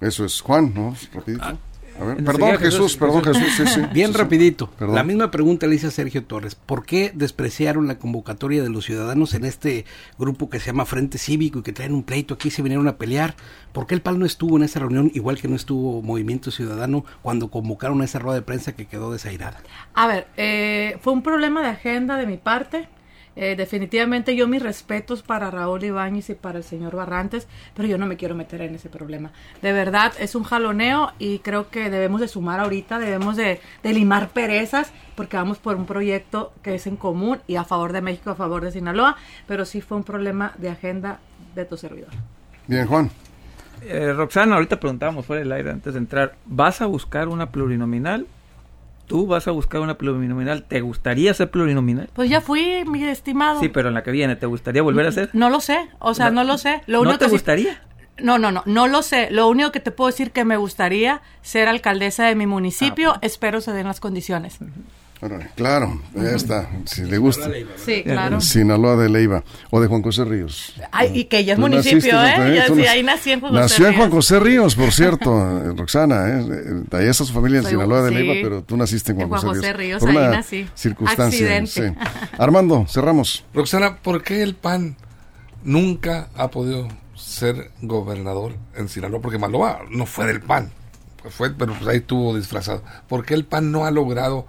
Eso 0.00 0.24
es. 0.24 0.40
Juan, 0.40 0.72
¿no? 0.72 0.94
Rapidito. 1.12 1.58
A 2.00 2.04
ver, 2.04 2.18
enseguida 2.18 2.32
perdón, 2.32 2.58
Jesús, 2.58 2.72
Jesús, 2.74 2.96
perdón, 2.96 3.24
Jesús. 3.24 3.52
Sí, 3.56 3.66
sí, 3.66 3.80
Bien 3.92 4.12
sí, 4.12 4.18
rapidito. 4.18 4.70
Perdón. 4.78 4.94
La 4.94 5.04
misma 5.04 5.30
pregunta 5.30 5.66
le 5.66 5.74
hice 5.74 5.88
a 5.88 5.90
Sergio 5.90 6.24
Torres. 6.24 6.54
¿Por 6.54 6.84
qué 6.84 7.12
despreciaron 7.14 7.86
la 7.86 7.98
convocatoria 7.98 8.62
de 8.62 8.70
los 8.70 8.86
ciudadanos 8.86 9.34
en 9.34 9.44
este 9.44 9.84
grupo 10.18 10.48
que 10.48 10.60
se 10.60 10.66
llama 10.66 10.86
Frente 10.86 11.18
Cívico 11.18 11.58
y 11.58 11.62
que 11.62 11.72
traen 11.72 11.94
un 11.94 12.02
pleito 12.02 12.34
aquí 12.34 12.50
se 12.50 12.62
vinieron 12.62 12.88
a 12.88 12.96
pelear? 12.96 13.34
¿Por 13.72 13.86
qué 13.86 13.94
el 13.94 14.02
PAN 14.02 14.18
no 14.18 14.26
estuvo 14.26 14.56
en 14.56 14.64
esa 14.64 14.80
reunión 14.80 15.10
igual 15.14 15.40
que 15.40 15.48
no 15.48 15.56
estuvo 15.56 16.02
Movimiento 16.02 16.50
Ciudadano 16.50 17.04
cuando 17.22 17.50
convocaron 17.50 18.00
a 18.02 18.04
esa 18.04 18.18
rueda 18.18 18.36
de 18.36 18.42
prensa 18.42 18.74
que 18.74 18.86
quedó 18.86 19.12
desairada? 19.12 19.60
A 19.94 20.06
ver, 20.06 20.26
eh, 20.36 20.98
fue 21.00 21.12
un 21.12 21.22
problema 21.22 21.62
de 21.62 21.68
agenda 21.68 22.16
de 22.16 22.26
mi 22.26 22.36
parte. 22.36 22.88
Eh, 23.34 23.56
definitivamente 23.56 24.36
yo 24.36 24.46
mis 24.46 24.62
respetos 24.62 25.22
para 25.22 25.50
Raúl 25.50 25.84
Ibáñez 25.84 26.30
y 26.30 26.34
para 26.34 26.58
el 26.58 26.64
señor 26.64 26.94
Barrantes, 26.96 27.48
pero 27.74 27.88
yo 27.88 27.98
no 27.98 28.06
me 28.06 28.16
quiero 28.16 28.34
meter 28.34 28.60
en 28.62 28.74
ese 28.74 28.88
problema. 28.88 29.32
De 29.62 29.72
verdad, 29.72 30.12
es 30.18 30.34
un 30.34 30.44
jaloneo 30.44 31.12
y 31.18 31.38
creo 31.38 31.70
que 31.70 31.88
debemos 31.90 32.20
de 32.20 32.28
sumar 32.28 32.60
ahorita, 32.60 32.98
debemos 32.98 33.36
de, 33.36 33.60
de 33.82 33.92
limar 33.92 34.28
perezas, 34.30 34.92
porque 35.14 35.36
vamos 35.36 35.58
por 35.58 35.76
un 35.76 35.86
proyecto 35.86 36.52
que 36.62 36.74
es 36.74 36.86
en 36.86 36.96
común 36.96 37.40
y 37.46 37.56
a 37.56 37.64
favor 37.64 37.92
de 37.92 38.02
México, 38.02 38.30
a 38.30 38.34
favor 38.34 38.62
de 38.62 38.72
Sinaloa, 38.72 39.16
pero 39.46 39.64
sí 39.64 39.80
fue 39.80 39.96
un 39.96 40.04
problema 40.04 40.52
de 40.58 40.68
agenda 40.70 41.20
de 41.54 41.64
tu 41.64 41.76
servidor. 41.76 42.10
Bien, 42.66 42.86
Juan. 42.86 43.10
Eh, 43.84 44.12
Roxana, 44.12 44.54
ahorita 44.54 44.78
preguntábamos 44.78 45.26
fuera 45.26 45.40
del 45.40 45.50
aire 45.52 45.70
antes 45.70 45.94
de 45.94 45.98
entrar, 45.98 46.36
¿vas 46.46 46.80
a 46.80 46.86
buscar 46.86 47.28
una 47.28 47.50
plurinominal? 47.50 48.26
¿Tú 49.12 49.26
vas 49.26 49.46
a 49.46 49.50
buscar 49.50 49.82
una 49.82 49.98
plurinominal? 49.98 50.62
¿Te 50.62 50.80
gustaría 50.80 51.34
ser 51.34 51.50
plurinominal? 51.50 52.08
Pues 52.14 52.30
ya 52.30 52.40
fui, 52.40 52.82
mi 52.86 53.04
estimado. 53.04 53.60
Sí, 53.60 53.68
pero 53.68 53.88
en 53.88 53.94
la 53.94 54.02
que 54.02 54.10
viene, 54.10 54.36
¿te 54.36 54.46
gustaría 54.46 54.80
volver 54.80 55.06
a 55.06 55.12
ser? 55.12 55.28
No 55.34 55.50
lo 55.50 55.60
sé, 55.60 55.86
o 55.98 56.14
sea, 56.14 56.30
no, 56.30 56.44
lo 56.44 56.56
sé. 56.56 56.80
Lo 56.86 57.04
¿No 57.04 57.12
te 57.12 57.18
que 57.18 57.24
sí- 57.26 57.30
gustaría? 57.32 57.82
No, 58.18 58.38
no, 58.38 58.50
no, 58.52 58.62
no 58.64 58.86
lo 58.88 59.02
sé. 59.02 59.28
Lo 59.30 59.48
único 59.48 59.70
que 59.70 59.80
te 59.80 59.90
puedo 59.90 60.08
decir 60.08 60.30
que 60.30 60.46
me 60.46 60.56
gustaría 60.56 61.20
ser 61.42 61.68
alcaldesa 61.68 62.24
de 62.24 62.34
mi 62.34 62.44
Ah, 62.44 62.48
municipio. 62.48 63.14
Espero 63.20 63.60
se 63.60 63.72
den 63.72 63.86
las 63.86 64.00
condiciones. 64.00 64.58
Claro, 65.54 66.00
ya 66.14 66.30
está. 66.32 66.68
Si 66.84 67.02
le 67.02 67.18
gusta. 67.18 67.48
Sí, 67.76 68.02
claro. 68.02 68.40
Sinaloa 68.40 68.96
de 68.96 69.08
Leiva. 69.08 69.44
O 69.70 69.80
de 69.80 69.86
Juan 69.86 70.02
José 70.02 70.24
Ríos. 70.24 70.74
Ay, 70.90 71.10
y 71.20 71.24
que 71.26 71.44
ya 71.44 71.52
es 71.52 71.56
Tú 71.56 71.62
municipio, 71.62 72.22
¿eh? 72.24 72.54
Ya, 72.56 72.66
sí, 72.74 72.86
ahí 72.86 73.02
nací 73.02 73.30
en 73.32 73.40
Juan 73.40 73.52
José 73.52 73.62
Nació 73.62 73.88
en 73.88 73.96
Juan. 73.96 74.10
José 74.10 74.40
Ríos, 74.40 74.74
por 74.74 74.92
cierto, 74.92 75.30
eh, 75.70 75.72
Roxana, 75.76 76.28
¿eh? 76.28 76.82
Ahí 76.92 77.06
está 77.06 77.24
su 77.24 77.32
familia 77.32 77.58
en 77.58 77.62
Soy- 77.64 77.72
Sinaloa 77.72 78.02
de 78.02 78.08
sí. 78.08 78.14
Leiva, 78.16 78.34
pero 78.42 78.62
tú 78.64 78.76
naciste 78.76 79.12
en 79.12 79.16
Juan, 79.18 79.26
En 79.26 79.30
Juan 79.30 79.42
José, 79.42 79.58
José 79.60 79.72
Ríos. 79.72 79.78
Ríos, 79.78 80.00
Por 80.00 80.10
ahí 80.10 80.16
una 80.16 80.30
nací. 80.36 80.66
circunstancia. 80.74 81.66
Sí. 81.66 81.82
Armando, 82.38 82.86
cerramos. 82.88 83.44
Roxana, 83.54 83.98
¿por 83.98 84.22
qué 84.22 84.42
el 84.42 84.54
PAN 84.54 84.96
nunca 85.62 86.28
ha 86.36 86.50
podido 86.50 86.88
ser 87.14 87.70
gobernador 87.80 88.54
en 88.76 88.88
Sinaloa? 88.88 89.20
Porque 89.20 89.38
Maloa 89.38 89.80
no 89.90 90.06
fue 90.06 90.26
del 90.26 90.40
PAN, 90.40 90.72
pues 91.22 91.34
fue, 91.34 91.50
pero 91.54 91.74
pues 91.74 91.86
ahí 91.88 91.98
estuvo 91.98 92.36
disfrazado. 92.36 92.82
¿Por 93.08 93.24
qué 93.24 93.34
el 93.34 93.44
PAN 93.44 93.70
no 93.70 93.84
ha 93.84 93.90
logrado 93.90 94.46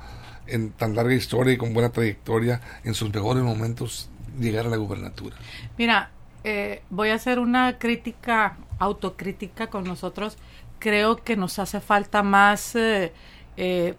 en 0.47 0.71
tan 0.71 0.95
larga 0.95 1.13
historia 1.13 1.53
y 1.53 1.57
con 1.57 1.73
buena 1.73 1.91
trayectoria 1.91 2.61
en 2.83 2.93
sus 2.93 3.13
mejores 3.13 3.43
momentos 3.43 4.09
llegar 4.39 4.65
a 4.65 4.69
la 4.69 4.77
gubernatura? 4.77 5.35
Mira, 5.77 6.11
eh, 6.43 6.81
voy 6.89 7.09
a 7.09 7.15
hacer 7.15 7.39
una 7.39 7.77
crítica, 7.77 8.57
autocrítica 8.79 9.67
con 9.67 9.85
nosotros. 9.85 10.37
Creo 10.79 11.17
que 11.17 11.37
nos 11.37 11.59
hace 11.59 11.79
falta 11.79 12.23
más 12.23 12.75
eh, 12.75 13.13
eh, 13.57 13.95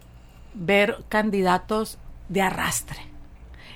ver 0.53 1.03
candidatos 1.09 1.97
de 2.29 2.41
arrastre. 2.41 2.99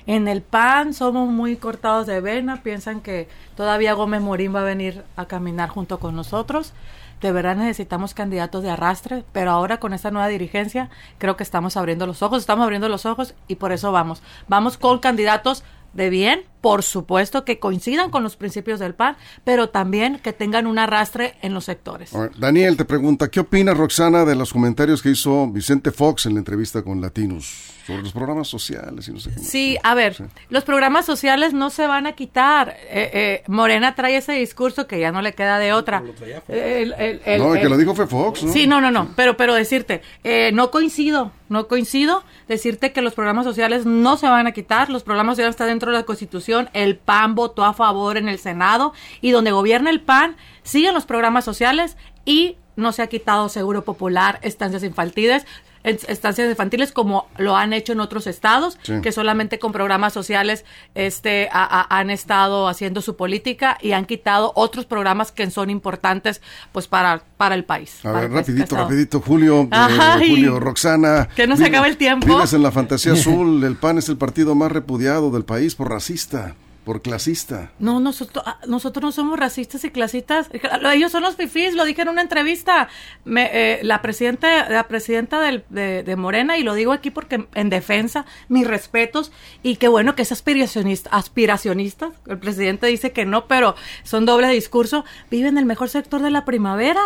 En 0.06 0.28
el 0.28 0.42
PAN 0.42 0.94
somos 0.94 1.28
muy 1.28 1.56
cortados 1.56 2.06
de 2.06 2.20
vena, 2.20 2.62
piensan 2.62 3.00
que 3.00 3.28
todavía 3.56 3.92
Gómez 3.92 4.20
Morín 4.22 4.54
va 4.54 4.62
a 4.62 4.64
venir 4.64 5.04
a 5.16 5.26
caminar 5.26 5.68
junto 5.68 6.00
con 6.00 6.16
nosotros. 6.16 6.72
De 7.20 7.32
verdad 7.32 7.56
necesitamos 7.56 8.14
candidatos 8.14 8.62
de 8.62 8.70
arrastre, 8.70 9.24
pero 9.32 9.50
ahora 9.50 9.78
con 9.78 9.92
esta 9.92 10.10
nueva 10.10 10.28
dirigencia 10.28 10.90
creo 11.18 11.36
que 11.36 11.42
estamos 11.42 11.76
abriendo 11.76 12.06
los 12.06 12.22
ojos, 12.22 12.40
estamos 12.40 12.64
abriendo 12.64 12.88
los 12.88 13.04
ojos 13.06 13.34
y 13.46 13.56
por 13.56 13.72
eso 13.72 13.92
vamos. 13.92 14.22
Vamos 14.48 14.78
con 14.78 14.98
candidatos 14.98 15.62
de 15.92 16.08
bien, 16.08 16.42
por 16.60 16.82
supuesto 16.82 17.44
que 17.44 17.58
coincidan 17.58 18.10
con 18.10 18.22
los 18.22 18.36
principios 18.36 18.78
del 18.78 18.94
PAN, 18.94 19.16
pero 19.44 19.70
también 19.70 20.20
que 20.22 20.32
tengan 20.32 20.66
un 20.66 20.78
arrastre 20.78 21.34
en 21.42 21.52
los 21.52 21.64
sectores. 21.64 22.12
Daniel 22.38 22.76
te 22.76 22.84
pregunta, 22.84 23.28
¿qué 23.28 23.40
opina 23.40 23.74
Roxana 23.74 24.24
de 24.24 24.36
los 24.36 24.52
comentarios 24.52 25.02
que 25.02 25.10
hizo 25.10 25.48
Vicente 25.48 25.90
Fox 25.90 26.26
en 26.26 26.34
la 26.34 26.38
entrevista 26.38 26.82
con 26.82 27.00
Latinos 27.00 27.79
sobre 27.90 28.02
los 28.02 28.12
programas 28.12 28.48
sociales 28.48 29.08
y 29.08 29.12
no 29.12 29.20
sé 29.20 29.30
qué 29.30 29.36
más? 29.36 29.46
Sí, 29.46 29.76
a 29.82 29.94
ver, 29.94 30.14
Sí. 30.14 30.24
los 30.48 30.64
programas 30.64 31.06
sociales 31.06 31.52
no 31.52 31.70
se 31.70 31.86
van 31.86 32.06
a 32.06 32.12
quitar. 32.12 32.76
Eh, 32.88 33.10
eh, 33.12 33.42
Morena 33.46 33.94
trae 33.94 34.16
ese 34.16 34.32
discurso 34.32 34.86
que 34.86 34.98
ya 35.00 35.12
no 35.12 35.22
le 35.22 35.34
queda 35.34 35.58
de 35.58 35.72
otra. 35.72 36.02
El- 36.48 36.92
el- 36.98 37.20
el- 37.24 37.38
no, 37.42 37.54
el 37.54 37.60
que 37.60 37.68
lo 37.68 37.76
dijo 37.76 37.94
fue 37.94 38.06
Fox, 38.06 38.42
¿no? 38.44 38.52
Sí, 38.52 38.66
no, 38.66 38.80
no, 38.80 38.90
no, 38.90 39.08
pero, 39.16 39.36
pero 39.36 39.54
decirte, 39.54 40.02
eh, 40.24 40.50
no 40.52 40.70
coincido, 40.70 41.32
no 41.48 41.66
coincido, 41.68 42.22
decirte 42.48 42.92
que 42.92 43.02
los 43.02 43.14
programas 43.14 43.44
sociales 43.44 43.86
no 43.86 44.16
se 44.16 44.28
van 44.28 44.46
a 44.46 44.52
quitar, 44.52 44.90
los 44.90 45.02
programas 45.02 45.32
sociales 45.36 45.54
están 45.54 45.68
dentro 45.68 45.90
de 45.90 45.98
la 45.98 46.04
Constitución, 46.04 46.70
el 46.72 46.96
PAN 46.96 47.34
votó 47.34 47.64
a 47.64 47.72
favor 47.74 48.16
en 48.16 48.28
el 48.28 48.38
Senado 48.38 48.92
y 49.20 49.30
donde 49.30 49.50
gobierna 49.52 49.90
el 49.90 50.00
PAN 50.00 50.36
siguen 50.62 50.94
los 50.94 51.06
programas 51.06 51.44
sociales 51.44 51.96
y 52.24 52.56
no 52.76 52.92
se 52.92 53.02
ha 53.02 53.08
quitado 53.08 53.48
Seguro 53.48 53.84
Popular, 53.84 54.38
estancias 54.42 54.82
infantiles, 54.84 55.42
es- 55.42 55.48
estancias 55.82 56.50
infantiles 56.50 56.92
como 56.92 57.26
lo 57.38 57.56
han 57.56 57.72
hecho 57.72 57.92
en 57.92 58.00
otros 58.00 58.26
estados, 58.26 58.78
Sí. 58.82 59.00
que 59.02 59.12
solamente 59.12 59.58
con 59.58 59.72
programas 59.72 60.12
sociales 60.12 60.64
este 60.94 61.48
a- 61.52 61.64
a- 61.80 61.98
han 61.98 62.10
estado 62.10 62.68
haciendo 62.68 63.00
su 63.00 63.16
política 63.16 63.78
y 63.80 63.92
han 63.92 64.04
quitado 64.04 64.52
otros 64.56 64.84
programas 64.84 65.32
que 65.32 65.50
son 65.50 65.70
importantes 65.70 66.42
pues 66.72 66.86
para 66.88 67.22
para 67.36 67.54
el 67.54 67.64
país. 67.64 68.04
A 68.04 68.12
ver, 68.12 68.30
rapidito, 68.30 68.76
rapidito, 68.76 69.20
Julio, 69.20 69.68
eh. 69.72 70.26
Julio, 70.28 70.60
Roxana. 70.60 71.28
Que 71.34 71.46
no 71.46 71.56
se 71.56 71.64
acabe 71.66 71.88
el 71.88 71.96
tiempo. 71.96 72.26
Vives 72.26 72.52
en 72.52 72.62
la 72.62 72.70
fantasía 72.70 73.12
azul, 73.14 73.64
el 73.64 73.76
PAN 73.76 73.98
es 73.98 74.08
el 74.10 74.18
partido 74.18 74.54
más 74.54 74.70
repudiado 74.70 75.30
del 75.30 75.44
país 75.44 75.74
por 75.74 75.88
racista, 75.90 76.54
por 76.90 77.02
clasista. 77.02 77.70
No, 77.78 78.00
nosotros, 78.00 78.42
ah, 78.44 78.58
nosotros 78.66 79.04
no 79.04 79.12
somos 79.12 79.38
racistas 79.38 79.84
y 79.84 79.90
clasistas. 79.90 80.48
Ellos 80.92 81.12
son 81.12 81.22
los 81.22 81.36
fifís, 81.36 81.74
lo 81.74 81.84
dije 81.84 82.02
en 82.02 82.08
una 82.08 82.20
entrevista. 82.20 82.88
Me, 83.24 83.48
eh, 83.52 83.78
la 83.84 84.02
presidenta, 84.02 84.68
la 84.68 84.88
presidenta 84.88 85.38
del- 85.40 85.62
de, 85.68 86.02
de 86.02 86.16
Morena, 86.16 86.58
y 86.58 86.64
lo 86.64 86.74
digo 86.74 86.90
aquí 86.90 87.10
porque 87.12 87.46
en 87.54 87.70
defensa, 87.70 88.26
mis 88.48 88.66
respetos, 88.66 89.30
y 89.62 89.76
qué 89.76 89.86
bueno 89.86 90.16
que 90.16 90.22
es 90.22 90.32
aspiracionista, 90.32 91.10
aspiracionista. 91.10 92.10
El 92.26 92.38
presidente 92.40 92.88
dice 92.88 93.12
que 93.12 93.24
no, 93.24 93.46
pero 93.46 93.76
son 94.02 94.26
doble 94.26 94.48
discurso. 94.48 95.04
Vive 95.30 95.46
en 95.48 95.58
el 95.58 95.66
mejor 95.66 95.90
sector 95.90 96.20
de 96.22 96.32
la 96.32 96.44
primavera. 96.44 97.00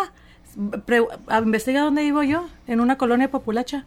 Pre- 0.87 1.05
ah, 1.27 1.41
investiga 1.43 1.81
dónde 1.81 2.01
vivo 2.01 2.23
yo, 2.23 2.47
en 2.65 2.79
una 2.79 2.97
colonia 2.97 3.29
populacha. 3.29 3.85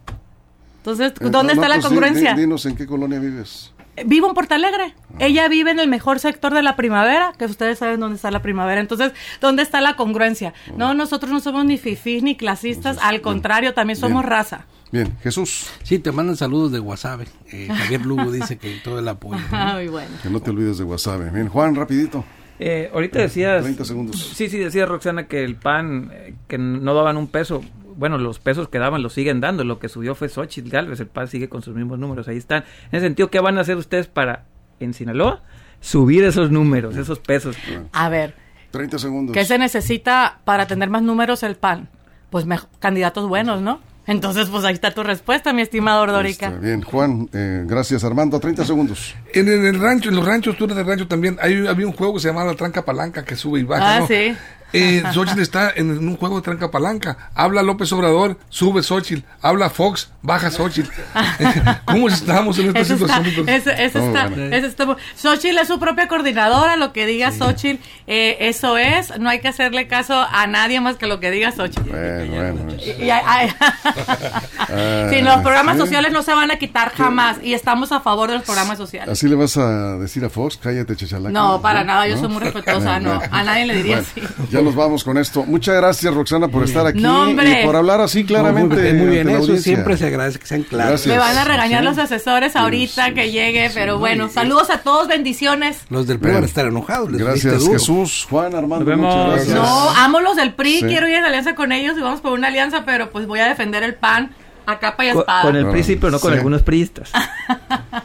Entonces, 0.76 1.10
Eh, 1.10 1.14
¿dónde 1.30 1.56
no, 1.56 1.60
está 1.60 1.68
la 1.68 1.74
pues, 1.74 1.86
congruencia? 1.86 2.34
di- 2.34 2.42
dinos 2.42 2.66
en 2.66 2.76
qué 2.76 2.86
colonia 2.86 3.18
vives. 3.18 3.72
Vivo 4.06 4.28
en 4.28 4.34
Porto 4.34 4.54
Alegre. 4.54 4.94
Ella 5.18 5.48
vive 5.48 5.70
en 5.70 5.80
el 5.80 5.88
mejor 5.88 6.18
sector 6.20 6.54
de 6.54 6.62
la 6.62 6.76
primavera, 6.76 7.32
que 7.38 7.44
ustedes 7.46 7.78
saben 7.78 8.00
dónde 8.00 8.16
está 8.16 8.30
la 8.30 8.42
primavera. 8.42 8.80
Entonces, 8.80 9.12
¿dónde 9.40 9.62
está 9.62 9.80
la 9.80 9.96
congruencia? 9.96 10.54
No, 10.76 10.94
nosotros 10.94 11.30
no 11.32 11.40
somos 11.40 11.64
ni 11.64 11.78
fifís 11.78 12.22
ni 12.22 12.36
clasistas, 12.36 12.92
Entonces, 12.96 13.02
al 13.04 13.10
bien. 13.16 13.22
contrario, 13.22 13.74
también 13.74 13.96
somos 13.96 14.22
Bien. 14.22 14.30
raza. 14.30 14.66
Bien, 14.90 15.14
Jesús, 15.22 15.68
Sí, 15.82 15.98
te 15.98 16.12
mandan 16.12 16.36
saludos 16.36 16.72
de 16.72 16.78
Guasave. 16.78 17.26
Eh, 17.52 17.68
Javier 17.74 18.06
Lugo 18.06 18.30
dice 18.32 18.56
que 18.58 18.78
todo 18.82 18.98
el 19.00 19.08
apoyo. 19.08 19.40
Ay, 19.50 19.88
bueno. 19.88 20.10
que 20.22 20.30
no 20.30 20.40
te 20.40 20.50
olvides 20.50 20.78
de 20.78 20.84
WhatsApp. 20.84 21.32
Bien, 21.32 21.48
Juan, 21.48 21.74
rapidito. 21.74 22.24
Eh, 22.60 22.90
ahorita 22.92 23.20
decías... 23.20 23.62
30 23.62 23.84
segundos. 23.84 24.32
Sí, 24.34 24.48
sí, 24.48 24.58
decía 24.58 24.86
Roxana 24.86 25.26
que 25.26 25.44
el 25.44 25.56
PAN, 25.56 26.10
eh, 26.12 26.34
que 26.48 26.58
no 26.58 26.94
daban 26.94 27.16
un 27.16 27.28
peso. 27.28 27.62
Bueno, 27.98 28.16
los 28.16 28.38
pesos 28.38 28.68
que 28.68 28.78
daban 28.78 29.02
los 29.02 29.12
siguen 29.12 29.40
dando. 29.40 29.64
Lo 29.64 29.80
que 29.80 29.88
subió 29.88 30.14
fue 30.14 30.28
Xochitl 30.28 30.70
Galvez. 30.70 31.00
El 31.00 31.08
PAN 31.08 31.26
sigue 31.26 31.48
con 31.48 31.62
sus 31.62 31.74
mismos 31.74 31.98
números. 31.98 32.28
Ahí 32.28 32.36
están. 32.36 32.62
En 32.92 32.98
ese 32.98 33.06
sentido, 33.06 33.28
¿qué 33.28 33.40
van 33.40 33.58
a 33.58 33.62
hacer 33.62 33.76
ustedes 33.76 34.06
para, 34.06 34.44
en 34.78 34.94
Sinaloa, 34.94 35.42
subir 35.80 36.22
esos 36.22 36.52
números, 36.52 36.96
esos 36.96 37.18
pesos? 37.18 37.56
A 37.92 38.08
ver, 38.08 38.36
30 38.70 38.98
segundos. 39.00 39.34
¿qué 39.34 39.44
se 39.44 39.58
necesita 39.58 40.38
para 40.44 40.66
tener 40.66 40.88
más 40.90 41.02
números 41.02 41.42
el 41.42 41.56
PAN? 41.56 41.88
Pues 42.30 42.46
candidatos 42.78 43.28
buenos, 43.28 43.62
¿no? 43.62 43.80
Entonces, 44.06 44.48
pues 44.48 44.64
ahí 44.64 44.74
está 44.74 44.92
tu 44.92 45.02
respuesta, 45.02 45.52
mi 45.52 45.60
estimado 45.60 46.02
Ordórica. 46.02 46.46
Está 46.46 46.60
bien, 46.60 46.82
Juan, 46.82 47.28
eh, 47.32 47.64
gracias 47.66 48.04
Armando, 48.04 48.38
30 48.38 48.64
segundos. 48.64 49.14
En, 49.34 49.48
en 49.48 49.66
el 49.66 49.80
rancho, 49.80 50.08
en 50.08 50.16
los 50.16 50.24
ranchos, 50.24 50.56
tú 50.56 50.64
eres 50.64 50.76
del 50.76 50.86
rancho 50.86 51.08
también, 51.08 51.36
hay, 51.42 51.66
había 51.66 51.86
un 51.86 51.92
juego 51.92 52.14
que 52.14 52.20
se 52.20 52.28
llamaba 52.28 52.52
la 52.52 52.56
tranca 52.56 52.84
palanca 52.84 53.24
que 53.24 53.34
sube 53.34 53.60
y 53.60 53.64
baja. 53.64 53.96
Ah, 53.96 54.00
¿no? 54.00 54.06
sí. 54.06 54.34
Eh, 54.72 55.02
Xochitl 55.14 55.40
está 55.40 55.72
en 55.74 55.90
un 55.90 56.16
juego 56.16 56.36
de 56.36 56.42
tranca 56.42 56.70
palanca. 56.70 57.30
Habla 57.34 57.62
López 57.62 57.90
Obrador, 57.92 58.38
sube 58.50 58.82
Xochitl. 58.82 59.24
Habla 59.40 59.70
Fox, 59.70 60.10
baja 60.22 60.50
Xochitl. 60.50 60.90
¿Cómo 61.86 62.08
estamos 62.08 62.58
en 62.58 62.66
esta 62.68 62.80
Eso 62.80 62.94
está, 62.94 63.24
situación? 63.24 63.48
eso, 63.48 63.70
eso 63.70 63.98
está, 63.98 64.28
bueno. 64.28 64.54
eso 64.56 64.66
está. 64.66 64.96
Xochitl 65.16 65.58
es 65.58 65.68
su 65.68 65.78
propia 65.78 66.06
coordinadora, 66.08 66.76
lo 66.76 66.92
que 66.92 67.06
diga 67.06 67.32
Xochitl, 67.32 67.82
eh, 68.06 68.36
eso 68.40 68.76
es, 68.76 69.18
no 69.18 69.28
hay 69.30 69.40
que 69.40 69.48
hacerle 69.48 69.88
caso 69.88 70.14
a 70.30 70.46
nadie 70.46 70.80
más 70.80 70.96
que 70.96 71.06
lo 71.06 71.18
que 71.20 71.30
diga 71.30 71.50
Xochitl. 71.52 71.88
Bueno, 71.88 72.52
bueno. 72.52 72.74
Y- 72.78 73.04
y 73.04 73.10
hay- 73.10 73.22
hay- 73.26 75.10
sí, 75.10 75.22
los 75.22 75.36
programas 75.38 75.78
sociales 75.78 76.12
no 76.12 76.22
se 76.22 76.34
van 76.34 76.50
a 76.50 76.56
quitar 76.56 76.92
jamás 76.94 77.38
y 77.42 77.54
estamos 77.54 77.92
a 77.92 78.00
favor 78.00 78.28
de 78.30 78.36
los 78.36 78.44
programas 78.44 78.78
sociales. 78.78 79.10
¿Así 79.12 79.28
le 79.28 79.34
vas 79.34 79.56
a 79.56 79.96
decir 79.98 80.24
a 80.24 80.30
Fox? 80.30 80.58
Cállate, 80.62 80.96
chachalaca. 80.96 81.30
No, 81.32 81.60
para 81.62 81.84
nada, 81.84 82.06
yo 82.06 82.16
soy 82.18 82.28
muy 82.28 82.40
respetuosa, 82.42 83.00
no. 83.00 83.20
A 83.30 83.42
nadie 83.42 83.66
le 83.66 83.74
diría 83.76 83.96
Bueno, 83.96 84.08
así. 84.40 84.56
Ya 84.58 84.64
nos 84.64 84.74
vamos 84.74 85.04
con 85.04 85.18
esto. 85.18 85.44
Muchas 85.44 85.76
gracias, 85.76 86.12
Roxana, 86.14 86.48
por 86.48 86.64
estar 86.64 86.86
aquí 86.86 87.00
No, 87.00 87.30
y 87.30 87.64
por 87.64 87.76
hablar 87.76 88.00
así 88.00 88.24
claramente. 88.24 88.92
muy 88.94 89.06
bien, 89.08 89.26
muy 89.26 89.34
eso 89.34 89.42
audiencia. 89.42 89.74
siempre 89.74 89.96
se 89.96 90.06
agradece 90.06 90.38
que 90.38 90.46
sean 90.46 90.62
claros. 90.62 90.90
Gracias. 91.04 91.14
Me 91.14 91.18
van 91.18 91.36
a 91.38 91.44
regañar 91.44 91.80
Sí. 91.82 91.88
los 91.88 91.98
asesores 91.98 92.56
ahorita 92.56 93.06
Sí, 93.06 93.14
que 93.14 93.30
llegue, 93.30 93.68
sí, 93.68 93.74
pero 93.74 93.94
no, 93.94 93.98
bueno, 94.00 94.28
saludos 94.28 94.70
a 94.70 94.78
todos, 94.78 95.08
bendiciones. 95.08 95.78
Los 95.90 96.06
del 96.06 96.18
PRI 96.18 96.32
van 96.32 96.42
a 96.42 96.46
estar 96.46 96.66
enojados. 96.66 97.10
Les 97.10 97.20
Gracias. 97.20 97.66
Jesús, 97.68 98.26
Juan, 98.28 98.54
Armando. 98.54 98.78
Nos 98.78 98.86
vemos. 98.86 99.14
Muchas 99.14 99.32
gracias. 99.46 99.54
No, 99.56 99.90
amo 99.90 100.20
los 100.20 100.36
del 100.36 100.52
PRI, 100.54 100.80
Sí. 100.80 100.86
quiero 100.86 101.08
ir 101.08 101.14
en 101.14 101.24
alianza 101.24 101.54
con 101.54 101.72
ellos 101.72 101.96
y 101.98 102.00
vamos 102.00 102.20
por 102.20 102.32
una 102.32 102.48
alianza, 102.48 102.84
pero 102.84 103.10
pues 103.10 103.26
voy 103.26 103.40
a 103.40 103.46
defender 103.48 103.82
el 103.82 103.94
PAN 103.94 104.30
a 104.66 104.78
capa 104.78 105.04
y 105.04 105.08
espada. 105.08 105.42
con 105.42 105.56
el 105.56 105.66
Ah, 105.66 105.70
PRI, 105.70 105.96
pero 105.96 106.10
no 106.10 106.20
con 106.20 106.30
sí. 106.32 106.36
algunos 106.36 106.62
priistas. 106.62 107.10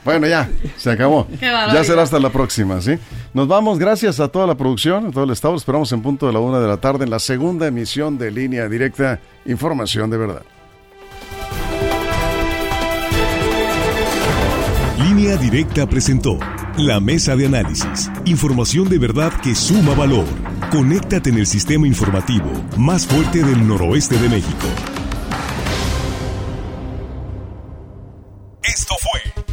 Bueno, 0.06 0.28
ya, 0.28 0.49
se 0.78 0.91
acabó. 0.91 1.28
Qué 1.39 1.45
ya 1.74 1.84
será 1.84 2.01
hasta 2.04 2.20
la 2.20 2.30
próxima, 2.30 2.82
¿sí? 2.82 2.97
Nos 3.34 3.48
vamos, 3.48 3.80
gracias 3.80 4.20
a 4.20 4.28
toda 4.28 4.46
la 4.46 4.56
producción, 4.56 5.08
a 5.08 5.12
todo 5.12 5.24
el 5.24 5.32
estado. 5.32 5.56
Esperamos 5.56 5.92
en 5.92 6.04
punto 6.04 6.28
de 6.28 6.34
la 6.34 6.40
una 6.40 6.60
de 6.60 6.68
la 6.68 6.78
tarde 6.78 7.04
en 7.04 7.10
la 7.10 7.18
segunda 7.18 7.66
emisión 7.66 8.18
de 8.20 8.30
Línea 8.30 8.70
Directa, 8.70 9.20
Información 9.46 10.12
de 10.12 10.18
Verdad. 10.18 10.44
Línea 15.00 15.36
Directa 15.38 15.88
presentó 15.88 16.38
la 16.78 17.00
mesa 17.00 17.36
de 17.36 17.48
análisis. 17.48 18.12
Información 18.26 18.88
de 18.88 19.00
verdad 19.00 19.34
que 19.42 19.56
suma 19.56 19.96
valor. 19.96 20.26
Conéctate 20.72 21.32
en 21.32 21.40
el 21.40 21.48
sistema 21.48 21.88
informativo 21.88 22.52
más 22.78 23.08
fuerte 23.08 23.44
del 23.44 23.68
noroeste 23.68 24.18
de 24.20 24.30
México. 24.30 24.93